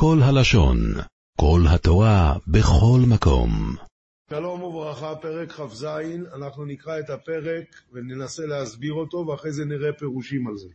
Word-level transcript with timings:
כל 0.00 0.18
הלשון, 0.22 0.78
כל 1.40 1.60
התורה, 1.68 2.34
בכל 2.46 3.00
מקום. 3.08 3.50
שלום 4.30 4.62
וברכה, 4.62 5.14
פרק 5.14 5.52
כ"ז, 5.52 5.86
אנחנו 6.36 6.64
נקרא 6.64 6.98
את 6.98 7.10
הפרק 7.10 7.64
וננסה 7.92 8.46
להסביר 8.46 8.92
אותו, 8.92 9.16
ואחרי 9.16 9.52
זה 9.52 9.64
נראה 9.64 9.92
פירושים 9.92 10.46
על 10.46 10.56
זה. 10.56 10.68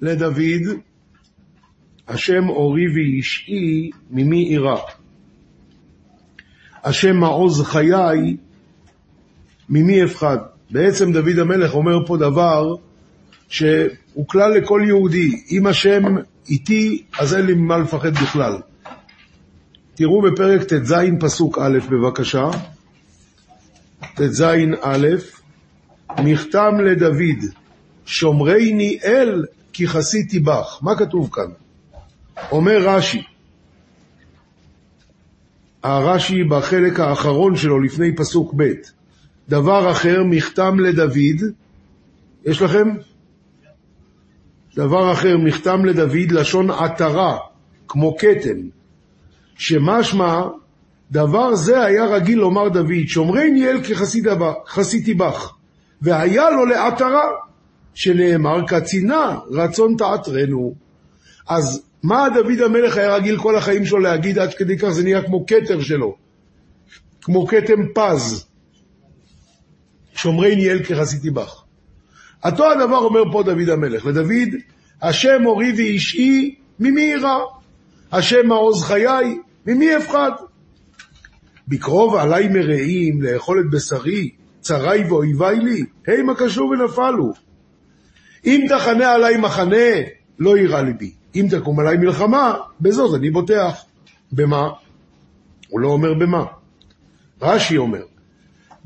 לדוד, 0.00 0.78
השם 2.08 2.48
אורי 2.48 2.86
ואישי, 2.94 3.90
ממי 4.10 4.50
אירע? 4.50 4.80
השם 6.84 7.16
מעוז 7.16 7.62
חיי, 7.62 8.36
ממי 9.68 10.04
אפחד? 10.04 10.38
בעצם 10.70 11.12
דוד 11.12 11.38
המלך 11.38 11.74
אומר 11.74 12.06
פה 12.06 12.16
דבר 12.16 12.74
שהוא 13.48 14.26
כלל 14.26 14.50
לכל 14.52 14.82
יהודי, 14.86 15.42
אם 15.50 15.66
השם 15.66 16.02
איתי, 16.48 17.02
אז 17.18 17.34
אין 17.34 17.46
לי 17.46 17.54
ממה 17.54 17.78
לפחד 17.78 18.12
בכלל. 18.12 18.58
תראו 19.94 20.22
בפרק 20.22 20.62
ט"ז 20.62 20.94
פסוק 21.20 21.58
א' 21.58 21.78
בבקשה, 21.90 22.50
ט"ז 24.14 24.44
א', 24.82 25.06
מכתם 26.18 26.80
לדוד, 26.84 27.44
שומרני 28.06 28.98
אל 29.04 29.44
כי 29.72 29.88
חסיתי 29.88 30.38
בך. 30.40 30.78
מה 30.82 30.96
כתוב 30.96 31.30
כאן? 31.32 31.50
אומר 32.52 32.78
רש"י, 32.82 33.22
הרש"י 35.82 36.44
בחלק 36.44 37.00
האחרון 37.00 37.56
שלו 37.56 37.80
לפני 37.80 38.16
פסוק 38.16 38.54
ב', 38.56 38.72
דבר 39.48 39.90
אחר, 39.90 40.24
מכתם 40.24 40.80
לדוד, 40.80 41.52
יש 42.44 42.62
לכם? 42.62 42.88
דבר 44.78 45.12
אחר, 45.12 45.36
מכתם 45.36 45.84
לדוד, 45.84 46.32
לשון 46.32 46.70
עטרה, 46.70 47.38
כמו 47.88 48.16
כתם, 48.18 48.58
שמשמע 49.56 50.42
דבר 51.10 51.54
זה 51.54 51.84
היה 51.84 52.04
רגיל 52.04 52.38
לומר 52.38 52.68
דוד, 52.68 53.06
שומרני 53.06 53.68
אל 53.68 53.82
כי 53.84 53.94
חסיתי 54.66 55.14
בך, 55.14 55.52
והיה 56.02 56.50
לו 56.50 56.66
לעטרה, 56.66 57.24
שנאמר 57.94 58.66
קצינה, 58.66 59.38
רצון 59.50 59.94
תעטרנו. 59.98 60.74
אז 61.48 61.82
מה 62.02 62.28
דוד 62.34 62.60
המלך 62.64 62.96
היה 62.96 63.14
רגיל 63.14 63.38
כל 63.38 63.56
החיים 63.56 63.84
שלו 63.84 63.98
להגיד, 63.98 64.38
עד 64.38 64.54
כדי 64.54 64.78
כך 64.78 64.88
זה 64.88 65.02
נהיה 65.02 65.22
כמו 65.22 65.46
כתר 65.46 65.80
שלו, 65.80 66.16
כמו 67.22 67.46
כתם 67.46 67.80
פז. 67.94 68.46
שומרני 70.14 70.70
אל 70.70 70.84
כי 70.84 70.94
חסיתי 70.94 71.30
בך. 71.30 71.67
אותו 72.44 72.70
הדבר 72.72 72.98
אומר 72.98 73.32
פה 73.32 73.42
דוד 73.42 73.68
המלך, 73.68 74.06
לדוד, 74.06 74.54
השם 75.02 75.46
אורי 75.46 75.72
ואישי, 75.76 76.54
ממי 76.80 77.00
יירא? 77.00 77.38
השם 78.12 78.46
מעוז 78.46 78.84
חיי, 78.84 79.38
ממי 79.66 79.96
אפחד? 79.96 80.30
בקרוב 81.68 82.14
עלי 82.14 82.48
מרעים 82.48 83.22
לאכול 83.22 83.60
את 83.60 83.70
בשרי, 83.70 84.30
צרי 84.60 85.04
ואויבי 85.04 85.56
לי, 85.62 85.84
המה 86.06 86.34
קשור 86.34 86.70
ונפלו. 86.70 87.32
אם 88.44 88.66
תחנה 88.68 89.12
עלי 89.12 89.36
מחנה, 89.36 89.86
לא 90.38 90.56
יירא 90.56 90.80
ליבי. 90.80 91.12
אם 91.34 91.46
תקום 91.50 91.80
עלי 91.80 91.96
מלחמה, 91.96 92.54
בזאת 92.80 93.14
אני 93.14 93.30
בוטח. 93.30 93.84
במה? 94.32 94.68
הוא 95.68 95.80
לא 95.80 95.88
אומר 95.88 96.14
במה. 96.14 96.44
רש"י 97.42 97.76
אומר, 97.76 98.02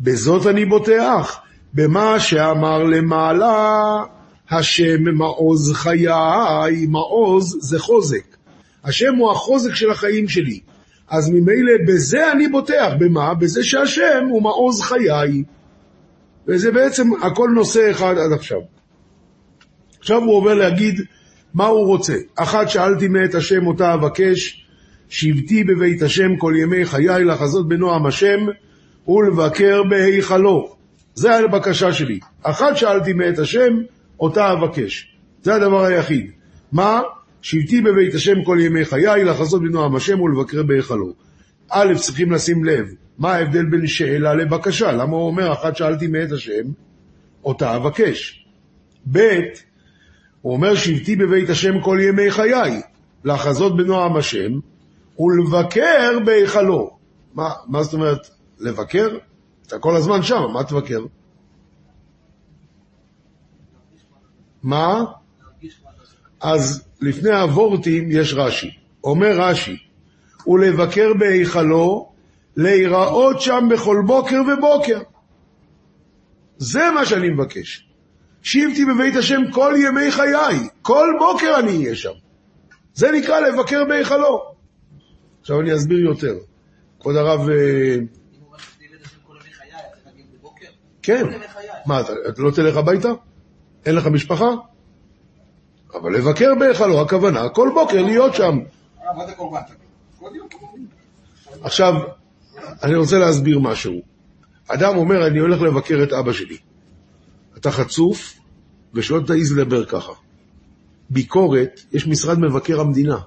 בזאת 0.00 0.46
אני 0.46 0.64
בוטח, 0.64 1.40
במה 1.74 2.20
שאמר 2.20 2.82
למעלה, 2.82 3.78
השם 4.50 5.02
מעוז 5.14 5.72
חיי, 5.72 6.86
מעוז 6.88 7.58
זה 7.60 7.78
חוזק. 7.78 8.36
השם 8.84 9.14
הוא 9.14 9.30
החוזק 9.30 9.74
של 9.74 9.90
החיים 9.90 10.28
שלי. 10.28 10.60
אז 11.10 11.30
ממילא 11.30 11.72
בזה 11.88 12.32
אני 12.32 12.48
בוטח, 12.48 12.92
במה? 12.98 13.34
בזה 13.34 13.64
שהשם 13.64 14.26
הוא 14.30 14.42
מעוז 14.42 14.82
חיי. 14.82 15.42
וזה 16.48 16.70
בעצם 16.70 17.10
הכל 17.22 17.50
נושא 17.54 17.90
אחד 17.90 18.14
עד 18.18 18.32
עכשיו. 18.32 18.58
עכשיו 19.98 20.22
הוא 20.22 20.36
עובר 20.36 20.54
להגיד 20.54 21.00
מה 21.54 21.66
הוא 21.66 21.86
רוצה. 21.86 22.14
אחת 22.34 22.68
שאלתי 22.68 23.08
מאת 23.08 23.34
השם 23.34 23.66
אותה 23.66 23.94
אבקש, 23.94 24.66
שבתי 25.08 25.64
בבית 25.64 26.02
השם 26.02 26.36
כל 26.36 26.54
ימי 26.62 26.84
חיי 26.84 27.24
לחזות 27.24 27.68
בנועם 27.68 28.06
השם 28.06 28.46
ולבקר 29.08 29.82
בהיכלו. 29.82 30.81
זה 31.14 31.34
הבקשה 31.36 31.92
שלי. 31.92 32.20
אחת 32.42 32.76
שאלתי 32.76 33.12
מאת 33.12 33.38
השם, 33.38 33.72
אותה 34.20 34.52
אבקש. 34.52 35.16
זה 35.42 35.54
הדבר 35.54 35.84
היחיד. 35.84 36.30
מה? 36.72 37.00
שבתי 37.42 37.80
בבית 37.80 38.14
השם 38.14 38.44
כל 38.44 38.58
ימי 38.60 38.84
חיי, 38.84 39.24
לחזות 39.24 39.62
בנועם 39.62 39.96
השם 39.96 40.20
ולבקר 40.20 40.62
בהיכלו. 40.62 41.12
א', 41.70 41.94
צריכים 41.96 42.32
לשים 42.32 42.64
לב, 42.64 42.86
מה 43.18 43.34
ההבדל 43.34 43.64
בין 43.64 43.86
שאלה 43.86 44.34
לבקשה? 44.34 44.92
למה 44.92 45.16
הוא 45.16 45.26
אומר, 45.26 45.52
אחת 45.52 45.76
שאלתי 45.76 46.06
מאת 46.06 46.32
השם, 46.32 46.62
אותה 47.44 47.76
אבקש. 47.76 48.46
ב', 49.12 49.18
הוא 50.42 50.52
אומר, 50.52 50.74
שבתי 50.74 51.16
בבית 51.16 51.50
השם 51.50 51.80
כל 51.80 51.98
ימי 52.02 52.30
חיי, 52.30 52.80
לחזות 53.24 53.76
בנועם 53.76 54.16
השם 54.16 54.52
ולבקר 55.18 56.18
בהיכלו. 56.24 56.96
מה, 57.34 57.50
מה 57.66 57.82
זאת 57.82 57.94
אומרת, 57.94 58.28
לבקר? 58.58 59.08
אתה 59.72 59.80
כל 59.80 59.96
הזמן 59.96 60.22
שם, 60.22 60.42
מה 60.52 60.64
תבקר? 60.64 61.00
מה? 64.62 65.04
אז 66.40 66.84
לפני 67.00 67.30
הוורטים 67.30 68.08
יש 68.10 68.34
רש"י. 68.34 68.70
אומר 69.04 69.40
רש"י, 69.40 69.76
ולבקר 70.46 71.14
בהיכלו, 71.18 72.12
להיראות 72.56 73.40
שם 73.40 73.68
בכל 73.70 74.02
בוקר 74.06 74.36
ובוקר. 74.52 75.00
זה 76.56 76.90
מה 76.94 77.06
שאני 77.06 77.30
מבקש. 77.30 77.88
שבתי 78.42 78.84
בבית 78.84 79.16
השם 79.16 79.40
כל 79.50 79.74
ימי 79.76 80.10
חיי, 80.10 80.68
כל 80.82 81.08
בוקר 81.18 81.58
אני 81.58 81.76
אהיה 81.76 81.94
שם. 81.94 82.12
זה 82.94 83.10
נקרא 83.12 83.40
לבקר 83.40 83.84
בהיכלו. 83.88 84.42
עכשיו 85.40 85.60
אני 85.60 85.74
אסביר 85.74 85.98
יותר. 85.98 86.34
כבוד 87.00 87.16
הרב... 87.16 87.48
כן. 91.02 91.26
מה, 91.86 92.00
אתה, 92.00 92.12
לא 92.38 92.50
תלך 92.50 92.76
הביתה? 92.76 93.08
אין 93.86 93.94
לך 93.94 94.06
משפחה? 94.06 94.50
אבל 95.94 96.16
לבקר 96.16 96.54
בהיכלו, 96.58 97.00
הכוונה, 97.00 97.48
כל 97.48 97.70
בוקר 97.74 98.02
להיות 98.02 98.34
שם. 98.34 98.58
עכשיו, 101.62 101.94
אני 102.82 102.94
רוצה 102.94 103.18
להסביר 103.18 103.58
משהו. 103.58 104.00
אדם 104.68 104.96
אומר, 104.96 105.26
אני 105.26 105.38
הולך 105.38 105.60
לבקר 105.60 106.02
את 106.02 106.12
אבא 106.12 106.32
שלי. 106.32 106.58
אתה 107.56 107.70
חצוף, 107.70 108.38
ושלא 108.94 109.20
תעז 109.26 109.52
לדבר 109.52 109.84
ככה. 109.84 110.12
ביקורת, 111.10 111.80
יש 111.92 112.06
משרד 112.06 112.38
מבקר 112.38 112.80
המדינה. 112.80 113.18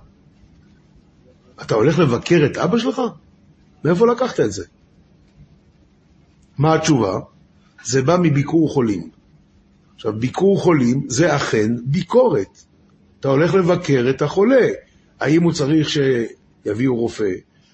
אתה 1.62 1.76
הולך 1.76 2.00
לבקר 2.00 2.48
את 2.52 2.58
אבא 2.58 2.78
שלך? 2.78 3.02
מאיפה 3.86 4.08
לקחת 4.08 4.40
את 4.40 4.52
זה? 4.52 4.66
מה 6.58 6.74
התשובה? 6.74 7.20
זה 7.86 8.02
בא 8.02 8.18
מביקור 8.22 8.70
חולים. 8.70 9.10
עכשיו, 9.96 10.14
ביקור 10.14 10.60
חולים 10.60 11.04
זה 11.08 11.36
אכן 11.36 11.72
ביקורת. 11.86 12.58
אתה 13.20 13.28
הולך 13.28 13.54
לבקר 13.54 14.06
את 14.10 14.22
החולה. 14.22 14.68
האם 15.20 15.44
הוא 15.44 15.52
צריך 15.52 15.90
שיביאו 15.90 16.96
רופא? 16.96 17.32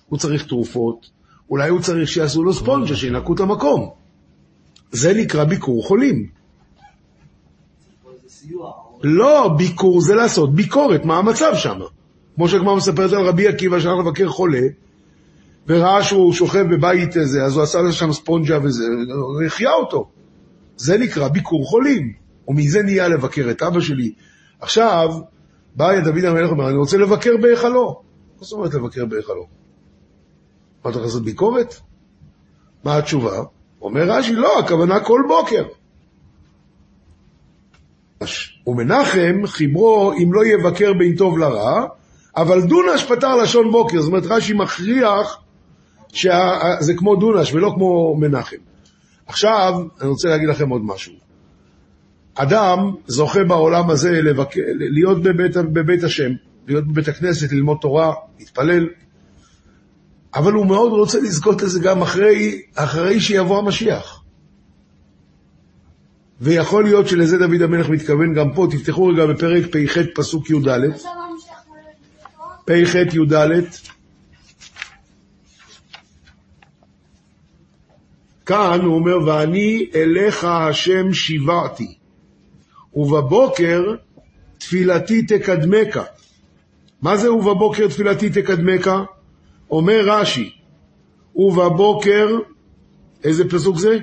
הוא 0.10 0.20
צריך 0.20 0.48
תרופות? 0.48 1.10
אולי 1.50 1.70
הוא 1.70 1.82
צריך 1.82 2.10
שיעשו 2.10 2.44
לו 2.44 2.54
ספונג'ה, 2.54 2.96
שינקו 2.96 3.34
את 3.34 3.40
המקום. 3.40 3.90
זה 4.92 5.14
נקרא 5.14 5.44
ביקור 5.44 5.84
חולים. 5.84 6.28
לא, 9.04 9.48
ביקור 9.58 10.02
זה 10.02 10.16
לעשות 10.16 10.56
ביקורת, 10.56 11.06
מה 11.06 11.18
המצב 11.18 11.52
שם? 11.56 11.80
כמו 12.36 12.48
שכבר 12.48 12.76
מספרת 12.76 13.14
על 13.14 13.28
רבי 13.28 13.48
עקיבא 13.48 13.80
שהלך 13.80 14.00
לבקר 14.00 14.30
חולה, 14.30 14.62
וראה 15.68 16.04
שהוא 16.04 16.34
שוכב 16.34 16.66
בבית 16.76 17.18
איזה, 17.18 17.44
אז 17.44 17.56
הוא 17.56 17.64
עשה 17.64 17.82
לו 17.82 17.92
שם 17.92 18.12
ספונג'ה 18.12 18.60
וזה, 18.64 18.84
החיה 19.46 19.74
אותו. 19.74 20.10
זה 20.78 20.98
נקרא 20.98 21.28
ביקור 21.28 21.66
חולים, 21.66 22.14
ומזה 22.48 22.84
נהיה 22.84 23.08
לבקר 23.08 23.48
את 23.52 23.62
אבא 23.62 23.80
שלי. 23.80 24.14
עכשיו, 24.60 25.10
בא 25.76 26.00
דוד 26.00 26.26
המלך 26.26 26.50
ואומר, 26.50 26.70
אני 26.70 26.78
רוצה 26.78 26.98
לבקר 26.98 27.32
בהיכלו. 27.42 28.02
מה 28.40 28.46
זאת 28.46 28.54
אומרת 28.54 28.74
לבקר 28.74 29.06
בהיכלו? 29.06 29.48
מה, 30.86 30.92
אתה 30.92 31.00
לעשות 31.00 31.24
ביקורת? 31.24 31.76
מה 32.84 32.98
התשובה? 32.98 33.44
אומר 33.82 34.02
רש"י, 34.02 34.34
לא, 34.34 34.60
הכוונה 34.60 35.00
כל 35.00 35.22
בוקר. 35.28 35.64
ומנחם 38.68 39.46
חיברו 39.46 40.14
אם 40.14 40.34
לא 40.34 40.46
יבקר 40.46 40.94
בין 40.94 41.16
טוב 41.16 41.38
לרע, 41.38 41.86
אבל 42.38 42.62
דונש 42.62 43.04
פתר 43.04 43.36
לשון 43.36 43.72
בוקר, 43.72 44.02
זאת 44.02 44.08
אומרת 44.08 44.24
רש"י 44.26 44.54
מכריח 44.54 45.42
שזה 46.14 46.94
כמו 46.98 47.16
דונש 47.16 47.54
ולא 47.54 47.72
כמו 47.76 48.16
מנחם. 48.20 48.58
עכשיו, 49.28 49.74
אני 50.02 50.10
רוצה 50.10 50.30
להגיד 50.30 50.50
לכם 50.50 50.70
עוד 50.70 50.82
משהו. 50.86 51.14
אדם 52.36 52.94
זוכה 53.08 53.44
בעולם 53.44 53.90
הזה 53.90 54.12
לבק... 54.12 54.50
להיות 54.76 55.24
בבית, 55.24 55.58
בבית 55.58 56.04
השם, 56.04 56.32
להיות 56.68 56.88
בבית 56.88 57.08
הכנסת, 57.08 57.52
ללמוד 57.52 57.78
תורה, 57.82 58.14
להתפלל, 58.40 58.88
אבל 60.36 60.54
הוא 60.54 60.66
מאוד 60.66 60.92
רוצה 60.92 61.20
לזכות 61.20 61.62
לזה 61.62 61.80
גם 61.80 62.02
אחרי, 62.02 62.62
אחרי 62.76 63.20
שיבוא 63.20 63.58
המשיח. 63.58 64.24
ויכול 66.42 66.84
להיות 66.84 67.08
שלזה 67.08 67.38
דוד 67.38 67.62
המלך 67.62 67.90
מתכוון 67.90 68.34
גם 68.34 68.54
פה, 68.54 68.68
תפתחו 68.72 69.06
רגע 69.06 69.26
בפרק 69.26 69.64
פ"ח 69.72 69.98
פסוק 70.16 70.50
י"ד. 70.50 70.68
פ"ח 72.66 72.96
י"ד. 73.14 73.34
כאן 78.46 78.82
הוא 78.82 78.96
אומר, 78.96 79.18
ואני 79.26 79.86
אליך 79.96 80.44
השם 80.44 81.14
שיברתי, 81.14 81.94
ובבוקר 82.94 83.82
תפילתי 84.58 85.22
תקדמך. 85.22 86.00
מה 87.02 87.18
זה 87.18 87.34
ובבוקר 87.34 87.88
תפילתי 87.88 88.30
תקדמך? 88.30 88.92
אומר 89.72 90.02
רש"י, 90.06 90.52
ובבוקר, 91.36 92.28
איזה 93.24 93.50
פסוק 93.50 93.78
זה? 93.78 93.98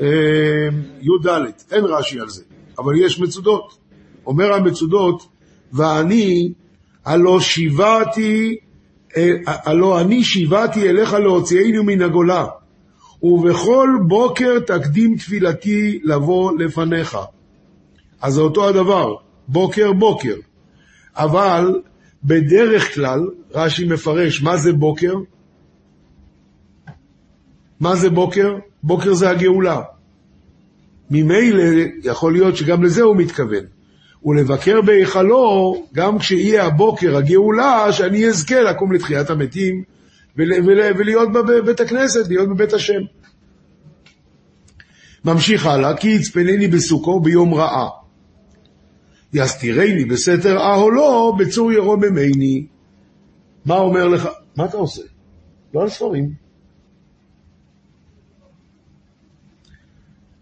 אה, 0.00 0.68
י"ד, 1.00 1.26
אין 1.72 1.84
רש"י 1.84 2.20
על 2.20 2.28
זה, 2.28 2.42
אבל 2.78 2.92
יש 3.04 3.20
מצודות. 3.20 3.78
אומר 4.26 4.52
המצודות, 4.52 5.28
ואני, 5.72 6.52
הלא 7.04 7.40
שיברתי, 7.40 8.56
אה, 9.16 9.30
הלא 9.46 10.00
אני 10.00 10.24
שיברתי 10.24 10.88
אליך 10.90 11.12
להוציאנו 11.12 11.84
מן 11.84 12.02
הגולה, 12.02 12.46
ובכל 13.24 13.88
בוקר 14.06 14.60
תקדים 14.66 15.16
תפילתי 15.16 16.00
לבוא 16.02 16.52
לפניך. 16.58 17.18
אז 18.22 18.34
זה 18.34 18.40
אותו 18.40 18.68
הדבר, 18.68 19.14
בוקר 19.48 19.92
בוקר. 19.92 20.34
אבל 21.16 21.80
בדרך 22.24 22.94
כלל, 22.94 23.20
רש"י 23.54 23.84
מפרש, 23.84 24.42
מה 24.42 24.56
זה 24.56 24.72
בוקר? 24.72 25.14
מה 27.80 27.96
זה 27.96 28.10
בוקר? 28.10 28.56
בוקר 28.82 29.14
זה 29.14 29.30
הגאולה. 29.30 29.82
ממילא 31.10 31.62
יכול 32.04 32.32
להיות 32.32 32.56
שגם 32.56 32.82
לזה 32.82 33.02
הוא 33.02 33.16
מתכוון. 33.16 33.64
ולבקר 34.24 34.80
בהיכלו, 34.80 35.74
גם 35.94 36.18
כשיהיה 36.18 36.64
הבוקר 36.64 37.16
הגאולה, 37.16 37.92
שאני 37.92 38.26
אזכה 38.26 38.60
לקום 38.60 38.92
לתחיית 38.92 39.30
המתים 39.30 39.82
ולהיות 40.36 41.32
בבית 41.32 41.80
הכנסת, 41.80 42.28
להיות 42.28 42.48
בבית 42.48 42.72
השם. 42.72 43.00
ממשיך 45.24 45.66
הלאה, 45.66 45.96
כי 45.96 46.08
יצפנני 46.08 46.68
בסוכו 46.68 47.20
ביום 47.20 47.54
רעה. 47.54 47.88
יסתירני 49.32 50.04
בסתר 50.04 50.58
אהולו 50.58 51.36
בצור 51.38 51.72
ירום 51.72 52.04
ממני. 52.04 52.66
מה 53.66 53.76
אומר 53.76 54.08
לך? 54.08 54.28
מה 54.56 54.64
אתה 54.64 54.76
עושה? 54.76 55.02
לא 55.74 55.82
על 55.82 55.88
ספרים. 55.88 56.44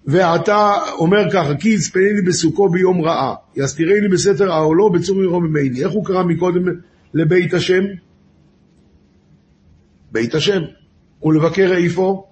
ואתה 0.06 0.72
אומר 0.98 1.30
ככה, 1.32 1.54
כי 1.56 1.68
יצפנני 1.68 2.22
בסוכו 2.26 2.68
ביום 2.68 3.00
רעה, 3.00 3.34
יסתירני 3.56 4.08
בסתר 4.08 4.52
אהולו 4.52 4.92
בצור 4.92 5.22
ירום 5.22 5.44
ממני. 5.44 5.84
איך 5.84 5.92
הוא 5.92 6.04
קרא 6.04 6.22
מקודם 6.22 6.62
לבית 7.14 7.54
השם? 7.54 7.84
בית 10.12 10.34
השם. 10.34 10.62
ולבקר 11.22 11.72
איפה? 11.72 12.26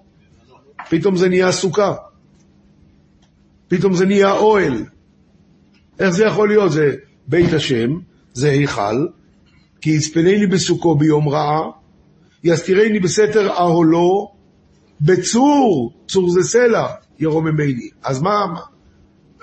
פתאום 0.89 1.15
זה 1.15 1.29
נהיה 1.29 1.51
סוכה. 1.51 1.95
פתאום 3.67 3.93
זה 3.93 4.05
נהיה 4.05 4.31
אוהל. 4.31 4.85
איך 5.99 6.09
זה 6.09 6.25
יכול 6.25 6.47
להיות? 6.47 6.71
זה 6.71 6.95
בית 7.27 7.53
השם, 7.53 7.89
זה 8.33 8.51
היכל, 8.51 9.07
כי 9.81 9.89
יצפנני 9.89 10.47
בסוכו 10.47 10.95
ביום 10.95 11.29
רעה, 11.29 11.61
יסתירני 12.43 12.99
בסתר 12.99 13.49
אהלו, 13.49 14.31
בצור, 15.01 15.93
צור 16.07 16.29
זה 16.29 16.43
סלע, 16.43 16.87
ירוממני. 17.19 17.89
אז 18.03 18.21
מה, 18.21 18.45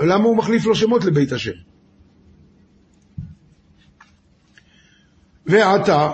למה 0.01 0.25
הוא 0.25 0.37
מחליף 0.37 0.65
לו 0.65 0.75
שמות 0.75 1.05
לבית 1.05 1.33
השם? 1.33 1.53
ועתה, 5.47 6.13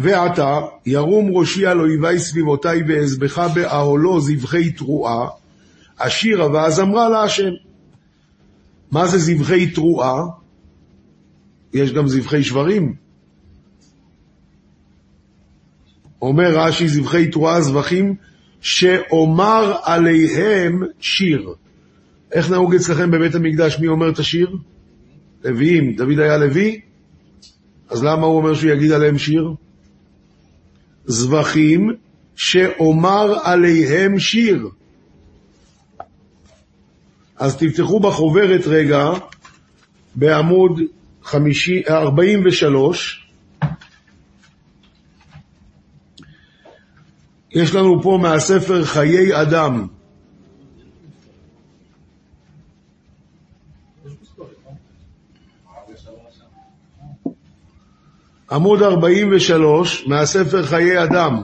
ועתה 0.00 0.60
ירום 0.86 1.36
ראשי 1.36 1.66
על 1.66 1.80
אויבי 1.80 2.18
סביבותי 2.18 2.82
ואזבחה 2.88 3.48
באהלו 3.48 4.20
זבחי 4.20 4.72
תרועה, 4.72 5.28
השירה 5.98 6.50
והזמרה 6.50 7.08
להשם. 7.08 7.50
מה 8.90 9.06
זה 9.06 9.18
זבחי 9.18 9.70
תרועה? 9.70 10.22
יש 11.74 11.92
גם 11.92 12.08
זבחי 12.08 12.42
שברים. 12.42 12.94
אומר 16.22 16.58
רש"י, 16.58 16.88
זבחי 16.88 17.28
תרועה 17.28 17.60
זבחים, 17.60 18.14
שאומר 18.60 19.76
עליהם 19.82 20.82
שיר. 21.00 21.54
איך 22.32 22.50
נהוג 22.50 22.74
אצלכם 22.74 23.10
בבית 23.10 23.34
המקדש, 23.34 23.78
מי 23.80 23.88
אומר 23.88 24.08
את 24.10 24.18
השיר? 24.18 24.56
לוויים. 25.44 25.96
דוד 25.96 26.18
היה 26.18 26.36
לוי? 26.36 26.80
אז 27.88 28.04
למה 28.04 28.26
הוא 28.26 28.36
אומר 28.36 28.54
שהוא 28.54 28.70
יגיד 28.70 28.92
עליהם 28.92 29.18
שיר? 29.18 29.54
זבחים 31.10 31.90
שאומר 32.36 33.38
עליהם 33.42 34.18
שיר. 34.18 34.68
אז 37.36 37.56
תפתחו 37.56 38.00
בחוברת 38.00 38.66
רגע, 38.66 39.04
בעמוד 40.14 40.80
50, 41.22 41.82
43. 41.88 43.26
יש 47.50 47.74
לנו 47.74 48.02
פה 48.02 48.18
מהספר 48.22 48.84
חיי 48.84 49.42
אדם. 49.42 49.86
עמוד 58.52 58.82
43 58.82 60.06
מהספר 60.06 60.62
חיי 60.62 61.02
אדם, 61.02 61.42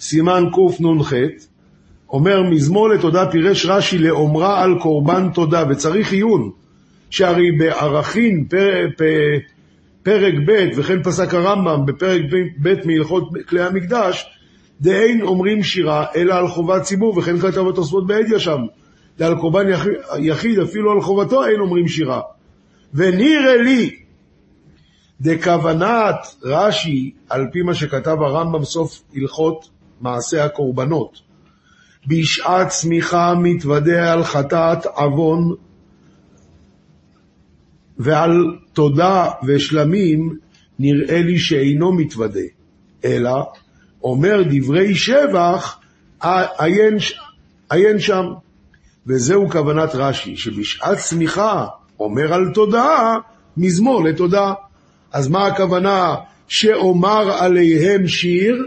סימן 0.00 0.44
קנ"ח, 0.52 1.12
אומר 2.10 2.42
מזמור 2.42 2.88
לתודה 2.88 3.30
פירש 3.30 3.66
רש"י 3.66 3.98
לאומרה 3.98 4.62
על 4.62 4.78
קורבן 4.80 5.28
תודה, 5.34 5.64
וצריך 5.70 6.12
עיון, 6.12 6.50
שהרי 7.10 7.52
בערכין 7.52 8.44
פר, 8.44 8.86
פר, 8.96 9.38
פרק 10.02 10.34
ב', 10.46 10.68
וכן 10.76 11.02
פסק 11.02 11.34
הרמב"ם 11.34 11.86
בפרק 11.86 12.22
ב' 12.62 12.74
מהלכות 12.86 13.30
כלי 13.48 13.62
המקדש, 13.62 14.26
דאין 14.80 15.22
אומרים 15.22 15.62
שירה, 15.62 16.04
אלא 16.16 16.34
על 16.34 16.48
חובת 16.48 16.82
ציבור, 16.82 17.18
וכן 17.18 17.38
כתב 17.38 17.68
התוספות 17.68 18.06
בעדיה 18.06 18.38
שם. 18.38 18.60
ועל 19.18 19.34
קורבן 19.38 19.66
יחיד, 20.18 20.58
אפילו 20.58 20.92
על 20.92 21.00
חובתו 21.00 21.46
אין 21.46 21.60
אומרים 21.60 21.88
שירה. 21.88 22.20
ונראה 22.94 23.56
לי, 23.56 24.05
דכוונת 25.20 26.36
רש"י, 26.42 27.14
על 27.28 27.46
פי 27.52 27.62
מה 27.62 27.74
שכתב 27.74 28.16
הרמב"ם 28.20 28.64
סוף 28.64 29.02
הלכות 29.14 29.68
מעשה 30.00 30.44
הקורבנות, 30.44 31.20
בשעת 32.06 32.68
צמיחה 32.68 33.34
מתוודה 33.34 34.12
על 34.12 34.24
חטאת 34.24 34.86
עוון 34.86 35.54
ועל 37.98 38.56
תודה 38.72 39.30
ושלמים 39.46 40.36
נראה 40.78 41.22
לי 41.22 41.38
שאינו 41.38 41.92
מתוודה, 41.92 42.40
אלא 43.04 43.44
אומר 44.02 44.42
דברי 44.50 44.94
שבח 44.94 45.78
עיין, 46.58 46.96
עיין 47.70 47.98
שם. 47.98 48.24
וזהו 49.06 49.50
כוונת 49.50 49.94
רש"י, 49.94 50.36
שבשעת 50.36 50.98
צמיחה 50.98 51.66
אומר 52.00 52.34
על 52.34 52.50
תודה, 52.54 53.14
מזמור 53.56 54.04
לתודה. 54.04 54.52
אז 55.16 55.28
מה 55.28 55.46
הכוונה 55.46 56.14
שאומר 56.48 57.32
עליהם 57.32 58.06
שיר? 58.08 58.66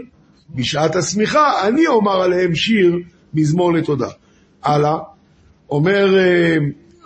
בשעת 0.54 0.96
השמיכה 0.96 1.68
אני 1.68 1.86
אומר 1.86 2.22
עליהם 2.22 2.54
שיר 2.54 2.98
מזמור 3.34 3.72
לתודה. 3.72 4.08
הלאה, 4.62 4.98
אומר, 5.70 6.18
אה, 6.18 6.56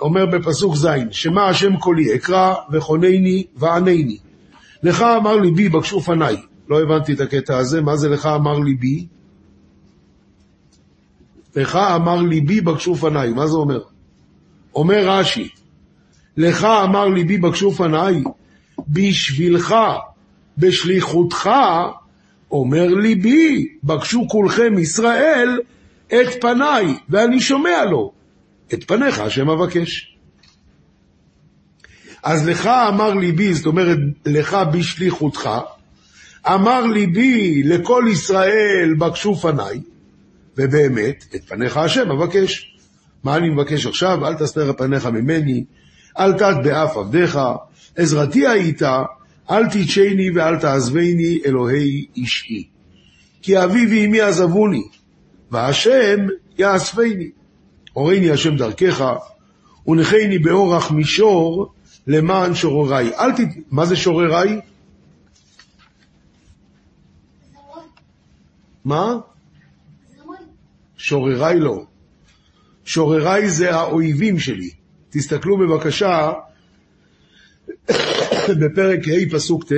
אומר 0.00 0.26
בפסוק 0.26 0.76
ז', 0.76 0.88
שמע 1.10 1.48
השם 1.48 1.76
קולי, 1.76 2.14
אקרא 2.14 2.54
וכונני 2.72 3.44
וענני. 3.56 4.18
לך 4.82 5.02
אמר 5.02 5.36
ליבי, 5.36 5.68
בקשו 5.68 6.00
פניי. 6.00 6.36
לא 6.68 6.82
הבנתי 6.82 7.12
את 7.12 7.20
הקטע 7.20 7.58
הזה, 7.58 7.80
מה 7.80 7.96
זה 7.96 8.08
לך 8.08 8.26
אמר 8.26 8.58
ליבי? 8.58 9.06
לך 11.56 11.76
אמר 11.76 12.22
ליבי, 12.22 12.60
בקשו 12.60 12.94
פניי, 12.94 13.30
מה 13.30 13.46
זה 13.46 13.56
אומר? 13.56 13.80
אומר 14.74 15.08
רש"י, 15.08 15.48
לך 16.36 16.64
אמר 16.64 17.08
ליבי, 17.08 17.38
בקשו 17.38 17.72
פניי, 17.72 18.22
בשבילך, 18.88 19.74
בשליחותך, 20.58 21.50
אומר 22.50 22.86
ליבי, 22.86 23.68
בקשו 23.84 24.28
כולכם 24.28 24.78
ישראל, 24.78 25.60
את 26.06 26.40
פניי, 26.40 26.98
ואני 27.08 27.40
שומע 27.40 27.84
לו. 27.84 28.12
את 28.74 28.84
פניך 28.84 29.20
השם 29.20 29.50
אבקש. 29.50 30.16
אז 32.22 32.48
לך 32.48 32.66
אמר 32.66 33.14
ליבי, 33.14 33.54
זאת 33.54 33.66
אומרת, 33.66 33.98
לך 34.26 34.56
בשליחותך, 34.72 35.50
אמר 36.46 36.86
ליבי 36.86 37.62
לכל 37.62 38.04
ישראל 38.12 38.94
בקשו 38.98 39.34
פניי, 39.34 39.80
ובאמת, 40.56 41.24
את 41.34 41.44
פניך 41.48 41.76
השם 41.76 42.10
אבקש. 42.10 42.76
מה 43.24 43.36
אני 43.36 43.50
מבקש 43.50 43.86
עכשיו? 43.86 44.26
אל 44.26 44.34
תסתר 44.34 44.72
פניך 44.72 45.06
ממני, 45.06 45.64
אל 46.18 46.32
תת 46.32 46.56
באף 46.64 46.96
עבדיך, 46.96 47.38
עזרתי 47.96 48.48
היית, 48.48 48.82
אל 49.50 49.66
תדשני 49.66 50.30
ואל 50.30 50.56
תעזבני, 50.60 51.40
אלוהי 51.46 52.06
אישי. 52.16 52.68
כי 53.42 53.64
אבי 53.64 53.86
ואמי 53.86 54.20
עזבוני, 54.20 54.82
והשם 55.50 56.26
יאספני. 56.58 57.30
הורני 57.92 58.30
השם 58.30 58.56
דרכך, 58.56 59.04
ונחני 59.86 60.38
באורח 60.38 60.90
מישור 60.90 61.72
למען 62.06 62.54
שורריי. 62.54 63.10
אל 63.18 63.32
ת... 63.32 63.40
מה 63.70 63.86
זה 63.86 63.96
שורריי? 63.96 64.60
מה? 68.84 69.16
שורריי 70.96 71.60
לא. 71.60 71.84
שורריי 72.84 73.50
זה 73.50 73.74
האויבים 73.74 74.38
שלי. 74.38 74.70
תסתכלו 75.10 75.58
בבקשה 75.58 76.32
בפרק 78.60 79.00
ה' 79.08 79.30
פסוק 79.30 79.64
ט', 79.64 79.72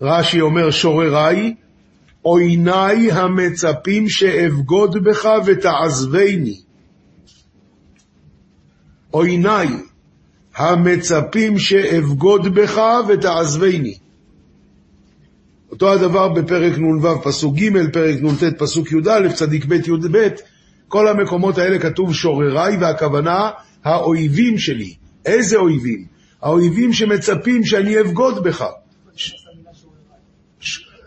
רש"י 0.00 0.40
אומר 0.40 0.70
שורריי, 0.70 1.54
עויני 2.22 3.12
המצפים 3.12 4.08
שאבגוד 4.08 5.04
בך 5.04 5.28
ותעזבני. 5.46 6.60
עויני 9.10 9.66
המצפים 10.54 11.58
שאבגוד 11.58 12.54
בך 12.54 12.80
ותעזבני. 13.08 13.98
אותו 15.70 15.92
הדבר 15.92 16.28
בפרק 16.28 16.78
נ"ו 16.78 17.22
פסוק 17.22 17.54
ג', 17.56 17.92
פרק 17.92 18.22
נ"ט 18.22 18.58
פסוק 18.58 18.92
י"א, 18.92 19.28
צדיק 19.34 19.64
ב' 19.64 19.72
י"ב, 19.72 20.28
כל 20.90 21.08
המקומות 21.08 21.58
האלה 21.58 21.78
כתוב 21.78 22.14
שורריי, 22.14 22.76
והכוונה 22.80 23.50
האויבים 23.84 24.58
שלי. 24.58 24.94
איזה 25.26 25.56
אויבים? 25.56 26.04
האויבים 26.42 26.92
שמצפים 26.92 27.64
שאני 27.64 28.00
אבגוד 28.00 28.44
בך. 28.44 28.64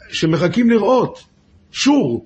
שמחכים 0.09 0.69
לראות. 0.69 1.23
שור. 1.71 2.25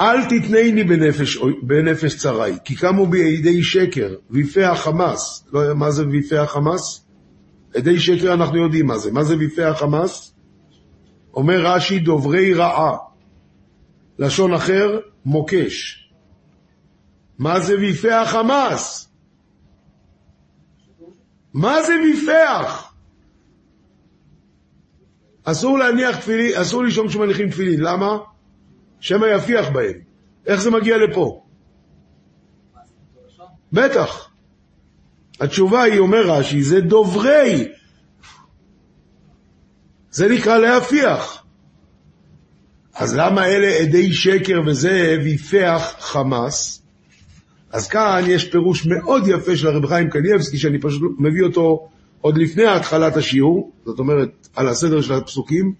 אל 0.00 0.24
תתנני 0.24 0.84
בנפש, 0.84 1.38
בנפש 1.62 2.16
צרי, 2.16 2.52
כי 2.64 2.74
קמו 2.74 3.06
בי 3.06 3.38
עדי 3.38 3.62
שקר, 3.62 4.14
ויפי 4.30 4.64
החמאס. 4.64 5.44
לא, 5.52 5.74
מה 5.74 5.90
זה 5.90 6.06
ויפי 6.06 6.36
החמאס? 6.36 7.04
עדי 7.74 8.00
שקר 8.00 8.34
אנחנו 8.34 8.58
יודעים 8.58 8.86
מה 8.86 8.98
זה. 8.98 9.12
מה 9.12 9.24
זה 9.24 9.36
ויפי 9.36 9.62
החמאס? 9.62 10.34
אומר 11.34 11.66
רש"י, 11.66 11.98
דוברי 11.98 12.54
רעה. 12.54 13.13
לשון 14.18 14.54
אחר, 14.54 15.00
מוקש. 15.24 16.08
מה 17.38 17.60
זה 17.60 17.76
ויפי 17.76 18.12
החמאס? 18.12 19.08
מה 21.54 21.82
זה 21.82 21.92
ויפח? 22.04 22.94
אסור 25.44 25.78
להניח 25.78 26.16
תפילין, 26.16 26.60
אסור 26.60 26.84
לישון 26.84 27.08
כשמניחים 27.08 27.50
תפילין, 27.50 27.80
למה? 27.80 28.18
שמא 29.00 29.26
יפיח 29.26 29.68
בהם. 29.68 29.98
איך 30.46 30.60
זה 30.60 30.70
מגיע 30.70 30.96
לפה? 30.98 31.44
בטח. 33.72 34.30
התשובה 35.40 35.82
היא, 35.82 35.98
אומר 35.98 36.30
רש"י, 36.30 36.62
זה 36.62 36.80
דוברי. 36.80 37.68
זה 40.10 40.28
נקרא 40.28 40.58
להפיח. 40.58 41.43
אז 42.94 43.16
למה 43.16 43.46
אלה 43.46 43.66
עדי 43.66 44.12
שקר 44.12 44.60
וזה 44.66 45.18
ויפח 45.24 45.94
חמאס? 45.98 46.82
אז 47.72 47.88
כאן 47.88 48.22
יש 48.26 48.44
פירוש 48.44 48.86
מאוד 48.86 49.28
יפה 49.28 49.56
של 49.56 49.68
הרב 49.68 49.86
חיים 49.86 50.10
קניאבסקי, 50.10 50.58
שאני 50.58 50.80
פשוט 50.80 51.02
מביא 51.18 51.42
אותו 51.42 51.88
עוד 52.20 52.38
לפני 52.38 52.66
התחלת 52.66 53.16
השיעור, 53.16 53.72
זאת 53.84 53.98
אומרת, 53.98 54.48
על 54.56 54.68
הסדר 54.68 55.00
של 55.00 55.12
הפסוקים. 55.12 55.72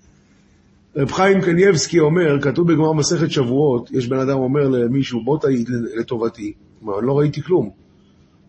רב 0.97 1.13
חיים 1.13 1.41
קניאבסקי 1.41 2.01
אומר, 2.01 2.41
כתוב 2.43 2.73
בגמר 2.73 2.93
מסכת 2.93 3.31
שבועות, 3.31 3.91
יש 3.91 4.07
בן 4.07 4.19
אדם 4.19 4.39
אומר 4.39 4.69
למישהו, 4.69 5.25
בוא 5.25 5.39
תעיד 5.39 5.69
לטובתי. 5.97 6.53
הוא 6.81 6.91
אומר, 6.91 7.01
לא 7.01 7.19
ראיתי 7.19 7.43
כלום. 7.43 7.65
הוא 7.65 7.73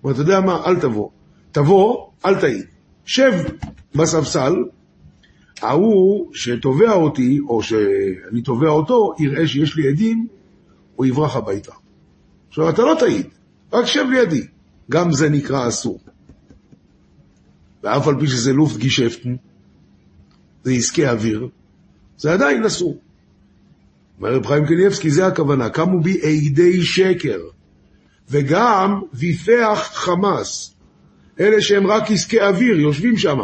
אומר, 0.03 0.13
אתה 0.13 0.21
יודע 0.21 0.39
מה, 0.39 0.61
אל 0.65 0.75
תבוא. 0.79 1.09
תבוא, 1.51 2.07
אל 2.25 2.35
תעיד. 2.35 2.65
שב 3.05 3.33
בספסל, 3.95 4.53
ההוא 5.61 6.33
שתובע 6.33 6.91
אותי, 6.91 7.39
או 7.47 7.63
שאני 7.63 8.41
תובע 8.43 8.69
אותו, 8.69 9.13
יראה 9.19 9.47
שיש 9.47 9.75
לי 9.75 9.89
עדים, 9.89 10.27
הוא 10.95 11.05
יברח 11.05 11.35
הביתה. 11.35 11.73
עכשיו, 12.47 12.69
אתה 12.69 12.81
לא 12.81 12.95
תעיד, 12.99 13.27
רק 13.73 13.85
שב 13.85 14.05
לידי. 14.11 14.47
גם 14.91 15.11
זה 15.11 15.29
נקרא 15.29 15.67
אסור. 15.67 15.99
ואף 17.83 18.07
על 18.07 18.19
פי 18.19 18.27
שזה 18.27 18.53
לופט 18.53 18.77
גישפטן, 18.77 19.35
זה 20.63 20.71
עסקי 20.71 21.07
אוויר, 21.07 21.47
זה 22.17 22.33
עדיין 22.33 22.65
אסור. 22.65 22.97
אומר 24.17 24.33
רב 24.33 24.45
חיים 24.45 24.65
קניאבסקי, 24.65 25.11
זה 25.11 25.27
הכוונה, 25.27 25.69
קמו 25.69 26.01
בי 26.01 26.19
עדי 26.21 26.83
שקר, 26.83 27.39
וגם 28.29 29.01
ויפח 29.13 29.91
חמאס, 29.93 30.73
אלה 31.39 31.61
שהם 31.61 31.87
רק 31.87 32.11
עסקי 32.11 32.41
אוויר, 32.41 32.79
יושבים 32.79 33.17
שם. 33.17 33.39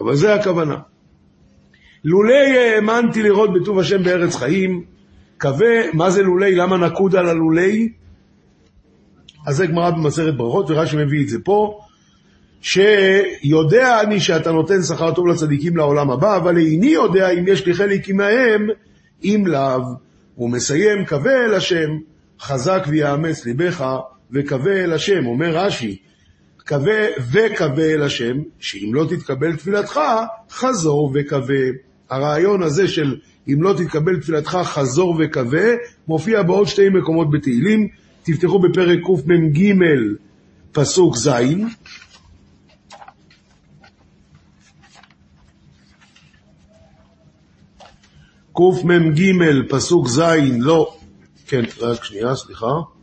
אבל 0.00 0.14
זה 0.14 0.34
הכוונה. 0.34 0.76
לולי 2.04 2.58
האמנתי 2.58 3.22
לראות 3.22 3.50
בטוב 3.52 3.78
השם 3.78 4.02
בארץ 4.02 4.36
חיים, 4.36 4.84
קווה, 5.40 5.92
מה 5.92 6.10
זה 6.10 6.22
לולי? 6.22 6.54
למה 6.54 6.76
נקוד 6.76 7.16
על 7.16 7.28
הלולי? 7.28 7.88
אז 9.46 9.56
זה 9.56 9.66
גמרא 9.66 9.90
במסכת 9.90 10.34
ברכות, 10.34 10.70
ורש"י 10.70 10.96
מביא 10.96 11.22
את 11.22 11.28
זה 11.28 11.38
פה, 11.44 11.80
שיודע 12.60 14.00
אני 14.00 14.20
שאתה 14.20 14.52
נותן 14.52 14.82
שכר 14.82 15.14
טוב 15.14 15.26
לצדיקים 15.26 15.76
לעולם 15.76 16.10
הבא, 16.10 16.36
אבל 16.36 16.58
איני 16.58 16.86
יודע 16.86 17.30
אם 17.30 17.44
יש 17.48 17.66
לי 17.66 17.74
חלק 17.74 18.08
עמהם, 18.08 18.66
אם 19.24 19.44
לאו. 19.46 19.82
הוא 20.34 20.50
מסיים, 20.50 21.06
קווה 21.06 21.44
אל 21.44 21.54
השם, 21.54 21.90
חזק 22.40 22.84
ויאמץ 22.88 23.44
ליבך, 23.46 23.84
וקווה 24.30 24.84
אל 24.84 24.92
השם. 24.92 25.26
אומר 25.26 25.56
רש"י, 25.56 25.98
קווה 26.66 27.06
וקווה 27.32 27.84
אל 27.84 28.02
השם, 28.02 28.36
שאם 28.60 28.90
לא 28.94 29.06
תתקבל 29.10 29.56
תפילתך, 29.56 30.00
חזור 30.50 31.12
וקווה. 31.14 31.64
הרעיון 32.10 32.62
הזה 32.62 32.88
של 32.88 33.16
אם 33.48 33.62
לא 33.62 33.74
תתקבל 33.78 34.20
תפילתך, 34.20 34.58
חזור 34.64 35.16
וקווה, 35.18 35.72
מופיע 36.08 36.42
בעוד 36.42 36.66
שתי 36.66 36.88
מקומות 36.88 37.30
בתהילים. 37.30 37.88
תפתחו 38.22 38.58
בפרק 38.58 38.98
קמ"ג, 39.06 39.74
פסוק 40.72 41.16
ז', 41.16 41.28
קמ"ג, 48.56 49.22
פסוק 49.68 50.08
ז', 50.08 50.20
לא, 50.58 50.96
כן, 51.46 51.62
רק 51.80 52.04
שנייה, 52.04 52.34
סליחה. 52.34 52.93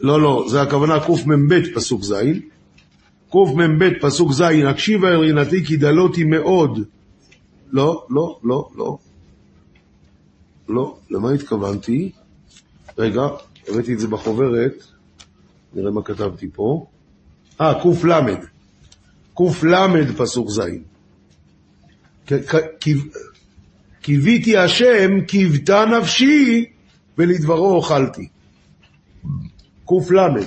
לא, 0.00 0.20
לא, 0.22 0.44
זה 0.48 0.62
הכוונה 0.62 1.00
קמ"ב 1.00 1.74
פסוק 1.74 2.02
ז', 2.02 2.14
קמ"ב 3.30 3.90
פסוק 4.00 4.32
ז', 4.32 4.40
הקשיבה 4.40 5.08
אל 5.08 5.44
כי 5.64 5.76
דלותי 5.76 6.24
מאוד. 6.24 6.78
לא, 7.70 8.06
לא, 8.10 8.38
לא, 8.44 8.68
לא. 8.76 8.98
לא, 10.68 10.98
למה 11.10 11.30
התכוונתי? 11.30 12.10
רגע, 12.98 13.22
הבאתי 13.68 13.94
את 13.94 13.98
זה 13.98 14.08
בחוברת, 14.08 14.84
נראה 15.74 15.90
מה 15.90 16.02
כתבתי 16.02 16.48
פה. 16.54 16.86
אה, 17.60 17.72
קל', 17.82 18.36
קל' 19.34 20.12
פסוק 20.16 20.48
ז'. 20.50 20.60
קיוויתי 24.00 24.56
השם, 24.56 25.20
קיוותה 25.26 25.84
נפשי, 25.84 26.64
ולדברו 27.18 27.74
אוכלתי. 27.74 28.28
קל', 30.08 30.40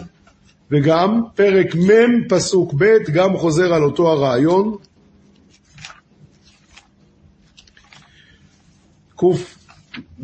וגם 0.71 1.21
פרק 1.35 1.75
מ' 1.75 2.27
פסוק 2.29 2.73
ב', 2.73 2.97
גם 3.13 3.37
חוזר 3.37 3.73
על 3.73 3.83
אותו 3.83 4.11
הרעיון. 4.11 4.77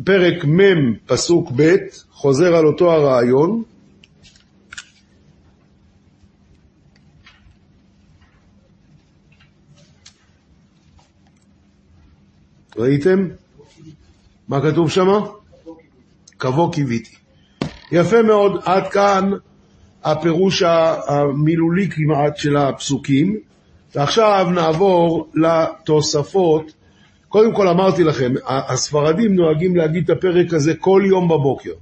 פרק 0.04 0.44
מ' 0.44 0.94
פסוק 1.06 1.52
ב', 1.56 1.76
חוזר 2.10 2.56
על 2.56 2.66
אותו 2.66 2.92
הרעיון. 2.92 3.62
ראיתם? 12.76 13.28
מה 14.48 14.60
כתוב 14.62 14.90
שם? 14.90 15.08
קבו 16.36 16.70
קיוויתי. 16.70 17.19
יפה 17.92 18.22
מאוד, 18.22 18.60
עד 18.64 18.88
כאן 18.88 19.30
הפירוש 20.04 20.62
המילולי 21.08 21.88
כמעט 21.90 22.36
של 22.36 22.56
הפסוקים, 22.56 23.36
ועכשיו 23.94 24.46
נעבור 24.54 25.28
לתוספות. 25.34 26.72
קודם 27.28 27.54
כל 27.54 27.68
אמרתי 27.68 28.04
לכם, 28.04 28.32
הספרדים 28.46 29.34
נוהגים 29.34 29.76
להגיד 29.76 30.10
את 30.10 30.16
הפרק 30.16 30.54
הזה 30.54 30.74
כל 30.74 31.02
יום 31.06 31.28
בבוקר. 31.28 31.72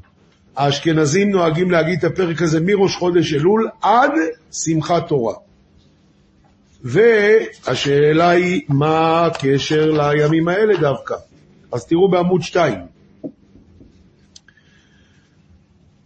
האשכנזים 0.56 1.30
נוהגים 1.30 1.70
להגיד 1.70 1.98
את 1.98 2.04
הפרק 2.04 2.42
הזה 2.42 2.60
מראש 2.60 2.96
חודש 2.96 3.34
אלול 3.34 3.68
עד 3.82 4.10
שמחת 4.52 5.08
תורה. 5.08 5.34
והשאלה 6.84 8.30
היא, 8.30 8.60
מה 8.68 9.26
הקשר 9.26 9.90
לימים 9.90 10.48
האלה 10.48 10.76
דווקא? 10.76 11.14
אז 11.72 11.86
תראו 11.86 12.10
בעמוד 12.10 12.42
2. 12.42 12.97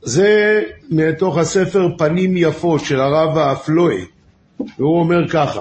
זה 0.02 0.62
מתוך 0.90 1.38
הספר 1.38 1.88
פנים 1.98 2.36
יפות 2.36 2.80
של 2.84 3.00
הרב 3.00 3.38
האפלואי, 3.38 4.04
והוא 4.78 4.98
אומר 4.98 5.28
ככה: 5.28 5.60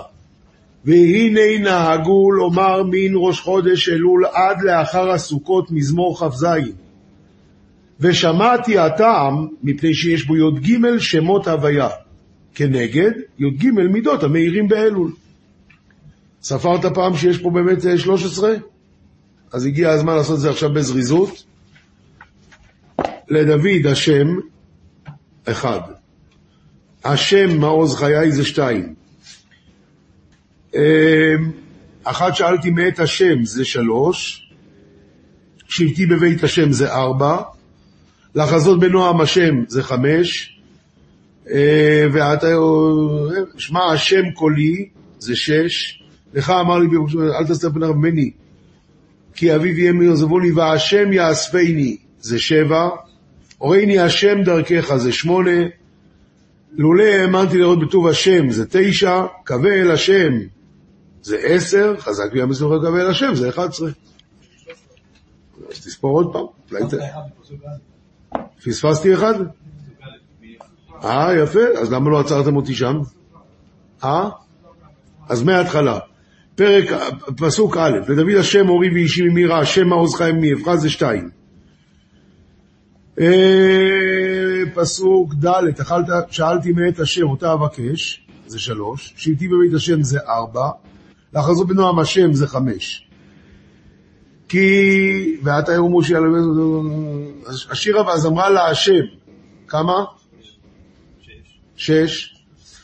והנה 0.85 1.57
נהגו 1.59 2.31
לומר 2.31 2.83
מן 2.83 3.11
ראש 3.15 3.39
חודש 3.39 3.89
אלול 3.89 4.25
עד 4.25 4.61
לאחר 4.61 5.11
הסוכות 5.11 5.71
מזמור 5.71 6.17
כ"ז. 6.19 6.45
ושמעתי 7.99 8.77
הטעם, 8.77 9.47
מפני 9.63 9.93
שיש 9.93 10.27
בו 10.27 10.37
י"ג 10.37 10.97
שמות 10.97 11.47
הוויה, 11.47 11.89
כנגד 12.55 13.11
י"ג 13.39 13.69
מידות 13.69 14.23
המאירים 14.23 14.67
באלול. 14.67 15.11
ספרת 16.43 16.85
פעם 16.85 17.17
שיש 17.17 17.37
פה 17.37 17.49
באמת 17.49 17.77
13? 17.97 18.53
אז 19.53 19.65
הגיע 19.65 19.89
הזמן 19.89 20.15
לעשות 20.15 20.35
את 20.35 20.41
זה 20.41 20.49
עכשיו 20.49 20.73
בזריזות. 20.73 21.43
לדוד 23.31 23.87
השם, 23.91 24.27
אחד. 25.45 25.79
השם 27.03 27.59
מעוז 27.59 27.95
חיי 27.95 28.31
זה 28.31 28.45
שתיים. 28.45 28.93
אמ, 30.75 30.81
אחת 32.03 32.35
שאלתי 32.35 32.69
מאת 32.69 32.99
השם 32.99 33.45
זה 33.45 33.65
שלוש. 33.65 34.47
שבטי 35.69 36.05
בבית 36.05 36.43
השם 36.43 36.71
זה 36.71 36.93
ארבע. 36.93 37.37
לחזות 38.35 38.79
בנועם 38.79 39.21
השם 39.21 39.63
זה 39.67 39.83
חמש. 39.83 40.59
אה, 41.51 42.05
ואתה, 42.11 42.47
שמע 43.57 43.83
השם 43.93 44.31
קולי 44.31 44.89
זה 45.19 45.35
שש. 45.35 46.03
לך 46.33 46.49
אמר 46.49 46.77
לי, 46.77 46.87
אל 47.39 47.47
תסתר 47.47 47.69
פניו 47.69 47.93
ממני, 47.93 48.31
כי 49.35 49.55
אביו 49.55 49.79
יהיה 49.79 49.91
מעזבו 49.91 50.39
לי, 50.39 50.51
והשם 50.51 51.13
יאספני 51.13 51.97
זה 52.19 52.39
שבע. 52.39 52.89
הורייני 53.61 53.99
השם 53.99 54.43
דרכך 54.43 54.95
זה 54.95 55.11
שמונה, 55.11 55.59
לולא 56.71 57.03
האמנתי 57.03 57.57
לראות 57.57 57.79
בטוב 57.79 58.07
השם 58.07 58.49
זה 58.49 58.65
תשע, 58.69 59.25
קווה 59.45 59.73
אל 59.73 59.91
השם 59.91 60.33
זה 61.21 61.37
עשר, 61.37 61.95
חזק 61.99 62.31
בי 62.33 62.41
המסורת 62.41 62.81
קווה 62.81 63.01
אל 63.01 63.07
השם 63.07 63.35
זה 63.35 63.49
אחד 63.49 63.69
עשרה. 63.69 63.89
אז 65.71 65.85
תספור 65.85 66.11
עוד 66.11 66.33
פעם. 66.33 66.45
פספסתי 68.65 69.13
אחד? 69.13 69.33
אה, 71.03 71.35
יפה, 71.43 71.67
אז 71.81 71.91
למה 71.91 72.09
לא 72.09 72.19
עצרתם 72.19 72.55
אותי 72.55 72.75
שם? 72.75 72.99
אה? 74.03 74.29
אז 75.29 75.43
מההתחלה. 75.43 75.99
פרק, 76.55 76.85
פסוק 77.37 77.77
א', 77.77 77.97
לדוד 78.07 78.35
השם 78.39 78.69
אורי 78.69 78.89
ואישי 78.89 79.21
ממירה, 79.21 79.59
השם 79.59 79.87
מעוז 79.87 80.15
חיים 80.15 80.41
מאבחז 80.41 80.81
זה 80.81 80.89
שתיים. 80.89 81.40
אה, 83.19 84.63
פסוק 84.73 85.33
ד', 85.33 85.63
שאלתי 86.29 86.71
מאת 86.71 86.99
השם, 86.99 87.29
אותה 87.29 87.53
אבקש, 87.53 88.27
זה 88.47 88.59
שלוש, 88.59 89.13
שבטי 89.17 89.47
בבית 89.47 89.73
השם 89.73 90.03
זה 90.03 90.19
ארבע, 90.27 90.69
לחזות 91.33 91.67
בנועם 91.67 91.99
השם 91.99 92.33
זה 92.33 92.47
חמש. 92.47 93.07
כי, 94.47 95.37
ואתה 95.43 95.73
יאמרו 95.73 95.89
מושי, 95.89 96.13
השירה 97.69 98.07
ואז 98.07 98.25
אמרה 98.25 98.49
לה 98.49 98.67
השם, 98.67 99.03
כמה? 99.67 100.03
שש. 101.75 102.35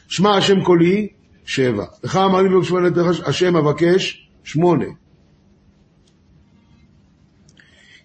שמע 0.08 0.36
השם 0.36 0.63
קולי, 0.63 1.08
שבע. 1.45 1.86
לך 2.04 2.15
אמר 2.15 2.41
לי 2.41 2.49
בבקשה 2.49 3.25
השם 3.25 3.56
אבקש, 3.56 4.30
שמונה. 4.43 4.86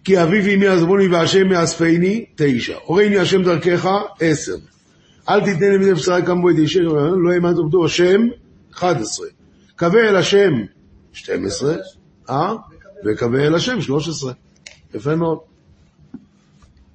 כי 0.04 0.22
אביו 0.22 0.54
אמי 0.54 0.66
עזבוני 0.66 1.06
והשם 1.06 1.52
יאספני, 1.52 2.24
תשע. 2.34 2.76
הורני 2.84 3.18
השם 3.18 3.42
דרכך, 3.42 3.88
עשר. 4.20 4.56
אל 5.28 5.44
לי 5.44 5.78
מזה 5.78 5.94
בשרה 5.94 6.22
כמבו 6.22 6.50
את 6.50 6.54
אישי, 6.58 6.80
לא 6.80 7.32
האמנת 7.32 7.56
עובדו 7.56 7.84
השם, 7.84 8.20
אחד 8.74 9.00
עשרה. 9.00 9.26
קווה 9.78 10.08
אל 10.08 10.16
השם, 10.16 10.52
שתים 11.12 11.46
עשרה, 11.46 11.74
אה? 12.30 12.54
וקווה 13.06 13.46
אל 13.46 13.54
השם, 13.54 13.80
שלוש 13.80 14.08
עשרה. 14.08 14.32
יפה 14.94 15.16
מאוד. 15.16 15.38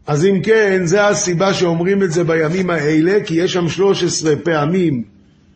אז 0.07 0.25
אם 0.25 0.41
כן, 0.43 0.81
זה 0.85 1.07
הסיבה 1.07 1.53
שאומרים 1.53 2.03
את 2.03 2.11
זה 2.11 2.23
בימים 2.23 2.69
האלה, 2.69 3.23
כי 3.25 3.35
יש 3.35 3.53
שם 3.53 3.69
שלוש 3.69 4.03
עשרה 4.03 4.35
פעמים, 4.43 5.03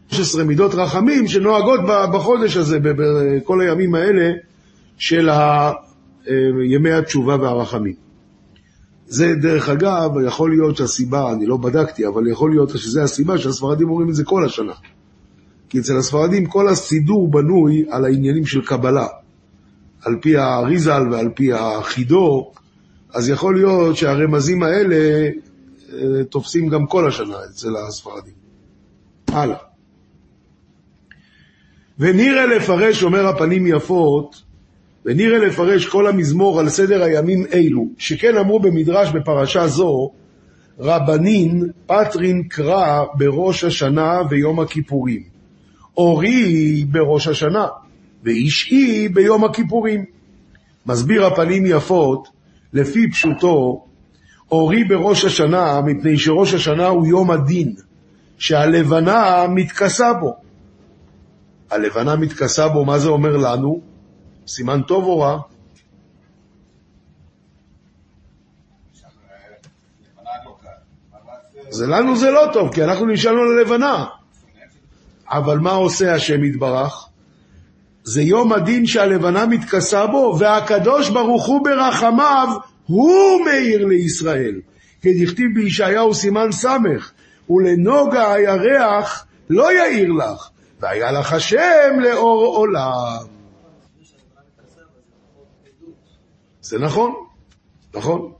שלוש 0.07 0.27
עשרה 0.27 0.43
מידות 0.43 0.75
רחמים 0.75 1.27
שנוהגות 1.27 1.79
בחודש 2.13 2.57
הזה, 2.57 2.79
בכל 2.81 3.61
הימים 3.61 3.95
האלה 3.95 4.31
של 4.97 5.29
ה... 5.29 5.71
אה, 6.27 6.33
ימי 6.65 6.91
התשובה 6.91 7.35
והרחמים. 7.35 7.95
זה 9.07 9.33
דרך 9.41 9.69
אגב, 9.69 10.11
יכול 10.27 10.51
להיות 10.51 10.77
שהסיבה, 10.77 11.33
אני 11.33 11.45
לא 11.45 11.57
בדקתי, 11.57 12.07
אבל 12.07 12.27
יכול 12.27 12.51
להיות 12.51 12.69
שזה 12.69 13.03
הסיבה 13.03 13.37
שהספרדים 13.37 13.89
אומרים 13.89 14.09
את 14.09 14.15
זה 14.15 14.23
כל 14.23 14.45
השנה. 14.45 14.73
כי 15.69 15.79
אצל 15.79 15.97
הספרדים 15.97 16.45
כל 16.45 16.67
הסידור 16.67 17.31
בנוי 17.31 17.85
על 17.89 18.05
העניינים 18.05 18.45
של 18.45 18.61
קבלה. 18.65 19.07
על 20.01 20.15
פי 20.21 20.37
האריזל 20.37 21.01
ועל 21.11 21.29
פי 21.35 21.53
החידו, 21.53 22.51
אז 23.13 23.29
יכול 23.29 23.55
להיות 23.55 23.97
שהרמזים 23.97 24.63
האלה 24.63 25.29
אה, 25.93 26.23
תופסים 26.29 26.67
גם 26.67 26.85
כל 26.85 27.07
השנה 27.07 27.35
אצל 27.49 27.75
הספרדים. 27.75 28.33
הלאה. 29.27 29.57
ונראה 31.99 32.45
לפרש, 32.45 33.03
אומר 33.03 33.27
הפנים 33.27 33.67
יפות, 33.67 34.41
ונראה 35.05 35.37
לפרש 35.37 35.85
כל 35.85 36.07
המזמור 36.07 36.59
על 36.59 36.69
סדר 36.69 37.03
הימים 37.03 37.45
אלו, 37.53 37.85
שכן 37.97 38.37
אמרו 38.37 38.59
במדרש 38.59 39.09
בפרשה 39.09 39.67
זו, 39.67 40.11
רבנין 40.79 41.69
פטרין 41.85 42.43
קרא 42.43 43.03
בראש 43.13 43.63
השנה 43.63 44.21
ויום 44.29 44.59
הכיפורים, 44.59 45.21
אורי 45.97 46.85
בראש 46.91 47.27
השנה, 47.27 47.67
ואישי 48.23 49.09
ביום 49.09 49.43
הכיפורים. 49.43 50.05
מסביר 50.85 51.25
הפנים 51.25 51.63
יפות, 51.65 52.27
לפי 52.73 53.11
פשוטו, 53.11 53.85
אורי 54.51 54.83
בראש 54.83 55.25
השנה, 55.25 55.81
מפני 55.81 56.17
שראש 56.17 56.53
השנה 56.53 56.87
הוא 56.87 57.07
יום 57.07 57.31
הדין, 57.31 57.73
שהלבנה 58.37 59.45
מתכסה 59.49 60.13
בו. 60.13 60.35
הלבנה 61.71 62.15
מתכסה 62.15 62.67
בו, 62.67 62.85
מה 62.85 62.99
זה 62.99 63.09
אומר 63.09 63.37
לנו? 63.37 63.90
סימן 64.51 64.81
טוב 64.81 65.03
או 65.03 65.19
רע? 65.19 65.39
זה 71.69 71.87
לנו 71.87 72.17
זה 72.17 72.31
לא 72.31 72.49
טוב, 72.53 72.73
כי 72.73 72.83
אנחנו 72.83 73.05
נשאלנו 73.05 73.43
ללבנה. 73.43 74.05
אבל 75.29 75.59
מה 75.59 75.71
עושה 75.71 76.13
השם 76.13 76.43
יתברך? 76.43 77.07
זה 78.03 78.21
יום 78.21 78.53
הדין 78.53 78.85
שהלבנה 78.85 79.45
מתכסה 79.45 80.07
בו, 80.07 80.35
והקדוש 80.39 81.09
ברוך 81.09 81.47
הוא 81.47 81.63
ברחמיו, 81.63 82.47
הוא 82.85 83.45
מאיר 83.45 83.85
לישראל. 83.85 84.59
כדכתיב 85.01 85.47
בישעיהו 85.55 86.13
סימן 86.13 86.51
ס', 86.51 86.65
ולנוגה 87.49 88.33
הירח 88.33 89.25
לא 89.49 89.73
יאיר 89.73 90.11
לך, 90.11 90.49
והיה 90.79 91.11
לך 91.11 91.33
השם 91.33 91.99
לאור 91.99 92.57
עולם. 92.57 93.40
זה 96.61 96.79
נכון, 96.79 97.11
נכון. 97.95 98.31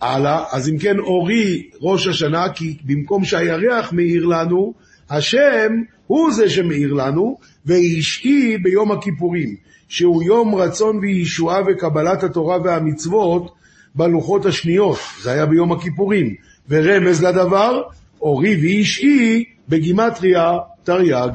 הלאה, 0.00 0.44
אז 0.52 0.68
אם 0.68 0.78
כן 0.78 0.98
אורי 0.98 1.70
ראש 1.80 2.06
השנה, 2.06 2.52
כי 2.52 2.76
במקום 2.84 3.24
שהירח 3.24 3.92
מאיר 3.92 4.26
לנו, 4.26 4.74
השם 5.10 5.72
הוא 6.06 6.32
זה 6.32 6.50
שמאיר 6.50 6.92
לנו, 6.92 7.38
ואישי 7.66 8.58
ביום 8.58 8.92
הכיפורים, 8.92 9.56
שהוא 9.88 10.22
יום 10.22 10.54
רצון 10.54 10.98
וישועה 10.98 11.60
וקבלת 11.66 12.22
התורה 12.22 12.58
והמצוות 12.64 13.52
בלוחות 13.94 14.46
השניות, 14.46 14.98
זה 15.22 15.32
היה 15.32 15.46
ביום 15.46 15.72
הכיפורים, 15.72 16.34
ורמז 16.68 17.24
לדבר, 17.24 17.82
אורי 18.20 18.56
ואישי 18.56 19.44
בגימטריה 19.68 20.58
תרי"ג. 20.84 21.30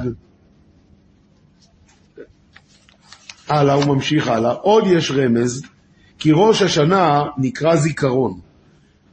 הלאה, 3.47 3.73
הוא 3.73 3.85
ממשיך 3.85 4.27
הלאה. 4.27 4.51
עוד 4.51 4.83
יש 4.87 5.11
רמז, 5.11 5.63
כי 6.19 6.31
ראש 6.33 6.61
השנה 6.61 7.23
נקרא 7.37 7.75
זיכרון, 7.75 8.39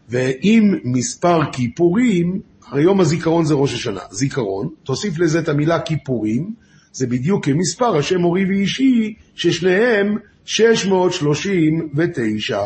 ואם 0.08 0.74
מספר 0.84 1.52
כיפורים, 1.52 2.40
הרי 2.68 2.82
יום 2.82 3.00
הזיכרון 3.00 3.44
זה 3.44 3.54
ראש 3.54 3.74
השנה, 3.74 4.00
זיכרון, 4.10 4.68
תוסיף 4.82 5.18
לזה 5.18 5.38
את 5.38 5.48
המילה 5.48 5.80
כיפורים, 5.80 6.54
זה 6.92 7.06
בדיוק 7.06 7.44
כמספר 7.44 7.96
השם 7.96 8.20
מורי 8.20 8.44
ואישי, 8.44 9.14
ששניהם 9.34 10.16
639. 10.44 12.60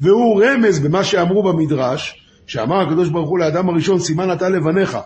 והוא 0.00 0.42
רמז 0.44 0.78
במה 0.78 1.04
שאמרו 1.04 1.42
במדרש, 1.42 2.26
שאמר 2.46 2.80
הקדוש 2.80 3.08
ברוך 3.08 3.30
הוא 3.30 3.38
לאדם 3.38 3.68
הראשון, 3.68 4.00
סימן 4.00 4.32
אתה 4.32 4.48
לבניך, 4.48 4.98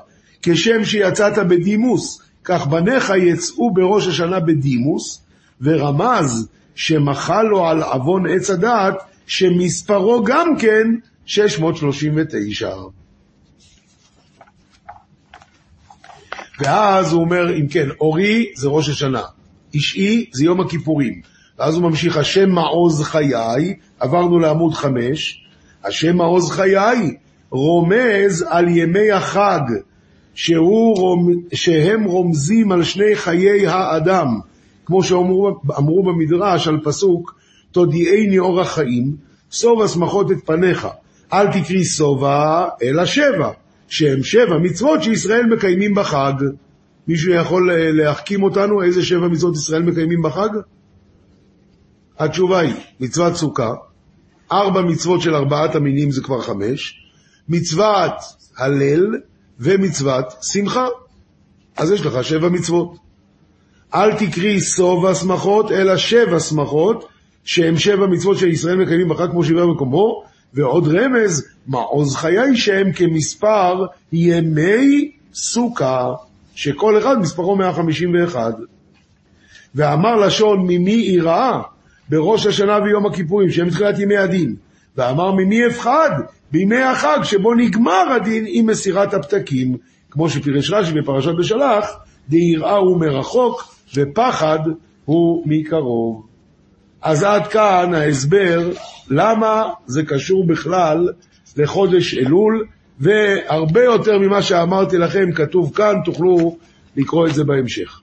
כשם 0.42 0.84
שיצאת 0.84 1.48
בדימוס, 1.48 2.22
כך 2.44 2.66
בניך 2.66 3.12
יצאו 3.16 3.74
בראש 3.74 4.06
השנה 4.06 4.40
בדימוס, 4.40 5.22
ורמז 5.60 6.48
שמחל 6.78 7.42
לו 7.42 7.66
על 7.66 7.82
עוון 7.82 8.26
עץ 8.30 8.50
הדעת, 8.50 8.94
שמספרו 9.26 10.24
גם 10.24 10.56
כן 10.58 10.86
639. 11.26 12.70
ואז 16.60 17.12
הוא 17.12 17.20
אומר, 17.20 17.56
אם 17.56 17.68
כן, 17.68 17.88
אורי 18.00 18.46
זה 18.56 18.68
ראש 18.68 18.88
השנה, 18.88 19.22
אישי 19.74 20.30
זה 20.32 20.44
יום 20.44 20.60
הכיפורים. 20.60 21.20
ואז 21.58 21.74
הוא 21.74 21.82
ממשיך, 21.82 22.16
השם 22.16 22.50
מעוז 22.50 23.02
חיי, 23.02 23.74
עברנו 24.00 24.38
לעמוד 24.38 24.74
חמש, 24.74 25.44
השם 25.84 26.16
מעוז 26.16 26.50
חיי 26.50 27.14
רומז 27.50 28.46
על 28.48 28.68
ימי 28.68 29.10
החג, 29.10 29.60
שהוא, 30.34 31.24
שהם 31.52 32.04
רומזים 32.04 32.72
על 32.72 32.84
שני 32.84 33.14
חיי 33.16 33.66
האדם, 33.66 34.26
כמו 34.88 35.02
שאמרו 35.02 36.02
במדרש 36.02 36.68
על 36.68 36.80
פסוק, 36.84 37.34
תודיעני 37.72 38.38
אור 38.38 38.60
החיים, 38.60 39.16
סוב 39.50 39.82
השמחות 39.82 40.30
את 40.30 40.36
פניך, 40.44 40.88
אל 41.32 41.46
תקרי 41.52 41.84
סובה, 41.84 42.68
אלא 42.82 43.04
שבע, 43.04 43.50
שהם 43.88 44.22
שבע 44.22 44.58
מצוות 44.58 45.02
שישראל 45.02 45.46
מקיימים 45.46 45.94
בחג. 45.94 46.32
מישהו 47.08 47.32
יכול 47.32 47.70
אה, 47.70 47.92
להחכים 47.92 48.42
אותנו 48.42 48.82
איזה 48.82 49.04
שבע 49.04 49.28
מצוות 49.28 49.54
ישראל 49.54 49.82
מקיימים 49.82 50.22
בחג? 50.22 50.48
התשובה 52.18 52.58
היא, 52.58 52.74
מצוות 53.00 53.34
סוכה, 53.34 53.74
ארבע 54.52 54.80
מצוות 54.80 55.20
של 55.20 55.34
ארבעת 55.34 55.74
המינים 55.74 56.10
זה 56.10 56.22
כבר 56.22 56.40
חמש, 56.40 57.08
מצוות 57.48 58.14
הלל 58.56 59.06
ומצוות 59.60 60.24
שמחה. 60.42 60.86
אז 61.76 61.90
יש 61.90 62.06
לך 62.06 62.24
שבע 62.24 62.48
מצוות. 62.48 63.07
אל 63.94 64.14
תקרי 64.14 64.60
סוב 64.60 65.06
השמחות, 65.06 65.72
אלא 65.72 65.96
שבע 65.96 66.40
שמחות, 66.40 67.08
שהם 67.44 67.78
שבע 67.78 68.06
מצוות 68.06 68.38
שישראל 68.38 68.76
מקיימים 68.76 69.08
בחג 69.08 69.30
כמו 69.30 69.44
שבעה 69.44 69.66
מקומו, 69.66 70.22
ועוד 70.54 70.88
רמז, 70.88 71.48
מעוז 71.66 72.16
חיי 72.16 72.56
שהם 72.56 72.92
כמספר 72.92 73.86
ימי 74.12 75.10
סוכה, 75.34 76.12
שכל 76.54 76.98
אחד 76.98 77.18
מספרו 77.18 77.56
151. 77.56 78.54
ואמר 79.74 80.16
לשון 80.16 80.60
ממי 80.62 80.92
יראה 80.92 81.60
בראש 82.08 82.46
השנה 82.46 82.78
ויום 82.84 83.06
הכיפורים, 83.06 83.50
שהם 83.50 83.70
תחילת 83.70 83.98
ימי 83.98 84.16
הדין. 84.16 84.54
ואמר 84.96 85.32
ממי 85.32 85.66
אפחד 85.66 86.10
בימי 86.52 86.82
החג 86.82 87.18
שבו 87.22 87.54
נגמר 87.54 88.12
הדין 88.16 88.44
עם 88.48 88.66
מסירת 88.66 89.14
הפתקים, 89.14 89.76
כמו 90.10 90.30
שפירש 90.30 90.70
רש"י 90.70 90.92
בפרשת 90.92 91.32
בשלח, 91.38 91.86
דיראה 92.28 92.76
הוא 92.76 93.00
מרחוק 93.00 93.77
ופחד 93.94 94.58
הוא 95.04 95.42
מקרוב. 95.46 96.26
אז 97.02 97.22
עד 97.22 97.46
כאן 97.46 97.94
ההסבר 97.94 98.70
למה 99.10 99.68
זה 99.86 100.02
קשור 100.02 100.46
בכלל 100.46 101.08
לחודש 101.56 102.14
אלול, 102.14 102.66
והרבה 103.00 103.84
יותר 103.84 104.18
ממה 104.18 104.42
שאמרתי 104.42 104.98
לכם 104.98 105.32
כתוב 105.32 105.72
כאן, 105.74 105.94
תוכלו 106.04 106.56
לקרוא 106.96 107.26
את 107.26 107.34
זה 107.34 107.44
בהמשך. 107.44 108.00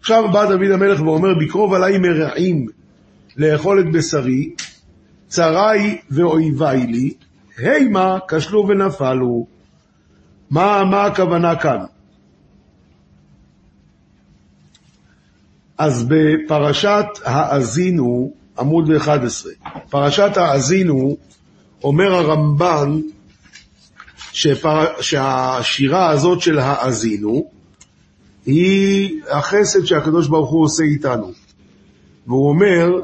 עכשיו 0.00 0.32
בא 0.32 0.44
דוד 0.44 0.70
המלך 0.70 1.00
ואומר, 1.00 1.34
בקרוב 1.40 1.74
עליי 1.74 1.98
מרעים 1.98 2.66
לאכול 3.36 3.80
את 3.80 3.92
בשרי, 3.92 4.50
צרי 5.28 5.98
ואויבי 6.10 6.86
לי, 6.86 7.14
הימה 7.58 8.18
כשלו 8.28 8.68
ונפלו. 8.68 9.46
מה, 10.50 10.84
מה 10.84 11.04
הכוונה 11.04 11.56
כאן? 11.56 11.78
אז 15.78 16.06
בפרשת 16.08 17.06
האזינו, 17.24 18.32
עמוד 18.58 18.90
11, 18.90 19.52
פרשת 19.90 20.36
האזינו, 20.36 21.16
אומר 21.84 22.14
הרמב"ן 22.14 23.00
שפר... 24.32 25.00
שהשירה 25.00 26.10
הזאת 26.10 26.40
של 26.40 26.58
האזינו 26.58 27.50
היא 28.46 29.20
החסד 29.30 29.84
שהקדוש 29.84 30.28
ברוך 30.28 30.50
הוא 30.50 30.64
עושה 30.64 30.84
איתנו. 30.84 31.32
והוא 32.26 32.48
אומר, 32.48 33.00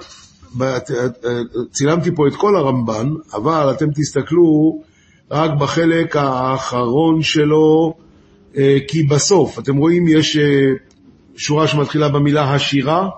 צילמתי 1.73 2.11
פה 2.15 2.29
את 2.29 2.35
כל 2.37 2.57
הרמב"ן, 2.57 3.09
אבל 3.35 3.71
אתם 3.71 3.87
תסתכלו 3.95 4.83
רק 5.31 5.51
בחלק 5.59 6.17
האחרון 6.17 7.23
שלו, 7.23 7.95
אה, 8.57 8.77
כי 8.89 9.03
בסוף, 9.03 9.59
אתם 9.59 9.77
רואים, 9.77 10.09
יש 10.09 10.37
אה, 10.37 10.43
שורה 11.37 11.69
שמתחילה 11.69 12.09
במילה 12.09 12.55
השירה. 12.55 13.09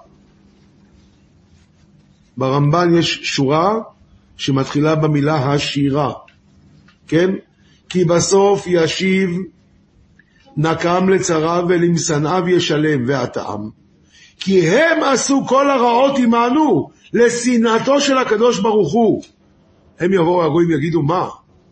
ברמב"ן 2.37 2.95
יש 2.99 3.21
שורה 3.23 3.79
שמתחילה 4.37 4.95
במילה 4.95 5.53
השירה, 5.53 6.13
כן? 7.09 7.31
כי 7.89 8.05
בסוף 8.05 8.65
ישיב 8.67 9.31
נקם 10.57 11.09
לצריו 11.09 11.65
ולמשנאיו 11.69 12.49
ישלם, 12.49 13.05
והטעם. 13.07 13.71
כי 14.41 14.69
הם 14.69 15.03
עשו 15.03 15.45
כל 15.49 15.71
הרעות 15.71 16.19
עמנו, 16.19 16.91
לשנאתו 17.13 18.01
של 18.01 18.19
הקדוש 18.19 18.61
ברוך 18.61 18.93
הוא. 18.93 19.23
הם 20.01 20.13
יבואו 20.13 20.45
הגויים 20.45 20.69
ויגידו, 20.69 21.03
מה? 21.03 21.29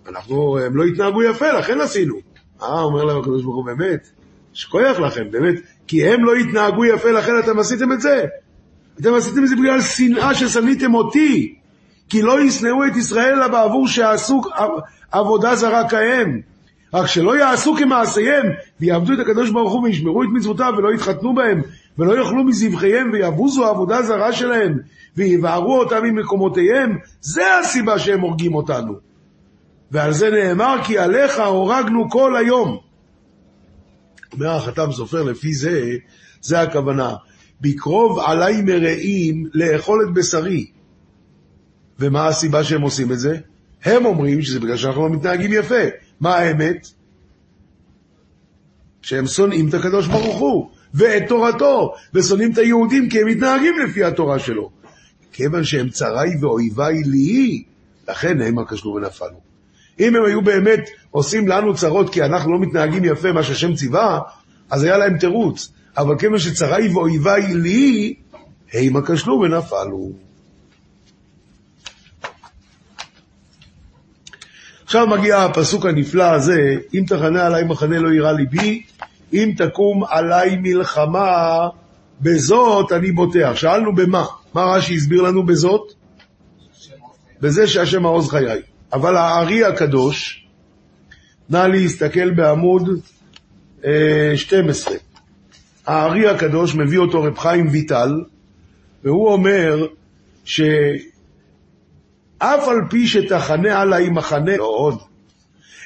אנחנו, 0.09 0.59
הם 0.59 0.77
לא 0.77 0.85
התנהגו 0.85 1.23
יפה, 1.23 1.53
לכן 1.53 1.81
עשינו. 1.81 2.15
אה, 2.63 2.81
אומר 2.81 3.05
להם 3.05 3.19
הקדוש 3.19 3.43
ברוך 3.43 3.57
הוא, 3.57 3.65
באמת, 3.65 4.09
שכוייח 4.53 4.99
לכם, 4.99 5.31
באמת, 5.31 5.55
כי 5.87 6.09
הם 6.09 6.25
לא 6.25 6.35
התנהגו 6.35 6.85
יפה, 6.85 7.11
לכן 7.11 7.33
אתם 7.39 7.59
עשיתם 7.59 7.93
את 7.93 8.01
זה. 8.01 8.25
אתם 9.01 9.15
עשיתם 9.15 9.45
את 9.45 9.49
זה 9.49 9.57
בגלל 9.57 9.81
שנאה 9.81 10.35
ששניתם 10.35 10.95
אותי. 10.95 11.55
כי 12.09 12.23
לא 12.23 12.43
ישנאו 12.43 12.87
את 12.87 12.97
ישראל 12.97 13.33
אלא 13.33 13.49
בעבור 13.49 13.89
שעשו 13.89 14.43
עבודה 15.13 15.55
זרה 15.55 15.89
כהם. 15.89 16.41
רק 16.95 17.07
שלא 17.07 17.37
יעשו 17.37 17.75
כמעשיהם, 17.75 18.47
ויעבדו 18.81 19.13
את 19.13 19.19
הקדוש 19.19 19.51
ברוך 19.51 19.73
הוא 19.73 19.83
וישמרו 19.83 20.23
את 20.23 20.29
מצוותיו 20.33 20.75
ולא 20.79 20.95
יתחתנו 20.95 21.35
בהם, 21.35 21.63
ולא 21.99 22.19
יאכלו 22.19 22.45
מזבחיהם 22.45 23.11
ויבוזו 23.13 23.67
עבודה 23.67 24.03
זרה 24.03 24.33
שלהם, 24.33 24.79
ויבערו 25.17 25.79
אותם 25.79 26.05
ממקומותיהם, 26.05 26.99
זה 27.21 27.43
הסיבה 27.59 27.99
שהם 27.99 28.21
הורגים 28.21 28.55
אותנו. 28.55 28.95
ועל 29.91 30.13
זה 30.13 30.31
נאמר 30.31 30.77
כי 30.85 30.99
עליך 30.99 31.39
הורגנו 31.39 32.11
כל 32.11 32.37
היום. 32.37 32.90
אומר 34.33 34.51
החתם 34.51 34.93
סופר 34.93 35.23
לפי 35.23 35.55
זה, 35.55 35.97
זה 36.43 36.61
הכוונה. 36.61 37.15
בקרוב 37.61 38.19
עליי 38.19 38.63
מרעים 38.63 39.47
לאכול 39.55 40.07
את 40.09 40.15
בשרי. 40.15 40.67
ומה 41.99 42.27
הסיבה 42.27 42.65
שהם 42.65 42.83
עושים 42.83 43.13
את 43.13 43.19
זה? 43.19 43.39
הם 43.85 44.05
אומרים 44.05 44.43
שזה 44.43 44.61
בגלל 44.61 44.77
שאנחנו 44.77 45.09
לא 45.09 45.15
מתנהגים 45.15 45.53
יפה. 45.53 45.85
מה 46.21 46.37
האמת? 46.37 46.89
שהם 49.03 49.27
שונאים 49.27 49.69
את 49.69 49.75
הקדוש 49.75 50.07
ברוך 50.07 50.39
הוא 50.39 50.71
ואת 50.95 51.23
תורתו, 51.29 51.95
ושונאים 52.15 52.53
את 52.53 52.59
היהודים 52.59 53.09
כי 53.09 53.21
הם 53.21 53.27
מתנהגים 53.27 53.79
לפי 53.79 54.05
התורה 54.05 54.39
שלו. 54.39 54.71
כיוון 55.33 55.65
שהם 55.65 55.89
צרי 55.89 56.31
ואויבי 56.41 57.03
לי, 57.07 57.65
לכן 58.09 58.41
הם 58.41 58.59
הכשלו 58.59 58.95
ונפלו. 58.95 59.50
אם 60.01 60.17
הם 60.17 60.25
היו 60.25 60.43
באמת 60.43 60.91
עושים 61.11 61.49
לנו 61.49 61.75
צרות 61.75 62.13
כי 62.13 62.23
אנחנו 62.23 62.53
לא 62.53 62.59
מתנהגים 62.61 63.05
יפה, 63.05 63.33
מה 63.33 63.43
שהשם 63.43 63.75
ציווה, 63.75 64.21
אז 64.71 64.85
היה 64.85 64.99
להם 64.99 65.19
תירוץ. 65.19 65.73
אבל 65.97 66.19
כיוון 66.19 66.39
שצרי 66.39 66.89
ואויבי 66.89 67.55
לי, 67.55 68.15
הם 68.73 69.01
כשלו 69.07 69.41
ונפלו. 69.41 70.11
עכשיו 74.85 75.07
מגיע 75.07 75.45
הפסוק 75.45 75.87
הנפלא 75.87 76.25
הזה, 76.25 76.75
אם 76.95 77.05
תחנה 77.09 77.47
עליי 77.47 77.65
מחנה 77.65 77.99
לא 77.99 78.09
יירא 78.09 78.33
ליבי, 78.33 78.83
אם 79.33 79.53
תקום 79.57 80.05
עליי 80.05 80.57
מלחמה, 80.57 81.69
בזאת 82.21 82.93
אני 82.93 83.13
בוטח. 83.13 83.53
שאלנו 83.55 83.95
במה? 83.95 84.25
מה 84.55 84.65
רש"י 84.65 84.95
הסביר 84.95 85.23
לנו 85.23 85.47
בזאת? 85.47 85.93
בזה 87.41 87.67
שהשם 87.67 88.03
מעוז 88.03 88.29
חיי. 88.31 88.61
אבל 88.93 89.17
הארי 89.17 89.65
הקדוש, 89.65 90.47
נא 91.51 91.67
להסתכל 91.67 92.31
בעמוד 92.31 92.89
אה, 93.85 94.33
12. 94.37 94.95
הארי 95.87 96.29
הקדוש 96.29 96.75
מביא 96.75 96.99
אותו 96.99 97.23
רב 97.23 97.39
חיים 97.39 97.69
ויטל, 97.69 98.21
והוא 99.05 99.33
אומר 99.33 99.87
שאף 100.45 100.69
על 102.43 102.81
פי 102.91 103.07
שתחנה 103.07 103.81
עליי 103.81 104.09
מחנה, 104.09 104.57
לא 104.57 104.65
עוד, 104.65 104.99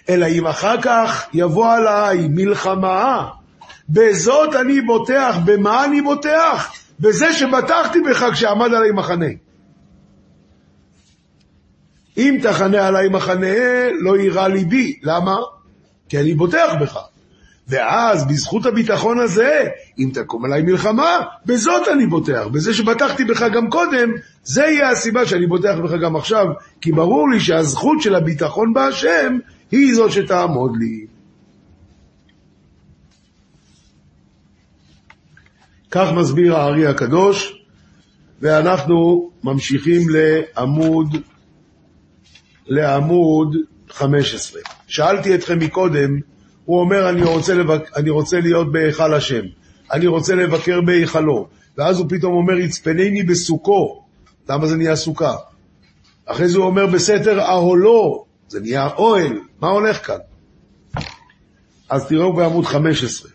אלא 0.09 0.27
אם 0.27 0.47
אחר 0.47 0.83
כך 0.83 1.27
יבוא 1.33 1.73
עליי 1.73 2.29
מלחמה, 2.31 3.29
בזאת 3.89 4.55
אני 4.55 4.81
בוטח, 4.81 5.37
במה 5.45 5.85
אני 5.85 6.03
בוטח? 6.03 6.73
בזה 7.01 7.33
שבטחתי 7.33 7.99
בך 8.01 8.25
כשעמד 8.33 8.75
עליי 8.75 8.91
מחנה. 8.91 9.27
אם 12.19 12.39
תחנה 12.43 12.87
עליי 12.87 13.09
מחנה, 13.09 13.91
לא 14.01 14.17
יירא 14.19 14.49
ליבי. 14.49 14.99
למה? 15.03 15.37
כי 16.09 16.19
אני 16.19 16.35
בוטח 16.35 16.73
בך. 16.81 16.99
ואז 17.69 18.27
בזכות 18.29 18.67
הביטחון 18.67 19.21
הזה, 19.21 19.69
אם 19.99 20.11
תקום 20.15 20.45
עליי 20.45 20.63
מלחמה, 20.63 21.21
בזאת 21.47 21.89
אני 21.93 22.07
בוטח. 22.07 22.47
בזה 22.53 22.75
שבטחתי 22.75 23.25
בך 23.25 23.43
גם 23.55 23.71
קודם, 23.71 24.11
זה 24.45 24.63
יהיה 24.63 24.91
הסיבה 24.91 25.27
שאני 25.27 25.47
בוטח 25.47 25.75
בך 25.85 25.91
גם 26.03 26.17
עכשיו, 26.17 26.47
כי 26.81 26.93
ברור 26.93 27.31
לי 27.31 27.41
שהזכות 27.41 28.03
של 28.03 28.15
הביטחון 28.15 28.73
בהשם 28.75 29.39
היא 29.71 29.95
זאת 29.95 30.13
שתעמוד 30.13 30.77
לי. 30.81 31.07
כך 35.91 36.13
מסביר 36.17 36.57
הארי 36.57 36.87
הקדוש, 36.87 37.63
ואנחנו 38.41 39.31
ממשיכים 39.45 40.03
לעמוד, 40.09 41.17
לעמוד 42.67 43.57
15. 43.89 44.61
שאלתי 44.87 45.35
אתכם 45.35 45.59
מקודם, 45.59 46.19
הוא 46.65 46.81
אומר, 46.81 47.09
אני 47.09 47.25
רוצה, 47.25 47.55
לבק... 47.55 47.97
אני 47.97 48.11
רוצה 48.11 48.41
להיות 48.41 48.73
בהיכל 48.73 49.15
השם, 49.15 49.43
אני 49.93 50.07
רוצה 50.07 50.35
לבקר 50.35 50.81
בהיכלו, 50.81 51.49
ואז 51.79 51.99
הוא 51.99 52.07
פתאום 52.09 52.33
אומר, 52.33 52.59
יצפנני 52.59 53.23
בסוכו. 53.23 54.05
למה 54.49 54.67
זה 54.67 54.77
נהיה 54.77 54.97
סוכה? 54.97 55.35
אחרי 56.27 56.49
זה 56.49 56.59
הוא 56.59 56.67
אומר, 56.67 56.87
בסתר 56.87 57.41
אהולו, 57.41 58.25
זה 58.49 58.61
נהיה 58.61 58.89
אוהל. 58.97 59.39
מה 59.61 59.69
הולך 59.69 60.07
כאן? 60.07 60.19
אז 61.89 62.09
תראו 62.09 62.33
בעמוד 62.33 62.65
15. 62.65 63.31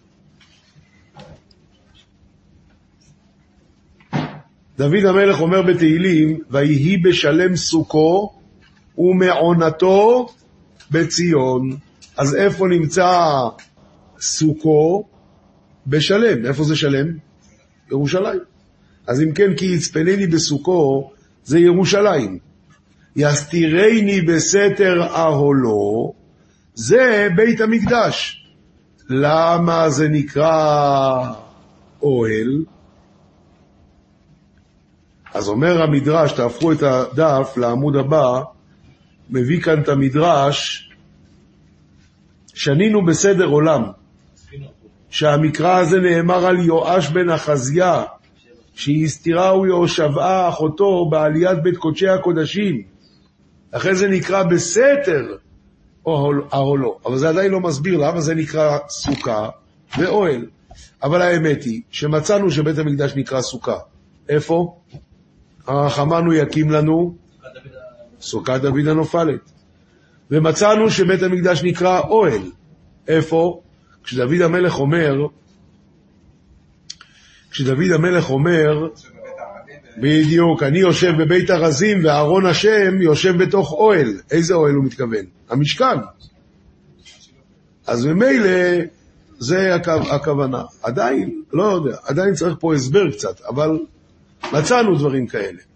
דוד 4.78 5.06
המלך 5.06 5.42
אומר 5.42 5.62
בתהילים, 5.62 6.40
ויהי 6.50 6.98
בשלם 6.98 7.56
סוכו 7.56 8.39
ומעונתו 9.00 10.28
בציון. 10.92 11.78
אז 12.18 12.36
איפה 12.36 12.68
נמצא 12.68 13.32
סוכו? 14.20 15.06
בשלם. 15.88 16.46
איפה 16.46 16.64
זה 16.64 16.76
שלם? 16.76 17.08
ירושלים. 17.92 18.40
אז 19.08 19.22
אם 19.22 19.32
כן, 19.32 19.56
כי 19.56 19.66
יצפנני 19.66 20.28
בסוכו, 20.28 21.12
זה 21.44 21.60
ירושלים. 21.60 22.40
יסתירני 23.16 24.22
בסתר 24.22 25.04
אהולו, 25.04 26.14
זה 26.74 27.28
בית 27.36 27.62
המקדש. 27.62 28.46
למה 29.10 29.90
זה 29.90 30.08
נקרא 30.08 31.34
אוהל? 32.02 32.64
אז 35.34 35.48
אומר 35.48 35.82
המדרש, 35.82 36.32
תהפכו 36.32 36.72
את 36.72 36.84
הדף 36.84 37.58
לעמוד 37.58 37.96
הבא, 37.96 38.42
מביא 39.30 39.62
כאן 39.62 39.82
את 39.82 39.90
המדרש, 39.90 40.90
שנינו 42.54 43.06
בסדר 43.06 43.46
עולם, 43.46 43.84
שהמקרא 45.10 45.80
הזה 45.80 46.00
נאמר 46.00 46.46
על 46.46 46.58
יואש 46.60 47.10
בן 47.10 47.30
אחזיה, 47.30 48.04
שהסתירהו 48.74 49.66
יהושבעה 49.66 50.50
אחותו 50.50 51.10
בעליית 51.10 51.64
בית 51.64 51.78
קודשי 51.78 52.08
הקודשים. 52.08 52.82
אחרי 53.72 53.96
זה 53.96 54.08
נקרא 54.08 54.44
בסתר 54.44 55.36
אהלו, 56.54 57.00
אבל 57.06 57.18
זה 57.18 57.30
עדיין 57.30 57.52
לא 57.52 57.60
מסביר 57.60 57.98
למה 57.98 58.22
זה 58.22 58.36
נקרא 58.36 58.78
סוכה 58.90 59.50
ואוהל. 59.98 60.46
אבל 61.04 61.22
האמת 61.22 61.64
היא 61.64 61.82
שמצאנו 61.92 62.52
שבית 62.52 62.78
המקדש 62.78 63.16
נקרא 63.16 63.42
סוכה. 63.42 63.78
איפה? 64.30 64.76
הרחמנו 65.68 66.34
יקים 66.34 66.72
לנו 66.72 67.16
סוכת 68.22 68.62
דוד 68.62 68.88
הנופלת. 68.88 69.52
ומצאנו 70.32 70.92
שבית 70.92 71.24
המקדש 71.24 71.64
נקרא 71.64 72.00
אוהל. 72.00 72.42
איפה? 73.08 73.62
כשדוד 74.04 74.42
המלך 74.42 74.80
אומר, 74.80 75.16
כשדוד 77.52 77.92
המלך 77.92 78.30
אומר, 78.30 78.88
בדיוק, 79.98 80.64
אני 80.64 80.80
יושב 80.80 81.12
בבית 81.20 81.50
ארזים 81.50 82.06
ואהרון 82.06 82.46
השם 82.46 83.02
יושב 83.02 83.44
בתוך 83.44 83.72
אוהל. 83.72 84.14
איזה 84.32 84.54
אוהל 84.54 84.76
הוא 84.76 84.86
מתכוון? 84.86 85.26
המשכן. 85.50 85.98
אז 87.88 88.06
ממילא 88.06 88.50
זה 89.40 89.76
הכוונה. 90.12 90.64
עדיין, 90.84 91.42
לא 91.54 91.64
יודע, 91.64 91.98
עדיין 92.04 92.34
צריך 92.34 92.56
פה 92.60 92.74
הסבר 92.74 93.12
קצת, 93.12 93.42
אבל 93.42 93.80
מצאנו 94.54 94.96
דברים 94.98 95.28
כאלה. 95.28 95.69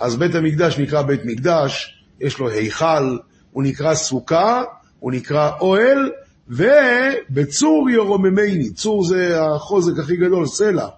אז 0.00 0.16
בית 0.16 0.34
המקדש 0.34 0.78
נקרא 0.78 1.02
בית 1.02 1.24
מקדש, 1.24 2.02
יש 2.20 2.38
לו 2.38 2.48
היכל, 2.48 3.18
הוא 3.52 3.62
נקרא 3.62 3.94
סוכה, 3.94 4.62
הוא 4.98 5.12
נקרא 5.12 5.50
אוהל, 5.60 6.10
ובצור 6.48 7.90
ירוממני, 7.90 8.70
צור 8.70 9.04
זה 9.04 9.42
החוזק 9.42 9.98
הכי 9.98 10.16
גדול, 10.16 10.46
סלע, 10.46 10.88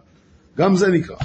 גם 0.58 0.76
זה 0.76 0.88
נקרא. 0.88 1.16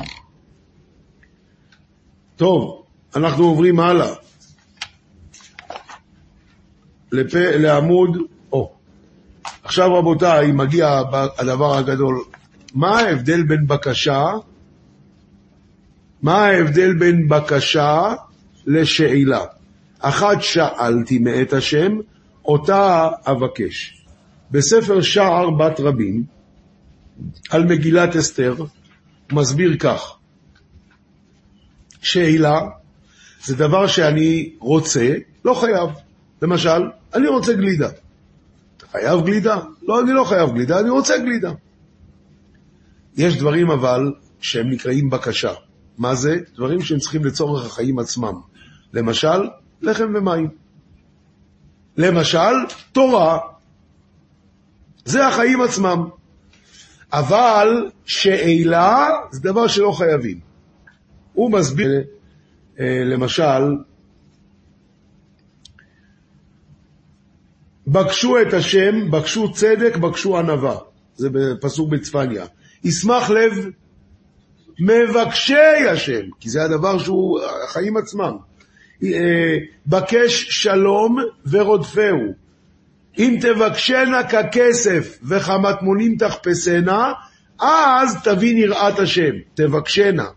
טוב, 2.36 2.84
אנחנו 3.16 3.44
עוברים 3.46 3.80
הלאה. 3.80 4.14
לפ... 7.12 7.34
לעמוד, 7.36 8.18
או. 8.52 8.74
עכשיו 9.64 9.96
רבותיי, 9.96 10.52
מגיע 10.52 11.02
הדבר 11.38 11.78
הגדול. 11.78 12.24
מה 12.74 13.00
ההבדל 13.00 13.44
בין 13.44 13.68
בקשה, 13.68 14.24
מה 16.26 16.46
ההבדל 16.46 16.94
בין 16.94 17.28
בקשה 17.28 18.14
לשאלה? 18.66 19.46
אחת 20.00 20.42
שאלתי 20.42 21.20
מאת 21.20 21.54
השם, 21.54 21.98
אותה 22.46 23.10
אבקש. 23.26 24.04
בספר 24.52 25.02
שער 25.02 25.50
בת 25.50 25.80
רבים, 25.80 26.24
על 27.50 27.66
מגילת 27.66 28.16
אסתר, 28.16 28.56
מסביר 29.32 29.78
כך: 29.78 30.18
שאלה 32.02 32.60
זה 33.44 33.56
דבר 33.56 33.88
שאני 33.88 34.54
רוצה, 34.60 35.14
לא 35.46 35.54
חייב. 35.54 35.90
למשל, 36.42 36.82
אני 37.14 37.28
רוצה 37.28 37.54
גלידה. 37.54 37.90
חייב 38.92 39.26
גלידה? 39.26 39.58
לא, 39.82 40.02
אני 40.02 40.12
לא 40.14 40.24
חייב 40.24 40.50
גלידה, 40.54 40.80
אני 40.80 40.90
רוצה 40.90 41.18
גלידה. 41.18 41.52
יש 43.18 43.38
דברים 43.38 43.72
אבל 43.72 44.14
שהם 44.42 44.70
נקראים 44.70 45.10
בקשה. 45.10 45.54
מה 45.98 46.16
זה? 46.16 46.38
דברים 46.56 46.82
שהם 46.82 47.00
צריכים 47.00 47.26
לצורך 47.26 47.66
החיים 47.66 48.00
עצמם. 48.00 48.34
למשל, 48.94 49.50
לחם 49.82 50.14
ומים. 50.16 50.50
למשל, 51.98 52.54
תורה. 52.92 53.40
זה 55.06 55.28
החיים 55.28 55.62
עצמם. 55.62 56.10
אבל 57.14 57.90
שאלה 58.06 59.08
זה 59.32 59.40
דבר 59.42 59.68
שלא 59.68 59.92
חייבים. 59.92 60.40
הוא 61.34 61.52
מסביר, 61.52 62.04
אה, 62.80 63.04
למשל, 63.06 63.76
בקשו 67.88 68.42
את 68.42 68.54
השם, 68.54 69.12
בקשו 69.12 69.54
צדק, 69.54 69.98
בקשו 69.98 70.38
ענווה. 70.38 70.78
זה 71.16 71.30
בפסוק 71.30 71.90
בצפניה. 71.90 72.46
ישמח 72.84 73.30
לב 73.30 73.54
מבקשי 74.80 75.88
השם, 75.92 76.30
כי 76.40 76.50
זה 76.50 76.64
הדבר 76.64 76.98
שהוא 76.98 77.40
החיים 77.64 77.98
עצמם. 77.98 78.38
אה, 79.04 79.58
בקש 79.88 80.46
שלום 80.50 81.18
ורודפהו. 81.50 82.34
אם 83.20 83.38
תבקשנה 83.42 84.24
ככסף 84.24 85.20
וכמטמונים 85.24 86.18
תחפשנה, 86.18 87.14
אז 87.60 88.24
תבין 88.24 88.58
יראת 88.58 89.00
השם, 89.00 89.32
תבקשנה. 89.54 90.28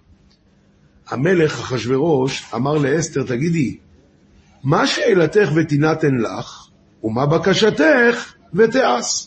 המלך 1.08 1.60
אחשורוש 1.60 2.44
אמר 2.54 2.74
לאסתר, 2.74 3.22
תגידי, 3.22 3.78
מה 4.64 4.86
שאלתך 4.86 5.48
ותינתן 5.54 6.14
לך, 6.14 6.68
ומה 7.04 7.26
בקשתך 7.26 8.34
ותעש? 8.54 9.26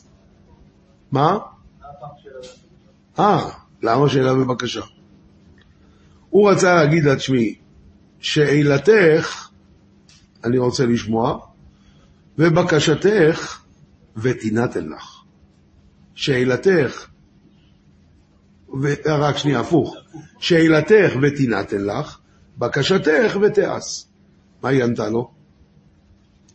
מה? 1.12 1.38
אה, 3.20 3.50
למה 3.84 4.10
שאלה 4.10 4.34
ובקשה? 4.34 4.82
הוא 6.32 6.52
רצה 6.52 6.76
להגיד 6.76 7.04
לה, 7.04 7.16
תשמעי, 7.16 7.56
שאלתך, 8.20 9.50
אני 10.44 10.58
רוצה 10.58 10.86
לשמוע, 10.86 11.40
ובקשתך 12.38 13.62
ותינתן 14.18 14.90
לך. 14.90 15.24
שאלתך 16.16 17.08
ו... 18.82 18.94
רק 19.06 19.38
שנייה, 19.38 19.60
הפוך. 19.60 19.96
שאלתך 20.40 21.12
ותינתן 21.22 21.86
לך, 21.86 22.18
בקשתך 22.58 23.38
ותעש. 23.42 24.04
מה 24.64 24.70
היא 24.70 24.84
ענתה 24.84 25.10
לו? 25.10 25.32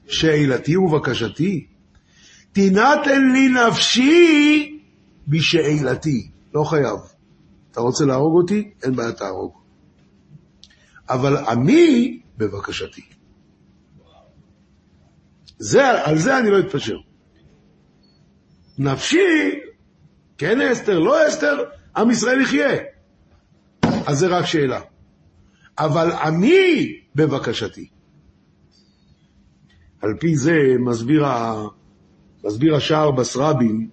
שאלתי 0.09 0.77
ובקשתי, 0.77 1.67
תינתן 2.53 3.33
לי 3.33 3.49
נפשי 3.49 4.79
בשאלתי. 5.29 6.31
לא 6.55 6.65
חייב. 6.65 6.99
אתה 7.73 7.81
רוצה 7.81 8.05
להרוג 8.05 8.37
אותי? 8.43 8.71
אין 8.83 8.97
בעיה, 8.97 9.13
תהרוג. 9.13 9.66
אבל 11.09 11.37
עמי 11.37 12.21
בבקשתי. 12.37 13.03
זה, 15.59 16.03
על 16.05 16.19
זה 16.19 16.39
אני 16.39 16.51
לא 16.51 16.61
אתפשר. 16.61 16.97
נפשי, 18.79 19.61
כן 20.39 20.61
אסתר, 20.61 20.99
לא 20.99 21.29
אסתר, 21.29 21.65
עם 21.97 22.11
ישראל 22.11 22.41
יחיה. 22.41 22.77
אז 24.07 24.19
זה 24.19 24.27
רק 24.27 24.45
שאלה. 24.45 24.81
אבל 25.79 26.13
עמי 26.13 27.01
בבקשתי. 27.15 27.89
על 30.03 30.11
פי 30.21 30.37
זה 30.37 30.57
מסביר, 30.79 31.27
ה... 31.27 31.67
מסביר 32.45 32.77
השער 32.77 33.11
בסרבים, 33.11 33.89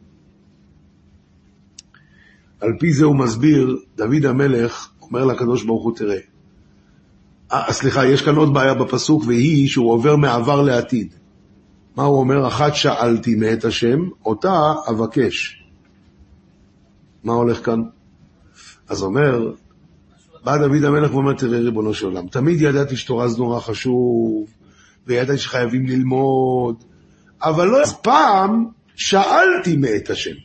על 2.60 2.72
פי 2.80 2.94
זה 2.94 3.06
הוא 3.06 3.16
מסביר, 3.16 3.78
דוד 3.96 4.26
המלך 4.26 4.92
אומר 5.02 5.26
לקדוש 5.26 5.64
ברוך 5.64 5.84
הוא, 5.84 5.98
תראה, 5.98 6.16
אה, 6.16 6.33
סליחה, 7.70 8.06
יש 8.06 8.22
כאן 8.22 8.36
עוד 8.36 8.54
בעיה 8.54 8.74
בפסוק, 8.74 9.24
והיא 9.28 9.70
שהוא 9.70 9.92
עובר 9.92 10.16
מעבר 10.16 10.62
לעתיד. 10.62 11.14
מה 11.96 12.04
הוא 12.04 12.20
אומר? 12.20 12.48
אחת 12.48 12.76
שאלתי 12.76 13.36
מאת 13.36 13.66
השם, 13.66 14.00
אותה 14.26 14.74
אבקש. 14.90 15.64
מה 17.24 17.34
הולך 17.34 17.66
כאן? 17.66 17.82
אז 18.90 19.04
אומר, 19.04 19.52
בא 20.44 20.58
דוד 20.58 20.84
המלך 20.84 21.14
ואומר, 21.14 21.34
תראה 21.34 21.60
ריבונו 21.60 21.94
של 21.94 22.06
עולם, 22.06 22.28
תמיד 22.28 22.62
ידעתי 22.62 22.98
שתורה 22.98 23.28
זה 23.28 23.38
נורא 23.38 23.60
חשוב, 23.60 24.48
וידעתי 25.08 25.38
שחייבים 25.38 25.86
ללמוד, 25.86 26.84
אבל 27.44 27.68
לא 27.68 27.86
פעם 28.02 28.66
שאלתי 28.96 29.78
מאת 29.78 30.10
השם. 30.10 30.36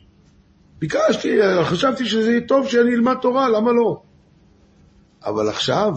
ביקשתי, 0.79 1.37
חשבתי 1.63 2.05
שזה 2.05 2.31
יהיה 2.31 2.41
טוב 2.41 2.67
שאני 2.67 2.93
אלמד 2.95 3.15
תורה, 3.21 3.49
למה 3.49 3.71
לא? 3.71 4.01
אבל 5.25 5.49
עכשיו, 5.49 5.93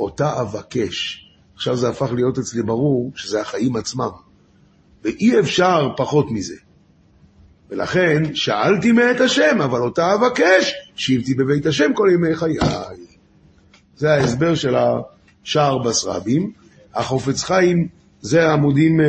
אותה 0.00 0.40
אבקש. 0.40 1.24
עכשיו 1.54 1.76
זה 1.76 1.88
הפך 1.88 2.12
להיות 2.12 2.38
אצלי 2.38 2.62
ברור 2.62 3.12
שזה 3.14 3.40
החיים 3.40 3.76
עצמם. 3.76 4.08
ואי 5.04 5.40
אפשר 5.40 5.88
פחות 5.96 6.30
מזה. 6.30 6.56
ולכן 7.70 8.34
שאלתי 8.34 8.92
מאת 8.92 9.20
השם, 9.20 9.60
אבל 9.64 9.80
אותה 9.80 10.14
אבקש, 10.14 10.74
שיבתי 10.96 11.34
בבית 11.34 11.66
השם 11.66 11.92
כל 11.94 12.08
ימי 12.14 12.36
חיי. 12.36 12.58
זה 13.96 14.12
ההסבר 14.12 14.54
של 14.54 14.74
השער 14.76 15.78
בסרבים. 15.78 16.52
החופץ 16.94 17.42
חיים 17.42 17.88
זה 18.20 18.52
עמודים 18.52 19.00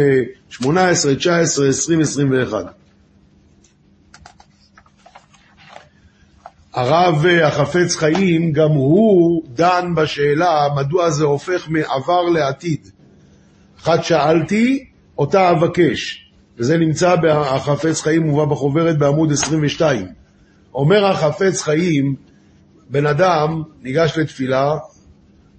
18, 0.49 1.15
19, 1.15 1.69
20, 1.69 2.02
21. 2.02 2.79
הרב 6.73 7.25
החפץ 7.43 7.95
חיים, 7.95 8.51
גם 8.51 8.69
הוא 8.69 9.43
דן 9.47 9.93
בשאלה 9.95 10.67
מדוע 10.75 11.10
זה 11.10 11.23
הופך 11.23 11.69
מעבר 11.69 12.21
לעתיד. 12.21 12.88
אחת 13.79 14.03
שאלתי, 14.03 14.86
אותה 15.17 15.51
אבקש, 15.51 16.32
וזה 16.58 16.77
נמצא 16.77 17.15
בחפץ 17.15 18.01
חיים, 18.01 18.23
מובא 18.23 18.45
בחוברת 18.45 18.97
בעמוד 18.97 19.32
22. 19.32 20.08
אומר 20.73 21.05
החפץ 21.05 21.62
חיים, 21.62 22.15
בן 22.89 23.05
אדם 23.05 23.63
ניגש 23.82 24.17
לתפילה, 24.17 24.77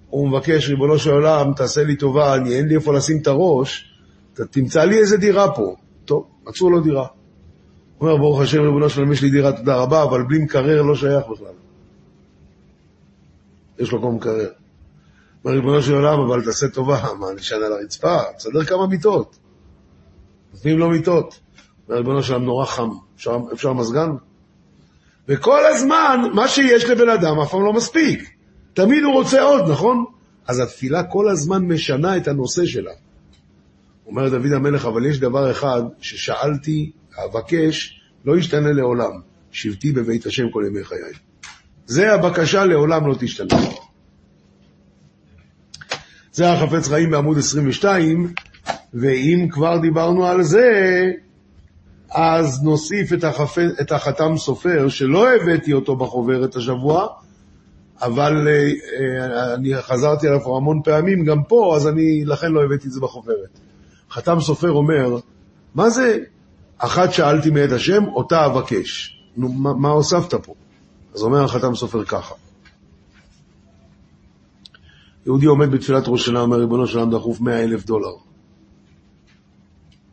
הוא 0.09 0.27
מבקש, 0.27 0.69
ריבונו 0.69 0.99
של 0.99 1.11
עולם, 1.11 1.53
תעשה 1.53 1.83
לי 1.83 1.95
טובה, 1.95 2.35
אני 2.35 2.55
אין 2.55 2.67
לי 2.67 2.75
איפה 2.75 2.93
לשים 2.93 3.17
את 3.21 3.27
הראש, 3.27 3.93
תמצא 4.51 4.83
לי 4.83 4.97
איזה 4.97 5.17
דירה 5.17 5.51
פה. 5.55 5.75
טוב, 6.05 6.25
מצאו 6.47 6.69
לו 6.69 6.79
דירה. 6.79 7.07
אומר, 8.01 8.17
ברוך 8.17 8.41
השם, 8.41 8.61
ריבונו 8.61 8.89
של 8.89 8.99
עולם, 8.99 9.11
יש 9.11 9.21
לי 9.21 9.29
דירה, 9.29 9.51
תודה 9.51 9.75
רבה, 9.75 10.03
אבל 10.03 10.23
בלי 10.23 10.39
מקרר 10.39 10.81
לא 10.81 10.95
שייך 10.95 11.23
בכלל. 11.31 11.53
יש 13.79 13.91
לו 13.91 13.99
כמו 13.99 14.11
מקרר. 14.11 14.49
אומר, 15.45 15.55
ריבונו 15.55 15.81
של 15.81 15.93
עולם, 15.93 16.19
אבל 16.19 16.43
תעשה 16.45 16.67
טובה, 16.67 17.03
מה, 17.19 17.27
שנה 17.37 17.65
על 17.65 17.73
הרצפה? 17.73 18.17
תסדר 18.37 18.63
כמה 18.63 18.87
מיטות. 18.87 19.37
נותנים 20.53 20.77
לו 20.77 20.89
מיטות. 20.89 21.39
אומר, 21.87 21.97
ריבונו 21.97 22.23
של 22.23 22.33
עולם, 22.33 22.45
נורא 22.45 22.65
חם, 22.65 22.89
אפשר, 23.15 23.37
אפשר 23.53 23.73
מזגן? 23.73 24.09
וכל 25.27 25.65
הזמן, 25.65 26.21
מה 26.33 26.47
שיש 26.47 26.85
לבן 26.85 27.09
אדם 27.09 27.39
אף 27.39 27.51
פעם 27.51 27.65
לא 27.65 27.73
מספיק. 27.73 28.29
תמיד 28.73 29.03
הוא 29.03 29.13
רוצה 29.13 29.41
עוד, 29.41 29.69
נכון? 29.69 30.05
אז 30.47 30.59
התפילה 30.59 31.03
כל 31.03 31.29
הזמן 31.29 31.65
משנה 31.65 32.17
את 32.17 32.27
הנושא 32.27 32.65
שלה. 32.65 32.91
אומר 34.07 34.29
דוד 34.29 34.51
המלך, 34.55 34.85
אבל 34.85 35.05
יש 35.05 35.19
דבר 35.19 35.51
אחד 35.51 35.81
ששאלתי, 35.99 36.91
אבקש, 37.17 38.01
לא 38.25 38.37
ישתנה 38.37 38.71
לעולם, 38.71 39.11
שבתי 39.51 39.91
בבית 39.91 40.25
השם 40.25 40.49
כל 40.49 40.63
ימי 40.67 40.83
חיי. 40.83 41.13
זה 41.85 42.13
הבקשה 42.13 42.65
לעולם 42.65 43.07
לא 43.07 43.15
תשתנה. 43.19 43.59
זה 46.33 46.51
החפץ 46.51 46.87
חיים 46.87 47.11
בעמוד 47.11 47.37
22, 47.37 48.33
ואם 48.93 49.47
כבר 49.51 49.77
דיברנו 49.77 50.25
על 50.25 50.43
זה, 50.43 50.71
אז 52.11 52.63
נוסיף 52.63 53.13
את, 53.13 53.23
החפ... 53.23 53.57
את 53.81 53.91
החתם 53.91 54.37
סופר, 54.37 54.89
שלא 54.89 55.35
הבאתי 55.35 55.73
אותו 55.73 55.95
בחוברת 55.95 56.55
השבוע, 56.55 57.07
אבל 58.01 58.47
אה, 58.47 59.53
אני 59.53 59.81
חזרתי 59.81 60.27
עליו 60.27 60.57
המון 60.57 60.81
פעמים 60.83 61.25
גם 61.25 61.43
פה, 61.43 61.73
אז 61.75 61.87
אני 61.87 62.25
לכן 62.25 62.51
לא 62.51 62.63
הבאתי 62.63 62.87
את 62.87 62.91
זה 62.91 62.99
בחוברת. 62.99 63.59
חתם 64.11 64.39
סופר 64.39 64.71
אומר, 64.71 65.17
מה 65.75 65.89
זה 65.89 66.17
אחת 66.83 67.13
שאלתי 67.13 67.49
מאת 67.49 67.71
השם, 67.71 68.03
אותה 68.07 68.45
אבקש? 68.45 69.21
נו, 69.37 69.49
מה, 69.49 69.73
מה 69.73 69.89
הוספת 69.89 70.33
פה? 70.33 70.53
אז 71.15 71.23
אומר 71.23 71.43
החתם 71.43 71.75
סופר 71.75 72.05
ככה. 72.05 72.35
יהודי 75.25 75.45
עומד 75.45 75.71
בתפילת 75.71 76.03
ראש 76.07 76.25
שנה, 76.25 76.39
אומר, 76.39 76.57
ריבונו 76.57 76.87
של 76.87 76.99
עולם 76.99 77.11
דחוף 77.11 77.41
מאה 77.41 77.63
אלף 77.63 77.85
דולר. 77.85 78.13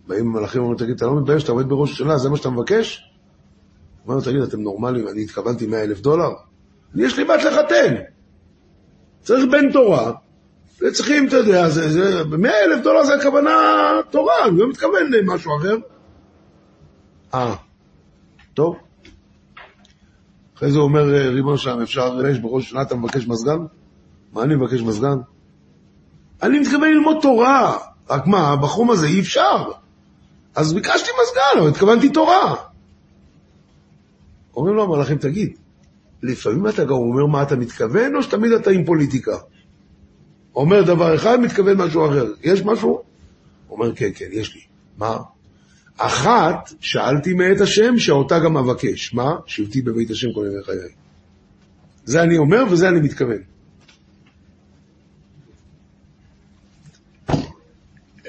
באים 0.07 0.27
המלאכים 0.27 0.61
ואומרים, 0.61 0.79
תגיד, 0.79 0.95
אתה 0.97 1.07
לא 1.07 1.21
מתבייש, 1.21 1.45
אתה 1.45 1.53
עומד 1.53 1.69
בראש 1.69 1.93
השנה, 1.93 2.19
זה 2.19 2.31
מה 2.31 2.37
שאתה 2.37 2.51
מבקש? 2.51 3.11
הוא 4.05 4.13
אומר, 4.13 4.25
תגיד, 4.25 4.41
אתם 4.41 4.61
נורמלים, 4.61 5.09
אני 5.09 5.23
התכוונתי 5.23 5.67
מאה 5.67 5.83
אלף 5.83 6.01
דולר? 6.01 6.31
אני 6.95 7.05
יש 7.05 7.19
לי 7.19 7.25
בת 7.25 7.45
לחתן. 7.45 7.95
צריך 9.21 9.45
בן 9.53 9.73
תורה, 9.73 10.13
וצריכים, 10.81 11.29
אתה 11.29 11.37
יודע, 11.37 11.69
זה, 11.69 11.93
זה, 11.93 12.25
100 12.25 12.53
אלף 12.65 12.85
דולר 12.85 13.05
זה 13.05 13.15
הכוונה 13.15 13.51
תורה, 14.11 14.35
אני 14.47 14.59
לא 14.59 14.69
מתכוון 14.69 15.13
למשהו 15.13 15.57
אחר. 15.57 15.77
אה, 17.35 17.55
טוב. 18.55 18.77
אחרי 20.57 20.73
זה 20.73 20.79
אומר 20.79 21.03
ריבונו 21.35 21.59
שלם, 21.59 21.83
אפשר, 21.83 22.27
יש 22.31 22.39
בראש 22.39 22.71
שנה 22.71 22.83
אתה 22.83 22.97
מבקש 22.97 23.27
מזגן? 23.27 23.59
מה 24.33 24.43
אני 24.43 24.55
מבקש 24.55 24.81
מזגן? 24.81 25.17
אני 26.43 26.59
מתכוון 26.59 26.91
ללמוד 26.93 27.17
תורה, 27.23 27.79
רק 28.11 28.27
מה, 28.27 28.57
בחום 28.57 28.91
הזה 28.91 29.07
אי 29.07 29.21
אפשר. 29.21 29.71
אז 30.55 30.75
ביקשתי 30.75 31.11
מזגן, 31.23 31.61
אבל 31.61 31.69
התכוונתי 31.69 32.09
תורה. 32.09 32.55
אומרים 34.57 34.75
לו 34.75 34.85
המלאכים, 34.85 35.19
תגיד, 35.19 35.59
לפעמים 36.23 36.69
אתה 36.69 36.85
גם 36.85 36.93
אומר 36.93 37.27
מה 37.27 37.43
אתה 37.43 37.57
מתכוון, 37.57 38.17
או 38.17 38.23
שתמיד 38.23 38.53
אתה 38.53 38.71
עם 38.71 38.85
פוליטיקה? 38.85 39.37
אומר 40.55 40.83
דבר 40.83 41.15
אחד, 41.15 41.41
מתכוון 41.41 41.77
משהו 41.77 42.07
אחר. 42.07 42.27
יש 42.43 42.63
משהו? 42.63 43.03
אומר, 43.71 43.95
כן, 43.95 44.11
כן, 44.15 44.29
יש 44.33 44.55
לי. 44.55 44.61
מה? 44.99 45.19
אחת, 45.99 46.73
שאלתי 46.81 47.35
מאת 47.35 47.61
השם, 47.61 47.99
שאותה 47.99 48.39
גם 48.39 48.57
אבקש. 48.57 49.15
מה? 49.15 49.37
שבתי 49.47 49.83
בבית 49.83 50.11
השם 50.11 50.33
כל 50.33 50.47
ימי 50.53 50.65
חיי. 50.65 50.93
זה 52.05 52.23
אני 52.23 52.39
אומר 52.39 52.65
וזה 52.71 52.89
אני 52.89 53.01
מתכוון. 53.01 53.39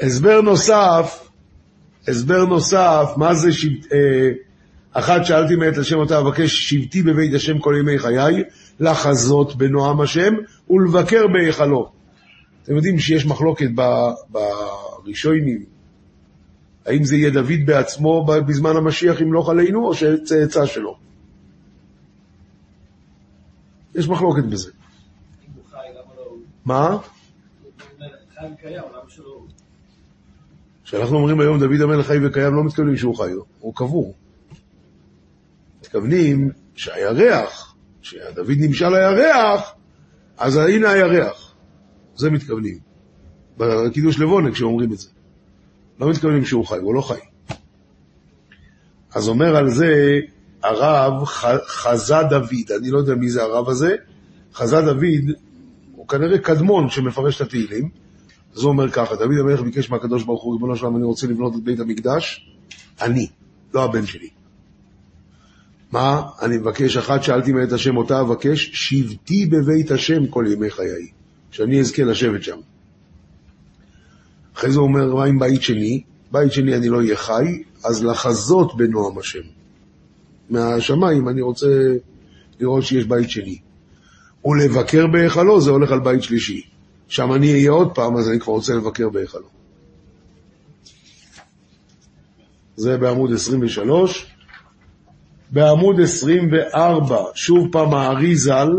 הסבר 0.01 0.41
נוסף, 0.41 1.29
הסבר 2.07 2.45
נוסף, 2.45 3.09
מה 3.17 3.33
זה 3.33 3.53
שבת, 3.53 3.93
אה, 3.93 4.29
אחת 4.93 5.25
שאלתי 5.25 5.55
מאת 5.55 5.77
השם 5.77 5.97
אותה 5.97 6.19
אבקש 6.19 6.69
שבתי 6.69 7.01
בבית 7.01 7.33
השם 7.33 7.59
כל 7.59 7.75
ימי 7.79 7.99
חיי, 7.99 8.43
לחזות 8.79 9.55
בנועם 9.55 10.01
השם 10.01 10.33
ולבקר 10.69 11.27
בהיכלו. 11.27 11.91
אתם 12.63 12.75
יודעים 12.75 12.99
שיש 12.99 13.25
מחלוקת 13.25 13.69
בראשונים, 14.29 15.63
האם 16.89 17.03
זה 17.03 17.15
יהיה 17.15 17.29
דוד 17.29 17.65
בעצמו 17.65 18.25
בזמן 18.25 18.75
המשיח 18.75 19.21
ימלוך 19.21 19.49
עלינו, 19.49 19.87
או 19.87 19.93
שצאצא 19.93 20.65
שלו. 20.65 20.97
יש 23.95 24.07
מחלוקת 24.07 24.43
בזה. 24.43 24.71
מה? 26.65 26.97
כשאנחנו 30.83 31.17
אומרים 31.17 31.39
היום 31.39 31.59
דוד 31.59 31.81
המלך 31.81 32.07
חי 32.07 32.25
וקיים, 32.25 32.53
לא 32.53 32.63
מתכוונים 32.63 32.97
שהוא 32.97 33.15
חי, 33.17 33.31
הוא 33.59 33.75
קבור. 33.75 34.15
מתכוונים 35.81 36.51
שהירח 36.75 37.75
כשדוד 38.01 38.57
נמשל 38.59 38.89
לירח, 38.89 39.73
אז 40.37 40.57
הנה 40.57 40.91
הירח. 40.91 41.55
זה 42.15 42.29
מתכוונים. 42.29 42.79
בקידוש 43.57 44.19
לבונה 44.19 44.51
כשאומרים 44.51 44.93
את 44.93 44.97
זה. 44.97 45.09
לא 45.99 46.09
מתכוונים 46.09 46.45
שהוא 46.45 46.65
חי, 46.65 46.77
הוא 46.77 46.95
לא 46.95 47.01
חי. 47.01 47.19
אז 49.15 49.29
אומר 49.29 49.55
על 49.55 49.69
זה 49.69 50.19
הרב 50.63 51.25
חזה 51.67 52.15
דוד, 52.29 52.71
אני 52.79 52.91
לא 52.91 52.97
יודע 52.97 53.15
מי 53.15 53.29
זה 53.29 53.43
הרב 53.43 53.69
הזה, 53.69 53.95
חזה 54.53 54.81
דוד, 54.81 55.35
הוא 55.95 56.07
כנראה 56.07 56.37
קדמון 56.37 56.89
שמפרש 56.89 57.35
את 57.35 57.41
התהילים, 57.41 57.89
אז 58.55 58.63
הוא 58.63 58.71
אומר 58.71 58.91
ככה, 58.91 59.15
דוד 59.15 59.37
המלך 59.39 59.61
ביקש 59.61 59.89
מהקדוש 59.89 60.23
ברוך 60.23 60.43
הוא, 60.43 60.53
ריבונו 60.53 60.75
שלום, 60.75 60.95
אני 60.95 61.03
רוצה 61.03 61.27
לבנות 61.27 61.55
את 61.55 61.63
בית 61.63 61.79
המקדש, 61.79 62.49
אני, 63.01 63.27
לא 63.73 63.83
הבן 63.83 64.05
שלי. 64.05 64.29
מה? 65.91 66.21
אני 66.41 66.57
מבקש, 66.57 66.97
אחת 66.97 67.23
שאלתי 67.23 67.51
מאת 67.51 67.71
השם 67.71 67.97
אותה 67.97 68.21
אבקש, 68.21 68.69
שבתי 68.73 69.45
בבית 69.45 69.91
השם 69.91 70.27
כל 70.27 70.45
ימי 70.47 70.69
חיי, 70.69 71.07
שאני 71.51 71.79
אזכה 71.79 72.03
לשבת 72.03 72.43
שם. 72.43 72.57
אחרי 74.59 74.71
זה 74.71 74.79
הוא 74.79 74.87
אומר, 74.87 75.15
מה 75.15 75.25
עם 75.25 75.39
בית 75.39 75.61
שני? 75.61 76.03
בית 76.31 76.51
שני 76.51 76.75
אני 76.75 76.89
לא 76.89 76.97
אהיה 76.97 77.15
חי, 77.15 77.63
אז 77.85 78.03
לחזות 78.03 78.77
בנועם 78.77 79.17
השם. 79.17 79.39
מהשמיים 80.49 81.29
אני 81.29 81.41
רוצה 81.41 81.67
לראות 82.59 82.83
שיש 82.83 83.05
בית 83.05 83.29
שני. 83.29 83.57
ולבקר 84.45 85.07
בהיכלו 85.07 85.61
זה 85.61 85.71
הולך 85.71 85.91
על 85.91 85.99
בית 85.99 86.23
שלישי. 86.23 86.61
שם 87.07 87.33
אני 87.33 87.51
אהיה 87.51 87.71
עוד 87.71 87.91
פעם, 87.95 88.17
אז 88.17 88.29
אני 88.29 88.39
כבר 88.39 88.53
רוצה 88.53 88.73
לבקר 88.73 89.09
בהיכלו. 89.09 89.47
זה 92.75 92.97
בעמוד 92.97 93.33
23. 93.33 94.25
בעמוד 95.51 95.99
24, 95.99 97.17
שוב 97.35 97.67
פעם 97.71 97.93
האריזל, 97.93 98.69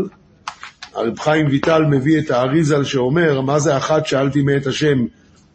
הרב 0.93 1.19
חיים 1.19 1.47
ויטל 1.47 1.83
מביא 1.85 2.19
את 2.19 2.31
האריזל 2.31 2.83
שאומר, 2.83 3.41
מה 3.41 3.59
זה 3.59 3.77
אחת 3.77 4.05
שאלתי 4.05 4.41
מאת 4.41 4.67
השם, 4.67 5.05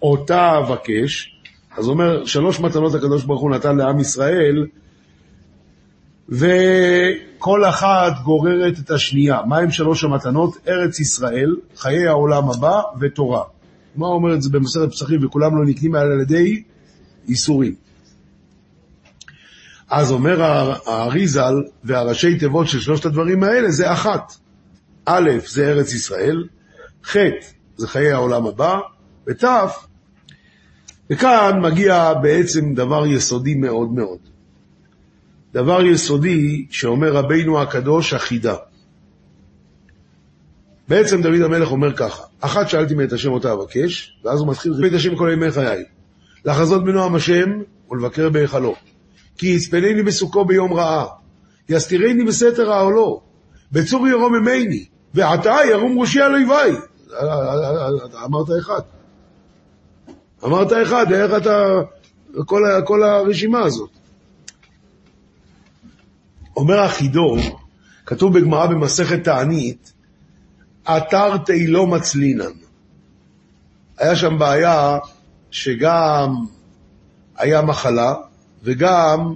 אותה 0.03 0.59
אבקש, 0.59 1.37
אז 1.77 1.89
אומר, 1.89 2.25
שלוש 2.25 2.61
מתנות 2.61 2.95
הקדוש 2.95 3.25
ברוך 3.25 3.41
הוא 3.41 3.51
נתן 3.51 3.77
לעם 3.77 4.01
ישראל, 4.01 4.67
וכל 6.29 7.65
אחת 7.65 8.13
גוררת 8.25 8.79
את 8.79 8.91
השנייה. 8.91 9.41
מה 9.47 9.59
הם 9.59 9.71
שלוש 9.71 10.05
המתנות? 10.05 10.57
ארץ 10.69 11.01
ישראל, 11.01 11.57
חיי 11.77 12.09
העולם 12.09 12.51
הבא 12.51 12.81
ותורה. 13.01 13.43
מה 13.97 14.07
אומר 14.07 14.35
את 14.35 14.43
זה 14.43 14.51
במסכת 14.51 14.91
פסחים, 14.91 15.25
וכולם 15.25 15.57
לא 15.57 15.65
נקנים 15.65 15.95
על 15.95 16.21
ידי 16.21 16.63
איסורים. 17.29 17.75
אז 19.91 20.13
אומר 20.13 20.43
האריזל, 20.87 21.55
והראשי 21.85 22.39
תיבות 22.39 22.69
של 22.69 22.81
שלושת 22.81 23.05
הדברים 23.05 23.43
האלה 23.43 23.71
זה 23.71 23.93
אחת. 23.93 24.33
א', 25.05 25.31
זה 25.47 25.69
ארץ 25.69 25.95
ישראל, 25.95 26.45
ח', 27.05 27.17
זה 27.77 27.89
חיי 27.89 28.13
העולם 28.13 28.47
הבא, 28.47 28.79
ות', 29.29 29.45
וכאן 31.11 31.61
מגיע 31.63 32.15
בעצם 32.15 32.75
דבר 32.75 33.07
יסודי 33.07 33.55
מאוד 33.55 33.93
מאוד. 33.93 34.19
דבר 35.53 35.83
יסודי 35.83 36.67
שאומר 36.71 37.13
רבינו 37.13 37.63
הקדוש, 37.63 38.13
החידה. 38.13 38.55
בעצם 40.89 41.23
דוד 41.23 41.41
המלך 41.43 41.71
אומר 41.71 41.97
ככה, 41.97 42.23
אחת 42.41 42.69
שאלתי 42.69 42.95
מאת 42.95 43.13
השם 43.13 43.33
אותה 43.33 43.53
אבקש, 43.53 44.21
ואז 44.25 44.41
הוא 44.41 44.49
מתחיל, 44.49 44.73
בית 44.81 44.93
השם 44.93 45.17
כל 45.17 45.31
ימי 45.33 45.51
חיי, 45.51 45.85
לחזות 46.45 46.85
בנועם 46.85 47.15
השם 47.15 47.51
ולבקר 47.91 48.29
בהיכלו. 48.29 48.75
כי 49.39 49.47
יצפנני 49.47 50.03
בסוכו 50.03 50.45
ביום 50.45 50.73
רעה, 50.73 51.07
יסתירני 51.69 52.25
בסתר 52.25 52.73
העולו, 52.73 53.23
בצור 53.73 54.09
ירום 54.09 54.35
ממני, 54.35 54.85
ועתה 55.15 55.57
ירום 55.71 55.99
ראשי 55.99 56.21
על 56.21 56.35
אויביי. 56.35 56.73
אמרת 58.25 58.47
אחד. 58.61 58.81
אמרת 60.47 60.73
אחד, 60.83 61.13
איך 61.13 61.33
אתה... 61.37 61.81
כל, 62.47 62.63
כל 62.85 63.03
הרשימה 63.03 63.61
הזאת. 63.61 63.91
אומר 66.57 66.81
החידו, 66.81 67.37
כתוב 68.07 68.39
בגמרא 68.39 68.67
במסכת 68.67 69.25
תענית, 69.25 69.93
אתר 70.85 71.37
תהילו 71.37 71.87
מצלינן. 71.87 72.53
היה 73.99 74.17
שם 74.17 74.39
בעיה 74.39 74.99
שגם 75.51 76.35
היה 77.37 77.63
מחלה, 77.63 78.15
וגם 78.63 79.35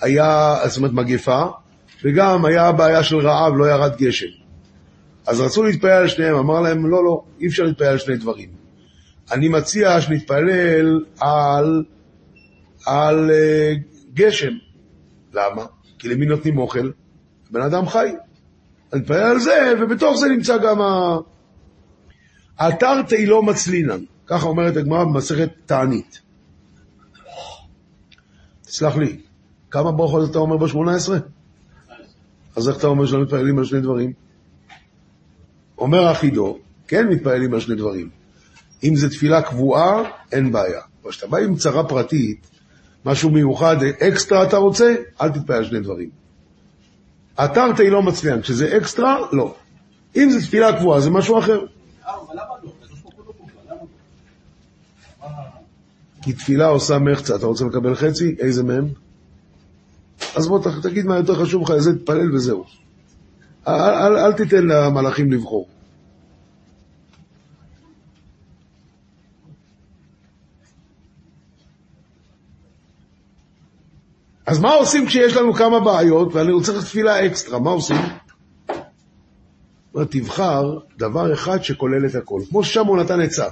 היה, 0.00 0.56
זאת 0.64 0.76
אומרת, 0.76 0.92
מגפה, 0.92 1.42
וגם 2.04 2.44
היה 2.44 2.72
בעיה 2.72 3.02
של 3.02 3.16
רעב, 3.16 3.52
לא 3.56 3.70
ירד 3.70 3.96
גשם. 3.96 4.26
אז 5.26 5.40
רצו 5.40 5.62
להתפלל 5.62 5.90
על 5.90 6.08
שניהם, 6.08 6.36
אמר 6.36 6.60
להם, 6.60 6.86
לא, 6.86 7.04
לא, 7.04 7.22
אי 7.40 7.46
אפשר 7.46 7.62
להתפלל 7.62 7.86
על 7.86 7.98
שני 7.98 8.16
דברים. 8.16 8.61
אני 9.32 9.48
מציע 9.48 10.00
שנתפלל 10.00 11.04
על, 11.20 11.84
על 12.86 13.30
uh, 13.30 13.78
גשם. 14.14 14.52
למה? 15.32 15.64
כי 15.98 16.08
למי 16.08 16.26
נותנים 16.26 16.58
אוכל? 16.58 16.90
בן 17.50 17.60
אדם 17.60 17.86
חי. 17.86 18.08
אני 18.92 19.00
מתפלל 19.00 19.22
על 19.22 19.38
זה, 19.38 19.72
ובתוך 19.80 20.16
זה 20.16 20.28
נמצא 20.28 20.58
גם 20.58 20.80
ה... 20.80 21.18
אתר 22.68 23.02
תהילו 23.02 23.42
מצלינן, 23.42 24.00
ככה 24.26 24.46
אומרת 24.46 24.76
הגמרא 24.76 25.04
במסכת 25.04 25.50
תענית. 25.66 26.20
תסלח 28.62 28.96
לי, 28.96 29.20
כמה 29.70 29.92
ברכות 29.92 30.30
אתה 30.30 30.38
אומר 30.38 30.56
ב-18? 30.56 31.12
אז 32.56 32.68
איך 32.68 32.78
אתה 32.78 32.86
אומר 32.86 33.06
שלא 33.06 33.22
מתפללים 33.22 33.58
על 33.58 33.64
שני 33.64 33.80
דברים? 33.80 34.12
אומר 35.78 36.06
החידו, 36.06 36.58
כן 36.88 37.08
מתפללים 37.08 37.54
על 37.54 37.60
שני 37.60 37.74
דברים. 37.74 38.21
אם 38.84 38.96
זו 38.96 39.08
תפילה 39.08 39.42
קבועה, 39.42 40.02
אין 40.32 40.52
בעיה. 40.52 40.80
אבל 41.02 41.10
כשאתה 41.10 41.26
בא 41.26 41.38
עם 41.38 41.56
צרה 41.56 41.88
פרטית, 41.88 42.50
משהו 43.04 43.30
מיוחד, 43.30 43.76
אקסטרה 43.82 44.42
אתה 44.42 44.56
רוצה, 44.56 44.94
אל 45.20 45.28
תתפלל 45.28 45.56
על 45.56 45.64
שני 45.64 45.80
דברים. 45.80 46.10
אתר 47.44 47.72
תהילו 47.76 48.02
מצליין, 48.02 48.42
כשזה 48.42 48.76
אקסטרה, 48.76 49.18
לא. 49.32 49.54
אם 50.16 50.30
זו 50.30 50.46
תפילה 50.46 50.78
קבועה, 50.78 51.00
זה 51.00 51.10
משהו 51.10 51.38
אחר. 51.38 51.60
כי 56.22 56.32
תפילה 56.32 56.66
עושה 56.66 56.98
מחצה, 56.98 57.36
אתה 57.36 57.46
רוצה 57.46 57.64
לקבל 57.64 57.94
חצי? 57.94 58.36
איזה 58.38 58.62
מהם? 58.62 58.88
אז 60.36 60.48
בוא 60.48 60.60
תגיד 60.82 61.06
מה 61.06 61.16
יותר 61.16 61.44
חשוב 61.44 61.62
לך, 61.62 61.70
איזה 61.70 61.98
תתפלל 61.98 62.34
וזהו. 62.34 62.64
אל, 63.68 63.74
אל, 63.74 64.16
אל 64.16 64.32
תיתן 64.32 64.66
למלאכים 64.66 65.32
לבחור. 65.32 65.68
אז 74.46 74.60
מה 74.60 74.72
עושים 74.72 75.06
כשיש 75.06 75.36
לנו 75.36 75.54
כמה 75.54 75.80
בעיות 75.80 76.34
ואני 76.34 76.52
רוצה 76.52 76.80
תפילה 76.80 77.26
אקסטרה, 77.26 77.58
מה 77.58 77.70
עושים? 77.70 77.96
תבחר 80.10 80.78
דבר 80.98 81.32
אחד 81.32 81.62
שכולל 81.62 82.06
את 82.06 82.14
הכל. 82.14 82.40
כמו 82.48 82.64
ששם 82.64 82.86
הוא 82.86 82.96
נתן 82.96 83.20
עצה. 83.20 83.46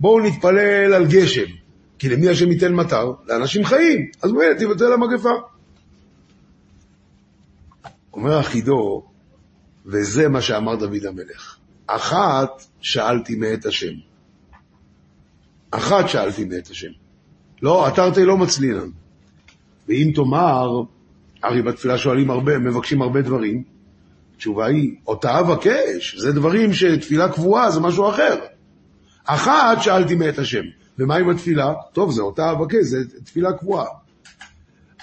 בואו 0.00 0.20
נתפלל 0.20 0.94
על 0.94 1.06
גשם, 1.06 1.46
כי 1.98 2.08
למי 2.08 2.28
השם 2.28 2.50
ייתן 2.50 2.74
מטר? 2.74 3.12
לאנשים 3.26 3.64
חיים. 3.64 4.10
אז 4.22 4.32
באמת 4.32 4.58
תבטל 4.58 4.92
המגפה. 4.92 5.30
אומר 8.12 8.38
החידו, 8.38 9.02
וזה 9.86 10.28
מה 10.28 10.40
שאמר 10.40 10.76
דוד 10.76 11.04
המלך, 11.08 11.56
אחת 11.86 12.62
שאלתי 12.80 13.34
מאת 13.36 13.66
השם. 13.66 13.94
אחת 15.70 16.08
שאלתי 16.08 16.44
מאת 16.44 16.70
השם. 16.70 16.90
לא, 17.62 17.86
עתרתי 17.86 18.24
לא 18.24 18.36
מצלינן. 18.36 18.88
ואם 19.88 20.12
תאמר, 20.14 20.82
הרי 21.42 21.62
בתפילה 21.62 21.98
שואלים 21.98 22.30
הרבה, 22.30 22.58
מבקשים 22.58 23.02
הרבה 23.02 23.22
דברים, 23.22 23.62
התשובה 24.36 24.66
היא, 24.66 24.94
אותה 25.06 25.40
אבקש, 25.40 26.16
זה 26.18 26.32
דברים 26.32 26.72
שתפילה 26.72 27.28
קבועה, 27.28 27.70
זה 27.70 27.80
משהו 27.80 28.08
אחר. 28.08 28.34
אחת 29.24 29.82
שאלתי 29.82 30.14
מאת 30.14 30.38
השם. 30.38 30.64
ומה 30.98 31.16
עם 31.16 31.30
התפילה? 31.30 31.72
טוב, 31.92 32.10
זה 32.10 32.22
אותה 32.22 32.52
אבקש, 32.52 32.84
זה 32.84 32.98
תפילה 33.24 33.52
קבועה. 33.52 33.86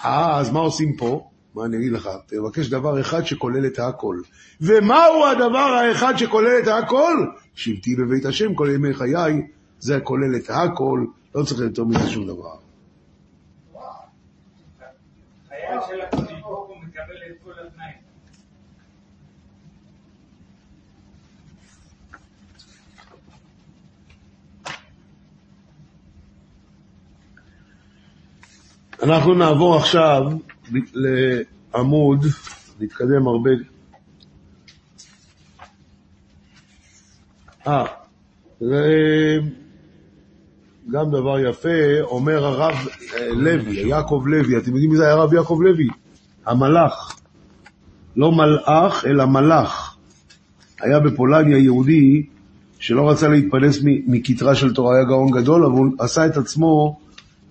אה, 0.06 0.40
אז 0.40 0.52
מה 0.52 0.60
עושים 0.60 0.96
פה? 0.96 1.30
מה 1.56 1.66
אני 1.66 1.78
אגיד 1.78 1.92
לך? 1.92 2.10
תבקש 2.26 2.68
דבר 2.68 3.02
אחד 3.02 3.26
שכולל 3.26 3.66
את 3.66 3.80
הכל. 3.80 4.18
ומהו 4.62 5.26
הדבר 5.32 5.58
האחד 5.58 6.18
שכולל 6.18 6.60
את 6.64 6.68
הכל? 6.68 7.26
שבתי 7.56 7.96
בבית 7.96 8.26
השם 8.26 8.54
כל 8.54 8.70
ימי 8.76 8.94
חיי, 8.94 9.48
זה 9.80 10.00
כולל 10.04 10.36
את 10.36 10.50
הכל, 10.50 11.06
לא 11.36 11.44
צריך 11.44 11.62
יותר 11.62 11.84
מזה 11.84 12.10
שום 12.10 12.28
דבר. 12.28 12.65
אנחנו 29.04 29.34
נעבור 29.34 29.76
עכשיו 29.76 30.22
לעמוד, 31.74 32.26
נתקדם 32.80 33.28
הרבה. 33.28 33.50
אה, 37.68 37.86
גם 40.92 41.12
דבר 41.12 41.40
יפה, 41.40 42.02
אומר 42.02 42.46
הרב 42.46 42.76
אה, 43.16 43.30
לוי, 43.34 43.80
יעקב 43.80 44.24
לוי, 44.28 44.58
אתם 44.58 44.72
יודעים 44.72 44.90
מי 44.90 44.98
זה 44.98 45.04
היה 45.04 45.14
הרב 45.14 45.34
יעקב 45.34 45.60
לוי? 45.64 45.88
המלאך. 46.46 47.20
לא 48.16 48.32
מלאך, 48.32 49.06
אלא 49.06 49.26
מלאך. 49.26 49.96
היה 50.82 51.00
בפולניה 51.00 51.58
יהודי 51.58 52.26
שלא 52.80 53.10
רצה 53.10 53.28
להתפרנס 53.28 53.80
מכתרה 53.84 54.56
של 54.56 54.74
תורה, 54.74 54.96
היה 54.96 55.04
גאון 55.04 55.32
גדול, 55.32 55.66
אבל 55.66 55.76
הוא 55.76 55.86
עשה 56.00 56.26
את 56.26 56.38
עצמו, 56.38 57.00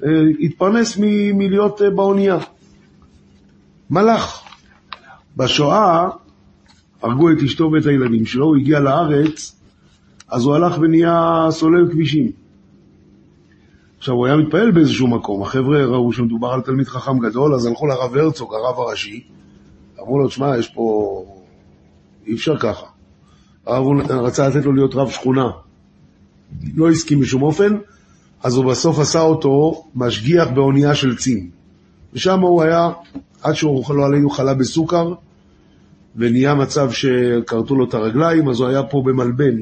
אה, 0.05 0.09
התפרנס 0.41 0.97
מלהיות 1.35 1.82
אה, 1.82 1.91
באונייה. 1.91 2.39
מלאך. 3.91 4.43
בשואה 5.37 6.09
הרגו 7.03 7.30
את 7.30 7.43
אשתו 7.45 7.70
ואת 7.72 7.87
הילדים 7.87 8.26
שלו, 8.26 8.47
הוא 8.47 8.57
הגיע 8.57 8.80
לארץ, 8.80 9.57
אז 10.28 10.45
הוא 10.45 10.55
הלך 10.55 10.78
ונהיה 10.80 11.47
סולל 11.51 11.93
כבישים. 11.93 12.43
עכשיו, 14.05 14.15
הוא 14.15 14.27
היה 14.27 14.37
מתפעל 14.37 14.71
באיזשהו 14.71 15.09
מקום, 15.09 15.43
החבר'ה 15.43 15.85
ראו 15.85 16.13
שמדובר 16.13 16.49
על 16.49 16.61
תלמיד 16.61 16.89
חכם 16.89 17.19
גדול, 17.19 17.55
אז 17.55 17.67
הלכו 17.67 17.87
לרב 17.87 18.17
הרצוג, 18.17 18.55
הרב 18.55 18.79
הראשי, 18.79 19.25
אמרו 20.01 20.19
לו, 20.19 20.29
תשמע, 20.29 20.59
יש 20.59 20.69
פה... 20.69 21.25
אי 22.27 22.35
אפשר 22.35 22.59
ככה. 22.59 22.87
הרב 23.67 23.87
רצה 24.11 24.49
לתת 24.49 24.65
לו 24.65 24.73
להיות 24.73 24.95
רב 24.95 25.11
שכונה. 25.11 25.51
לא 26.75 26.91
הסכים 26.91 27.21
בשום 27.21 27.43
אופן, 27.43 27.77
אז 28.43 28.57
הוא 28.57 28.65
בסוף 28.65 28.99
עשה 28.99 29.21
אותו 29.21 29.85
משגיח 29.95 30.49
באונייה 30.55 30.95
של 30.95 31.17
צים. 31.17 31.51
ושם 32.13 32.41
הוא 32.41 32.63
היה, 32.63 32.91
עד 33.43 33.55
שהוא 33.55 33.95
לא 33.95 34.07
עלינו 34.07 34.31
חלה 34.31 34.55
בסוכר, 34.55 35.15
ונהיה 36.17 36.55
מצב 36.55 36.91
שכרתו 36.91 37.77
לו 37.77 37.85
את 37.89 37.95
הרגליים, 37.95 38.49
אז 38.49 38.61
הוא 38.61 38.69
היה 38.69 38.83
פה 38.83 39.03
במלבן, 39.07 39.55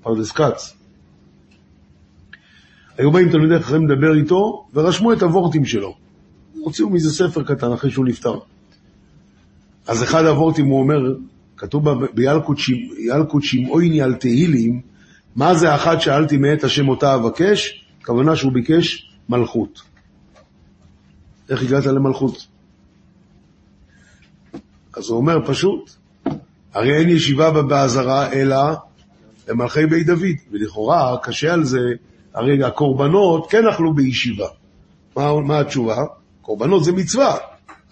בפרדס 0.00 0.32
כץ. 0.32 0.76
היו 2.98 3.10
באים 3.10 3.30
תלמידי 3.30 3.58
חכמים 3.58 3.88
לדבר 3.88 4.14
איתו, 4.14 4.66
ורשמו 4.74 5.12
את 5.12 5.22
הוורטים 5.22 5.64
שלו. 5.64 5.96
הוציאו 6.60 6.90
מזה 6.90 7.14
ספר 7.14 7.42
קטן 7.42 7.72
אחרי 7.72 7.90
שהוא 7.90 8.06
נפטר. 8.06 8.38
אז 9.86 10.02
אחד 10.02 10.24
הוורטים, 10.24 10.66
הוא 10.66 10.80
אומר, 10.80 11.14
כתוב 11.56 11.84
בילקוט 12.14 13.42
שמעויני 13.42 14.02
על 14.02 14.14
תהילים, 14.14 14.80
מה 15.36 15.54
זה 15.54 15.74
אחת 15.74 16.00
שאלתי 16.00 16.36
מאת 16.36 16.64
השם 16.64 16.88
אותה 16.88 17.14
אבקש? 17.14 17.84
הכוונה 18.00 18.36
שהוא 18.36 18.52
ביקש 18.52 19.10
מלכות. 19.28 19.82
איך 21.50 21.62
הגעת 21.62 21.86
למלכות? 21.86 22.46
אז 24.96 25.08
הוא 25.08 25.16
אומר 25.16 25.46
פשוט, 25.46 25.90
הרי 26.74 26.98
אין 26.98 27.08
ישיבה 27.08 27.62
בעזרה 27.62 28.32
אלא 28.32 28.56
למלכי 29.48 29.86
בית 29.86 30.06
דוד, 30.06 30.36
ולכאורה 30.50 31.16
קשה 31.22 31.52
על 31.52 31.64
זה, 31.64 31.78
הרי 32.36 32.64
הקורבנות 32.64 33.50
כן 33.50 33.66
אכלו 33.66 33.94
בישיבה. 33.94 34.46
מה, 35.16 35.40
מה 35.40 35.60
התשובה? 35.60 36.04
קורבנות 36.42 36.84
זה 36.84 36.92
מצווה, 36.92 37.36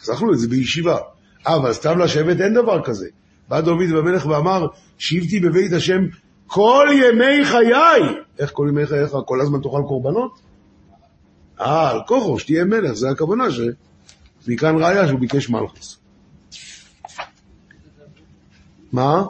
אז 0.03 0.11
אכלו 0.13 0.33
את 0.33 0.39
זה 0.39 0.49
בישיבה. 0.49 0.99
אבל 1.47 1.73
סתם 1.73 1.99
לשבת 1.99 2.41
אין 2.41 2.55
דבר 2.55 2.83
כזה. 2.83 3.07
בא 3.49 3.61
דוד 3.61 3.91
במלך 3.97 4.27
ואמר, 4.27 4.67
שבתי 4.99 5.41
בבית 5.41 5.73
השם 5.73 6.01
כל 6.47 6.89
ימי 6.93 7.45
חיי. 7.45 8.15
איך 8.39 8.51
כל 8.53 8.67
ימי 8.71 8.87
חייך? 8.87 9.17
כל 9.27 9.41
הזמן 9.41 9.61
תאכל 9.61 9.83
קורבנות? 9.89 10.39
אה, 11.61 11.91
על 11.91 12.01
כוחו, 12.07 12.39
שתהיה 12.39 12.65
מלך, 12.65 12.93
זה 12.93 13.11
הכוונה 13.11 13.51
ש... 13.51 13.61
מכאן 14.49 14.77
ראיה 14.83 15.09
שהוא 15.09 15.21
ביקש 15.21 15.51
מלכוס. 15.51 15.99
מה? 18.93 19.25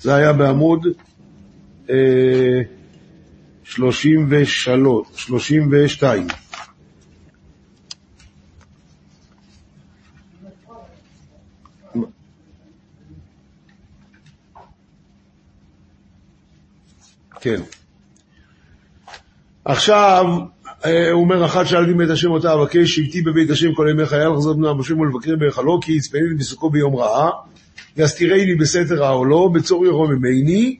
זה 0.00 0.14
היה 0.14 0.32
בעמוד 0.32 0.86
אה, 1.90 2.60
33, 3.76 4.68
32. 5.14 6.26
כן. 17.40 17.60
עכשיו, 19.64 20.24
אה, 20.84 21.10
הוא 21.10 21.20
אומר, 21.22 21.44
אחת 21.44 21.66
שאלתי 21.66 21.92
מאת 21.92 22.10
השם 22.10 22.30
אותה 22.30 22.54
אבקש, 22.54 22.96
שבתי 22.96 23.22
בבית 23.22 23.50
השם 23.50 23.74
כל 23.74 23.86
ימי 23.90 24.06
חיי, 24.06 24.26
לחזור 24.26 24.54
בנו 24.54 24.84
שם 24.84 25.00
ולבקר 25.00 25.36
בהיכלו, 25.36 25.80
כי 25.80 25.92
יצפני 25.92 26.34
בסוכו 26.38 26.70
ביום 26.70 26.96
רעה, 26.96 27.30
יסתירני 27.96 28.54
בסתר 28.54 29.04
העולו, 29.04 29.50
בצור 29.50 29.86
ירום 29.86 30.12
ממני, 30.12 30.78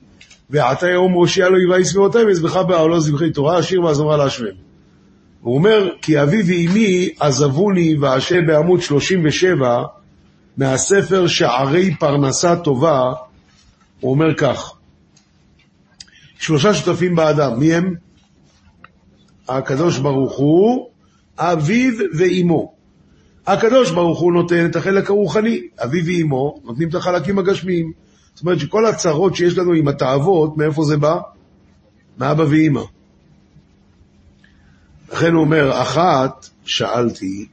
ועתה 0.52 0.88
יום 0.88 1.16
ראשי 1.16 1.42
אלוהי 1.42 1.66
ויסמאותי, 1.66 2.18
ואזבחה 2.18 2.62
בעולו 2.62 3.00
זבחי 3.00 3.30
תורה, 3.30 3.60
אשיר 3.60 3.84
ואזמרה 3.84 4.16
להשמם. 4.16 4.46
הוא 5.40 5.54
אומר, 5.54 5.88
כי 6.02 6.22
אבי 6.22 6.42
ואמי 6.42 7.08
עזבוני, 7.20 7.96
והשם 7.96 8.46
בעמוד 8.46 8.82
37, 8.82 9.82
מהספר 10.56 11.26
שערי 11.26 11.94
פרנסה 11.94 12.56
טובה, 12.56 13.12
הוא 14.00 14.10
אומר 14.10 14.34
כך, 14.34 14.72
שלושה 16.38 16.74
שותפים 16.74 17.14
באדם, 17.14 17.58
מי 17.58 17.74
הם? 17.74 17.94
הקדוש 19.48 19.98
ברוך 19.98 20.36
הוא, 20.36 20.88
אביו 21.38 21.92
ואימו. 22.18 22.72
הקדוש 23.46 23.90
ברוך 23.90 24.20
הוא 24.20 24.32
נותן 24.32 24.66
את 24.66 24.76
החלק 24.76 25.10
הרוחני, 25.10 25.60
אביו 25.84 26.06
ואימו 26.06 26.60
נותנים 26.64 26.88
את 26.88 26.94
החלקים 26.94 27.38
הגשמיים. 27.38 27.92
זאת 28.34 28.42
אומרת 28.42 28.60
שכל 28.60 28.86
הצרות 28.86 29.36
שיש 29.36 29.58
לנו 29.58 29.72
עם 29.72 29.88
התאוות, 29.88 30.56
מאיפה 30.56 30.84
זה 30.84 30.96
בא? 30.96 31.20
מאבא 32.18 32.42
ואימא. 32.42 32.82
לכן 35.12 35.32
הוא 35.32 35.44
אומר, 35.44 35.82
אחת, 35.82 36.48
שאלתי, 36.64 37.46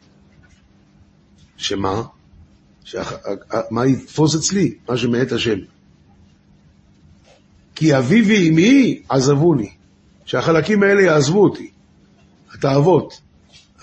שמה? 1.58 2.04
שאח... 2.84 3.14
מה 3.72 3.86
יתפוס 3.86 4.36
אצלי? 4.36 4.74
מה 4.90 4.98
שמאת 4.98 5.32
השם. 5.32 5.58
כי 7.76 7.98
אבי 7.98 8.22
ואמי 8.22 9.02
עזבוני, 9.10 9.72
שהחלקים 10.26 10.84
האלה 10.84 11.02
יעזבו 11.02 11.44
אותי, 11.44 11.72
התאוות. 12.54 13.22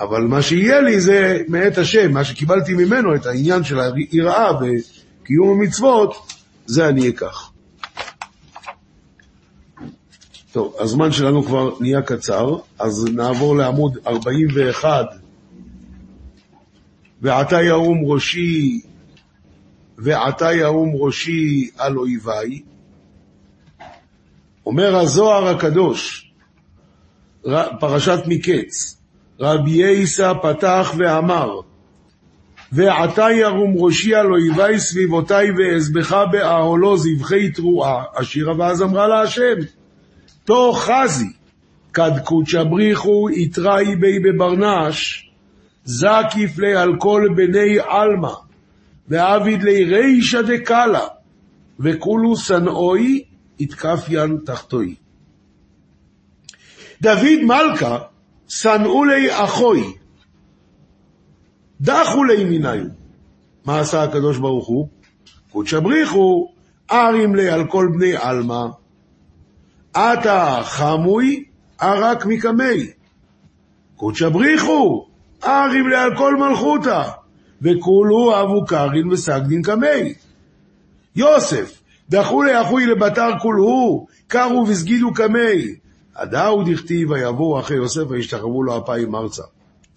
אבל 0.01 0.23
מה 0.23 0.43
שיהיה 0.43 0.81
לי 0.81 1.01
זה 1.01 1.43
מאת 1.49 1.79
השם, 1.79 2.13
מה 2.13 2.25
שקיבלתי 2.25 2.75
ממנו, 2.75 3.15
את 3.15 3.27
העניין 3.27 3.65
של 3.65 3.81
היראה 3.81 4.51
וקיום 4.53 5.61
המצוות, 5.61 6.15
זה 6.67 6.89
אני 6.89 7.09
אקח. 7.09 7.53
טוב, 10.53 10.75
הזמן 10.79 11.13
שלנו 11.13 11.43
כבר 11.43 11.71
נהיה 11.81 12.03
קצר, 12.03 12.57
אז 12.79 13.05
נעבור 13.05 13.57
לעמוד 13.57 13.99
41. 14.07 15.07
ועתה 17.21 17.63
ירום 17.63 17.99
ראשי, 18.05 18.81
ועתה 19.99 20.53
ירום 20.53 20.93
ראשי 20.95 21.71
על 21.79 21.99
אויביי. 21.99 22.63
אומר 24.67 24.97
הזוהר 24.97 25.49
הקדוש, 25.49 26.33
פרשת 27.81 28.19
מקץ, 28.27 28.97
רבי 29.41 29.71
ייסא 29.71 30.33
פתח 30.43 30.93
ואמר, 30.99 31.61
ועתה 32.73 33.27
ירום 33.31 33.75
ראשי 33.77 34.15
על 34.15 34.33
אויבי 34.33 34.79
סביבותי 34.79 35.51
ואזבחה 35.59 36.27
באהלו 36.27 36.97
זבחי 36.97 37.51
תרועה, 37.51 38.05
השירה 38.17 38.59
ואז 38.59 38.83
אמרה 38.83 39.09
לה 39.09 39.21
השם, 39.21 39.57
תוך 40.45 40.91
חזי, 40.91 41.29
כד 41.93 42.13
קודשא 42.25 42.63
בריחו 42.63 43.31
יתראי 43.31 43.97
בי 43.97 44.19
בברנש, 44.19 45.31
זקיף 45.85 46.59
לי 46.59 46.77
על 46.77 46.97
כל 46.99 47.29
בני 47.37 47.79
עלמא, 47.89 48.33
ועביד 49.09 49.63
לי 49.63 49.85
רישא 49.85 50.43
דקאלה, 50.43 51.07
וכולו 51.81 52.37
שנאוי 52.37 53.23
יתקפיין 53.59 54.39
תחתוי. 54.47 54.95
דוד 57.03 57.43
מלכה, 57.43 57.99
שנאו 58.49 59.05
לי 59.05 59.45
אחוי, 59.45 59.83
דחו 61.81 62.25
לי 62.25 62.45
מיניו. 62.45 62.85
מה 63.65 63.81
עשה 63.81 64.03
הקדוש 64.03 64.39
ברוך 64.39 64.67
הוא? 64.67 64.89
קודשא 65.53 65.81
בריחו, 65.81 66.49
ארים 66.91 67.35
לי 67.35 67.51
על 67.51 67.67
כל 67.67 67.89
בני 67.95 68.17
עלמא, 68.17 68.67
עתה 69.95 70.61
חמוי, 70.63 71.45
ארק 71.83 72.27
מקמי. 72.27 72.91
קודשא 73.97 74.29
בריחו, 74.29 75.07
ארים 75.45 75.89
לי 75.89 75.97
על 75.97 76.17
כל 76.17 76.37
מלכותא, 76.37 77.03
וכולו 77.63 78.41
אבו 78.41 78.65
קרין 78.65 79.13
וסגדין 79.13 79.63
קמי. 79.63 80.15
יוסף, 81.17 81.83
דחו 82.11 82.43
לאחוי 82.43 82.87
לבתר 82.87 83.31
כולהו, 83.43 84.07
קרו 84.27 84.65
וסגידו 84.69 85.15
קמי. 85.15 85.75
הדאו 86.17 86.63
דכתיב 86.63 87.11
ויבואו 87.11 87.61
אחרי 87.61 87.77
יוסף 87.77 88.03
וישתחררו 88.09 88.63
לו 88.63 88.79
אפיים 88.79 89.15
ארצה. 89.15 89.43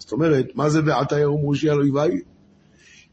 זאת 0.09 0.13
אומרת, 0.13 0.45
מה 0.55 0.69
זה 0.69 0.79
ועתה 0.85 1.19
ירום 1.19 1.49
ראשי 1.49 1.69
על 1.69 1.79
אויביי? 1.79 2.11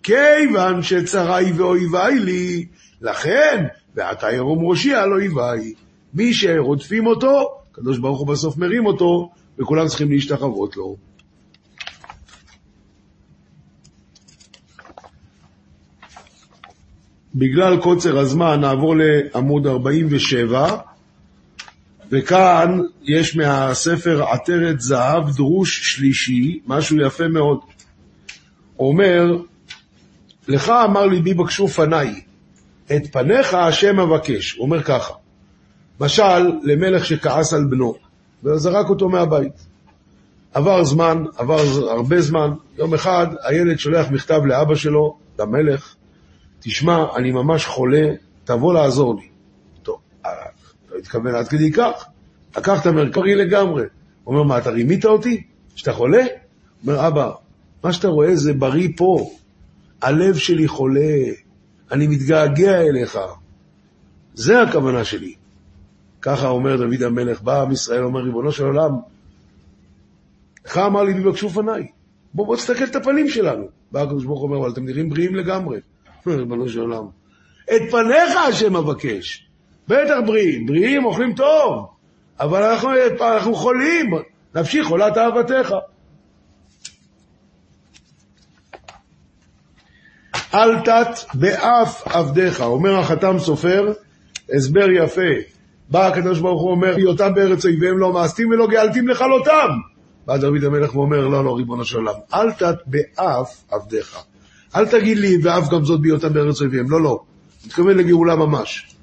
כיוון 0.02 0.82
שצריי 0.82 1.52
ואויביי 1.52 2.18
לי, 2.18 2.66
לכן 3.00 3.64
ועתה 3.94 4.32
ירום 4.32 4.66
ראשי 4.66 4.94
על 4.94 5.12
אויביי. 5.12 5.74
מי 6.14 6.34
שרודפים 6.34 7.06
אותו, 7.06 7.58
הקדוש 7.70 7.98
ברוך 7.98 8.18
הוא 8.18 8.26
בסוף 8.26 8.56
מרים 8.56 8.86
אותו, 8.86 9.30
וכולם 9.58 9.86
צריכים 9.86 10.10
להשתחוות 10.10 10.76
לו. 10.76 10.96
בגלל 17.34 17.82
קוצר 17.82 18.18
הזמן 18.18 18.60
נעבור 18.60 18.94
לעמוד 18.96 19.66
47, 19.66 20.76
וכאן 22.10 22.80
יש 23.02 23.36
מהספר 23.36 24.24
עטרת 24.24 24.80
זהב 24.80 25.30
דרוש 25.36 25.94
שלישי, 25.94 26.60
משהו 26.66 27.00
יפה 27.00 27.28
מאוד. 27.28 27.58
אומר, 28.78 29.36
לך 30.48 30.68
אמר 30.68 31.06
ליבי 31.06 31.34
בקשו 31.34 31.68
פניי, 31.68 32.20
את 32.96 33.12
פניך 33.12 33.54
השם 33.54 34.00
אבקש. 34.00 34.52
הוא 34.52 34.64
אומר 34.64 34.82
ככה, 34.82 35.14
משל 36.00 36.52
למלך 36.62 37.06
שכעס 37.06 37.52
על 37.52 37.64
בנו, 37.64 37.94
וזרק 38.44 38.88
אותו 38.88 39.08
מהבית. 39.08 39.66
עבר 40.54 40.84
זמן, 40.84 41.24
עבר 41.36 41.60
הרבה 41.90 42.20
זמן, 42.20 42.50
יום 42.78 42.94
אחד 42.94 43.26
הילד 43.42 43.78
שולח 43.78 44.10
מכתב 44.10 44.40
לאבא 44.44 44.74
שלו, 44.74 45.16
למלך, 45.38 45.94
תשמע, 46.60 47.04
אני 47.16 47.32
ממש 47.32 47.66
חולה, 47.66 48.08
תבוא 48.44 48.74
לעזור 48.74 49.14
לי. 49.14 49.35
התכוון 50.98 51.34
עד 51.34 51.48
כדי 51.48 51.72
כך. 51.72 52.06
לקח 52.56 52.80
את 52.80 52.86
המרכרי 52.86 53.34
לגמרי. 53.34 53.82
הוא 54.24 54.34
אומר, 54.34 54.42
מה, 54.42 54.58
אתה 54.58 54.70
רימית 54.70 55.04
אותי? 55.04 55.42
שאתה 55.74 55.92
חולה? 55.92 56.22
הוא 56.22 56.92
אומר, 56.92 57.08
אבא, 57.08 57.30
מה 57.84 57.92
שאתה 57.92 58.08
רואה 58.08 58.36
זה 58.36 58.52
בריא 58.52 58.88
פה. 58.96 59.30
הלב 60.02 60.36
שלי 60.36 60.68
חולה, 60.68 61.18
אני 61.92 62.06
מתגעגע 62.06 62.80
אליך. 62.80 63.18
זה 64.34 64.62
הכוונה 64.62 65.04
שלי. 65.04 65.34
ככה 66.22 66.48
אומר 66.48 66.76
דוד 66.76 67.02
המלך, 67.02 67.42
בא 67.42 67.62
עם 67.62 67.72
ישראל, 67.72 68.04
אומר, 68.04 68.20
ריבונו 68.20 68.52
של 68.52 68.64
עולם, 68.64 68.90
לך 70.66 70.78
אמר 70.78 71.02
לי, 71.02 71.14
תבקשו 71.14 71.50
פניי. 71.50 71.86
בוא, 72.34 72.46
בוא 72.46 72.56
תסתכל 72.56 72.84
את 72.84 72.96
הפנים 72.96 73.28
שלנו. 73.28 73.68
בא 73.92 74.02
הקדוש 74.02 74.24
ברוך 74.24 74.40
הוא 74.40 74.48
אומר, 74.48 74.58
אבל 74.58 74.70
אתם 74.70 74.84
נראים 74.84 75.08
בריאים 75.08 75.34
לגמרי. 75.34 75.80
ריבונו 76.26 76.68
של 76.68 76.80
עולם. 76.80 77.06
את 77.64 77.82
פניך 77.90 78.36
השם 78.48 78.76
אבקש. 78.76 79.45
בטח 79.88 80.16
בריאים, 80.26 80.66
בריאים 80.66 81.04
אוכלים 81.04 81.32
טוב, 81.32 81.86
אבל 82.40 82.62
אנחנו, 82.62 82.90
אנחנו 83.20 83.54
חולים, 83.54 84.10
נפשי 84.54 84.84
חולת 84.84 85.18
אהבתך. 85.18 85.74
אל 90.54 90.80
תת 90.80 91.08
באף 91.34 92.02
עבדיך, 92.06 92.60
אומר 92.60 92.98
החתם 92.98 93.38
סופר, 93.38 93.92
הסבר 94.56 94.90
יפה. 94.90 95.56
בא 95.90 96.06
הקדוש 96.06 96.40
ברוך 96.40 96.62
הוא 96.62 96.70
אומר, 96.70 96.96
היותם 96.96 97.34
בארץ 97.34 97.64
אויביהם 97.64 97.98
לא 97.98 98.12
מאסתים 98.12 98.48
ולא 98.50 98.66
גאלתים 98.66 99.08
לכלותם. 99.08 99.68
בא 100.26 100.36
דוד 100.36 100.64
המלך 100.64 100.96
ואומר, 100.96 101.28
לא, 101.28 101.44
לא, 101.44 101.56
ריבונו 101.56 101.84
של 101.84 101.96
עולם, 101.96 102.14
אל 102.34 102.52
תת 102.52 102.76
באף 102.86 103.62
עבדיך. 103.70 104.18
אל 104.76 104.86
תגיד 104.86 105.18
לי, 105.18 105.38
ואף 105.42 105.68
גם 105.70 105.84
זאת 105.84 106.00
בהיותם 106.00 106.32
בארץ 106.32 106.60
אויביהם. 106.60 106.90
לא, 106.90 107.02
לא. 107.02 107.20
מתכוון 107.66 107.96
לגאולה 107.96 108.36
ממש. 108.36 108.95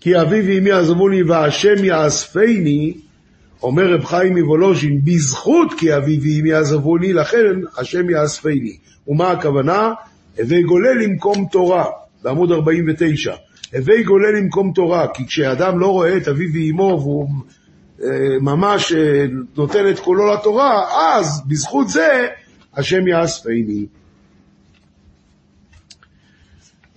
כי 0.00 0.20
אבי 0.20 0.40
ואמי 0.40 0.70
עזבוני 0.70 1.22
והשם 1.22 1.84
יאספני, 1.84 2.94
אומר 3.62 3.92
רב 3.92 4.04
חיים 4.04 4.38
מוולוז'ין, 4.38 5.00
בזכות 5.04 5.74
כי 5.78 5.96
אבי 5.96 6.18
ואמי 6.22 6.52
עזבוני, 6.52 7.12
לכן 7.12 7.54
השם 7.78 8.10
יאספני. 8.10 8.76
ומה 9.08 9.30
הכוונה? 9.30 9.92
הווי 10.38 10.62
גולה 10.62 10.94
למקום 10.94 11.46
תורה, 11.52 11.84
בעמוד 12.22 12.52
49. 12.52 13.34
הווי 13.74 14.02
גולה 14.02 14.30
למקום 14.30 14.72
תורה, 14.74 15.06
כי 15.14 15.26
כשאדם 15.26 15.78
לא 15.78 15.86
רואה 15.86 16.16
את 16.16 16.28
אביו 16.28 16.48
ואמו 16.54 16.98
והוא 17.00 17.28
אה, 18.02 18.08
ממש 18.40 18.92
אה, 18.92 19.24
נותן 19.56 19.88
את 19.90 19.98
קולו 19.98 20.34
לתורה, 20.34 20.84
אז 21.18 21.42
בזכות 21.46 21.88
זה 21.88 22.26
השם 22.76 23.08
יאספני. 23.08 23.86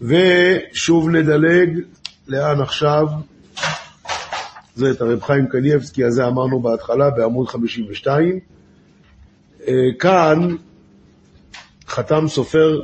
ושוב 0.02 1.10
נדלג, 1.10 1.80
לאן 2.28 2.62
עכשיו? 2.62 3.08
זה 4.76 4.92
את 4.92 5.02
הרב 5.02 5.22
חיים 5.22 5.48
קניאבסקי 5.48 6.04
הזה 6.04 6.28
אמרנו 6.28 6.60
בהתחלה 6.60 7.10
בעמוד 7.10 7.48
52. 7.48 8.40
אה, 9.68 9.74
כאן 10.00 10.56
חתם 11.88 12.28
סופר 12.28 12.80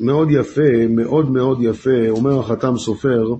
מאוד 0.00 0.28
יפה, 0.30 0.86
מאוד 0.88 1.30
מאוד 1.30 1.58
יפה, 1.62 2.08
אומר 2.08 2.40
החתם 2.40 2.78
סופר, 2.78 3.34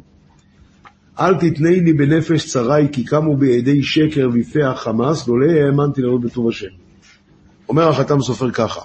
אל 1.21 1.35
תתנני 1.35 1.81
לי 1.81 1.93
בנפש 1.93 2.47
צרי, 2.47 2.89
כי 2.93 3.05
קמו 3.05 3.37
בידי 3.37 3.83
שקר 3.83 4.29
ויפה 4.33 4.67
החמאס, 4.67 5.29
לולא 5.29 5.53
האמנתי 5.53 6.03
לראות 6.03 6.21
בטוב 6.21 6.49
השם. 6.49 6.67
אומר 7.69 7.89
החתם 7.89 8.23
סופר 8.23 8.51
ככה, 8.51 8.81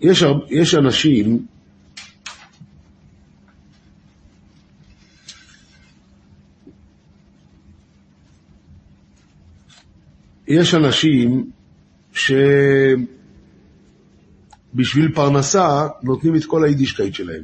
יש, 0.00 0.24
יש 0.48 0.74
אנשים 0.74 1.46
יש 10.48 10.74
אנשים 10.74 11.50
שבשביל 12.12 13.04
פרנסה 15.14 15.88
נותנים 16.02 16.36
את 16.36 16.44
כל 16.44 16.64
היידישקייט 16.64 17.14
שלהם. 17.14 17.42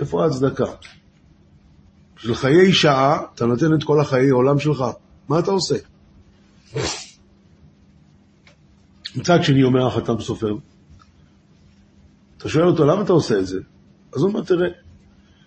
איפה 0.00 0.24
ההצדקה? 0.24 0.64
בשביל 2.16 2.34
חיי 2.34 2.72
שעה, 2.72 3.22
אתה 3.34 3.46
נותן 3.46 3.74
את 3.74 3.84
כל 3.84 4.00
החיי 4.00 4.30
עולם 4.30 4.58
שלך. 4.58 4.84
מה 5.28 5.38
אתה 5.38 5.50
עושה? 5.50 5.76
מצד 9.16 9.44
שני 9.44 9.62
אומר 9.62 9.86
החתם 9.86 10.20
סופר, 10.20 10.54
אתה 12.38 12.48
שואל 12.48 12.66
אותו, 12.66 12.84
למה 12.84 13.02
אתה 13.02 13.12
עושה 13.12 13.38
את 13.38 13.46
זה? 13.46 13.58
אז 14.14 14.22
הוא 14.22 14.30
אומר, 14.30 14.42
תראה, 14.42 14.68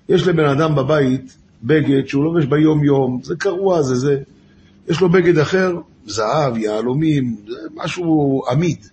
יש 0.10 0.28
לבן 0.28 0.46
אדם 0.46 0.76
בבית 0.76 1.38
בגד 1.64 2.08
שהוא 2.08 2.24
לובש 2.24 2.46
ביום-יום, 2.46 3.20
זה 3.24 3.36
קרוע, 3.36 3.82
זה 3.82 3.96
זה. 3.96 4.22
יש 4.88 5.02
לו 5.02 5.10
בגד 5.10 5.38
אחר, 5.38 5.76
זהב, 6.06 6.58
יהלומים, 6.58 7.36
משהו 7.74 8.42
עמיד. 8.52 8.86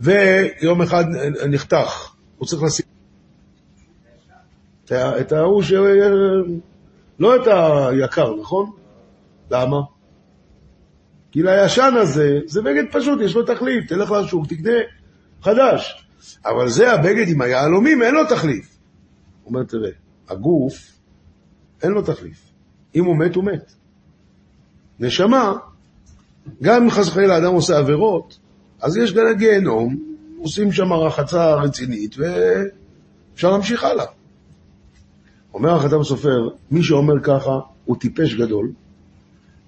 ויום 0.00 0.82
אחד 0.82 1.04
נחתך, 1.48 2.14
הוא 2.38 2.46
צריך 2.46 2.62
לשים 2.62 2.86
את 4.92 5.32
ההוא 5.32 5.62
ש... 5.62 5.72
לא 7.18 7.36
את 7.36 7.46
היקר, 7.46 8.34
נכון? 8.40 8.70
למה? 9.50 9.80
כי 11.32 11.42
לישן 11.42 11.94
הזה, 12.00 12.38
זה 12.46 12.62
בגד 12.62 12.84
פשוט, 12.92 13.20
יש 13.20 13.34
לו 13.34 13.42
תחליף, 13.42 13.86
תלך 13.88 14.10
לשוק, 14.10 14.46
תקנה 14.46 14.72
חדש. 15.42 16.06
אבל 16.46 16.68
זה 16.68 16.92
הבגד 16.92 17.28
עם 17.28 17.40
היהלומים, 17.40 18.02
אין 18.02 18.14
לו 18.14 18.24
תחליף. 18.28 18.76
הוא 19.42 19.50
אומר, 19.50 19.64
תראה, 19.64 19.90
הגוף, 20.28 20.92
אין 21.82 21.92
לו 21.92 22.02
תחליף. 22.02 22.42
אם 22.94 23.04
הוא 23.04 23.16
מת, 23.18 23.34
הוא 23.34 23.44
מת. 23.44 23.74
נשמה, 25.00 25.52
גם 26.62 26.82
אם 26.82 26.90
חס 26.90 27.08
וחלילה 27.08 27.38
אדם 27.38 27.54
עושה 27.54 27.78
עבירות, 27.78 28.38
אז 28.80 28.96
יש 28.96 29.12
גם 29.12 29.24
גיהנום, 29.38 29.96
עושים 30.38 30.72
שם 30.72 30.92
רחצה 30.92 31.54
רצינית, 31.54 32.16
ואפשר 32.18 33.50
להמשיך 33.50 33.84
הלאה. 33.84 34.04
אומר 35.54 35.74
החתם 35.74 36.04
סופר, 36.04 36.48
מי 36.70 36.82
שאומר 36.82 37.14
ככה 37.22 37.58
הוא 37.84 37.96
טיפש 37.96 38.34
גדול, 38.34 38.72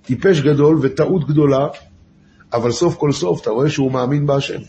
טיפש 0.03 0.41
גדול 0.41 0.79
וטעות 0.83 1.27
גדולה, 1.27 1.69
אבל 2.53 2.71
סוף 2.71 2.97
כל 2.97 3.13
סוף 3.13 3.43
אתה 3.43 3.51
רואה 3.51 3.71
שהוא 3.71 3.93
מאמין 3.93 4.27
בהשם. 4.27 4.61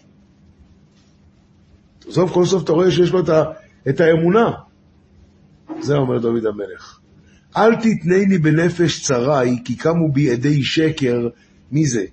סוף 2.09 2.33
כל 2.33 2.45
סוף 2.45 2.63
אתה 2.63 2.71
רואה 2.71 2.91
שיש 2.91 3.11
לו 3.11 3.19
את, 3.19 3.29
ה, 3.29 3.43
את 3.89 3.99
האמונה. 3.99 4.51
זה 5.79 5.95
אומר 5.95 6.19
דוד 6.19 6.45
המלך. 6.45 6.99
אל 7.57 7.75
תתנני 7.75 8.37
בנפש 8.37 9.01
צרי, 9.01 9.59
כי 9.65 9.75
קמו 9.75 10.11
בי 10.11 10.31
עדי 10.31 10.63
שקר. 10.63 11.27
מי 11.71 11.85
זה? 11.85 12.05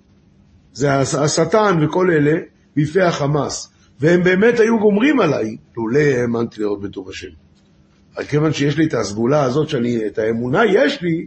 זה 0.73 0.95
השטן 0.95 1.85
וכל 1.85 2.11
אלה, 2.11 2.41
ביפי 2.77 3.03
החמאס. 3.03 3.69
והם 4.01 4.23
באמת 4.23 4.61
היו 4.61 4.79
גומרים 4.79 5.21
עליי, 5.21 5.57
לולא 5.77 5.99
האמנתי 5.99 6.61
לראות 6.61 6.81
בטוב 6.81 7.09
השם. 7.09 7.29
רק 8.19 8.27
כיוון 8.27 8.53
שיש 8.53 8.77
לי 8.77 8.87
את 8.87 8.95
הסגולה 8.95 9.43
הזאת, 9.43 9.69
שאני, 9.69 10.07
את 10.07 10.19
האמונה 10.19 10.61
יש 10.65 11.03
לי, 11.03 11.27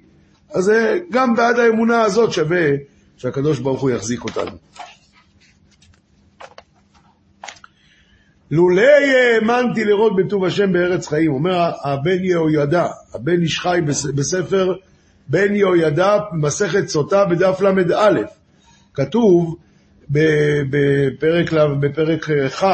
אז 0.53 0.71
גם 1.11 1.35
בעד 1.35 1.59
האמונה 1.59 2.01
הזאת 2.01 2.31
שווה 2.31 2.67
שהקדוש 3.17 3.59
ברוך 3.59 3.81
הוא 3.81 3.89
יחזיק 3.89 4.23
אותנו. 4.23 4.51
לולא 8.51 8.81
האמנתי 8.81 9.85
לראות 9.85 10.15
בטוב 10.15 10.45
השם 10.45 10.73
בארץ 10.73 11.07
חיים, 11.07 11.33
אומר 11.33 11.71
הבן 11.83 12.23
יהוידע, 12.23 12.87
הבן 13.13 13.41
איש 13.41 13.59
חי 13.59 13.79
בספר 14.15 14.73
בן 15.27 15.55
יהוידע, 15.55 16.17
מסכת 16.33 16.87
סוטה 16.87 17.25
בדף 17.25 17.61
ל"א, 17.61 18.21
כתוב, 18.93 19.55
בפרק, 20.09 21.53
בפרק 21.79 22.23
כ', 22.23 22.63
אה, 22.63 22.73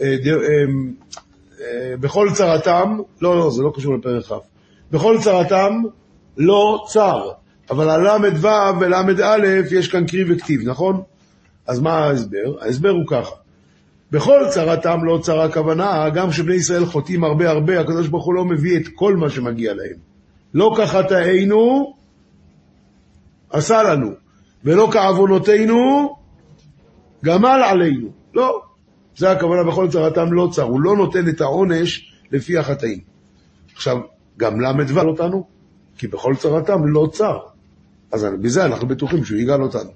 אה, 0.00 0.14
אה, 1.60 1.96
בכל 2.00 2.28
צרתם, 2.34 2.98
לא, 3.20 3.38
לא, 3.38 3.50
זה 3.50 3.62
לא 3.62 3.72
קשור 3.76 3.94
לפרק 3.94 4.24
כ', 4.24 4.32
בכל 4.90 5.16
צרתם 5.20 5.82
לא 6.36 6.84
צר, 6.88 7.30
אבל 7.70 7.90
על 7.90 8.00
ל"ו 8.00 8.80
ול"א 8.80 9.36
יש 9.70 9.88
כאן 9.88 10.06
קרי 10.06 10.32
וכתיב, 10.32 10.68
נכון? 10.68 11.02
אז 11.66 11.80
מה 11.80 11.98
ההסבר? 11.98 12.56
ההסבר 12.60 12.90
הוא 12.90 13.04
ככה, 13.06 13.34
בכל 14.10 14.40
צרתם 14.50 15.04
לא 15.04 15.18
צרה 15.22 15.44
הכוונה, 15.44 16.10
גם 16.10 16.30
כשבני 16.30 16.54
ישראל 16.54 16.86
חוטאים 16.86 17.24
הרבה 17.24 17.50
הרבה, 17.50 17.80
הקדוש 17.80 18.08
ברוך 18.08 18.24
הוא 18.24 18.34
לא 18.34 18.44
מביא 18.44 18.76
את 18.76 18.88
כל 18.94 19.16
מה 19.16 19.30
שמגיע 19.30 19.74
להם. 19.74 19.96
לא 20.54 20.74
כחטאינו 20.78 21.92
עשה 23.50 23.82
לנו, 23.82 24.10
ולא 24.64 24.88
כעוונותינו 24.92 26.14
גמל 27.24 27.60
עלינו. 27.64 28.08
לא. 28.34 28.62
זה 29.16 29.30
הכוונה 29.30 29.64
בכל 29.64 29.88
צרתם 29.90 30.32
לא 30.32 30.48
צר, 30.52 30.62
הוא 30.62 30.80
לא 30.80 30.96
נותן 30.96 31.28
את 31.28 31.40
העונש 31.40 32.14
לפי 32.32 32.58
החטאים. 32.58 32.98
עכשיו, 33.74 33.96
גם 34.36 34.60
ל"ו 34.60 35.00
אותנו, 35.00 35.46
כי 35.98 36.08
בכל 36.08 36.34
צרתם 36.36 36.86
לא 36.86 37.08
צר. 37.12 37.38
אז 38.12 38.26
בזה 38.42 38.64
אנחנו 38.64 38.88
בטוחים 38.88 39.24
שהוא 39.24 39.38
יגאל 39.38 39.62
אותנו. 39.62 39.90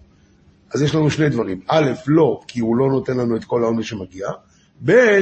אז 0.74 0.82
יש 0.82 0.94
לנו 0.94 1.10
שני 1.10 1.28
דברים. 1.28 1.60
א', 1.68 1.90
לא, 2.06 2.40
כי 2.48 2.60
הוא 2.60 2.76
לא 2.76 2.88
נותן 2.88 3.16
לנו 3.16 3.36
את 3.36 3.44
כל 3.44 3.62
העונש 3.62 3.88
שמגיע. 3.88 4.28
ב', 4.84 5.20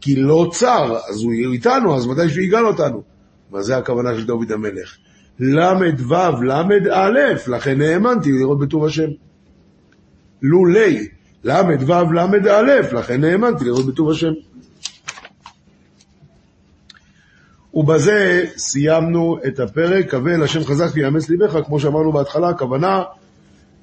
כי 0.00 0.16
לא 0.16 0.50
צר, 0.52 0.96
אז 1.08 1.22
הוא 1.22 1.32
איתנו, 1.52 1.96
אז 1.96 2.06
ודאי 2.06 2.28
שהוא 2.28 2.42
יגאל 2.42 2.66
אותנו. 2.66 3.02
מה 3.50 3.62
זה 3.62 3.76
הכוונה 3.76 4.14
של 4.14 4.26
דוד 4.26 4.52
המלך? 4.52 4.96
ל"ו, 5.40 6.42
ל"א, 6.42 7.08
לכן 7.46 7.80
האמנתי 7.80 8.32
לראות 8.32 8.58
בטוב 8.58 8.84
השם. 8.84 9.08
לולי, 10.42 11.08
ל"ו, 11.44 12.12
ל"א, 12.12 12.96
לכן 12.98 13.24
האמנתי 13.24 13.64
לראות 13.64 13.86
בטוב 13.86 14.10
השם. 14.10 14.32
ובזה 17.74 18.44
סיימנו 18.56 19.38
את 19.46 19.60
הפרק, 19.60 20.10
קווה 20.10 20.34
אל 20.34 20.42
השם 20.42 20.64
חזק 20.64 20.88
ויאמץ 20.94 21.28
ליבך, 21.28 21.58
כמו 21.66 21.80
שאמרנו 21.80 22.12
בהתחלה, 22.12 22.48
הכוונה, 22.48 23.02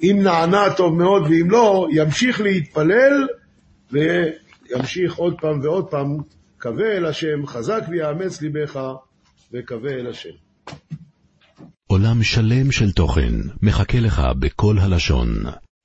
אם 0.04 0.20
נענה 0.24 0.74
טוב 0.78 0.98
מאוד, 0.98 1.22
ואם 1.22 1.52
לא, 1.52 1.88
ימשיך 1.92 2.42
להתפלל, 2.42 3.28
וימשיך 3.92 5.16
עוד 5.16 5.36
פעם 5.42 5.60
ועוד 5.64 5.88
פעם, 5.88 6.18
קווה 6.62 6.98
אל 6.98 7.06
השם, 7.06 7.48
חזק 7.48 7.82
ויאמץ 7.90 8.42
ליבך, 8.42 8.80
וקווה 9.54 9.92
אל 9.92 10.08
השם. 10.08 10.30
עולם 11.88 12.24
שלם 12.24 12.72
של 12.72 12.92
תוכן 12.92 13.34
מחכה 13.62 14.00
לך 14.00 14.22
בכל 14.40 14.76
הלשון, 14.80 15.28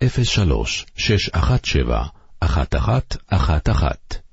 03 0.05 0.87
617 0.97 2.05
1111 2.43 4.26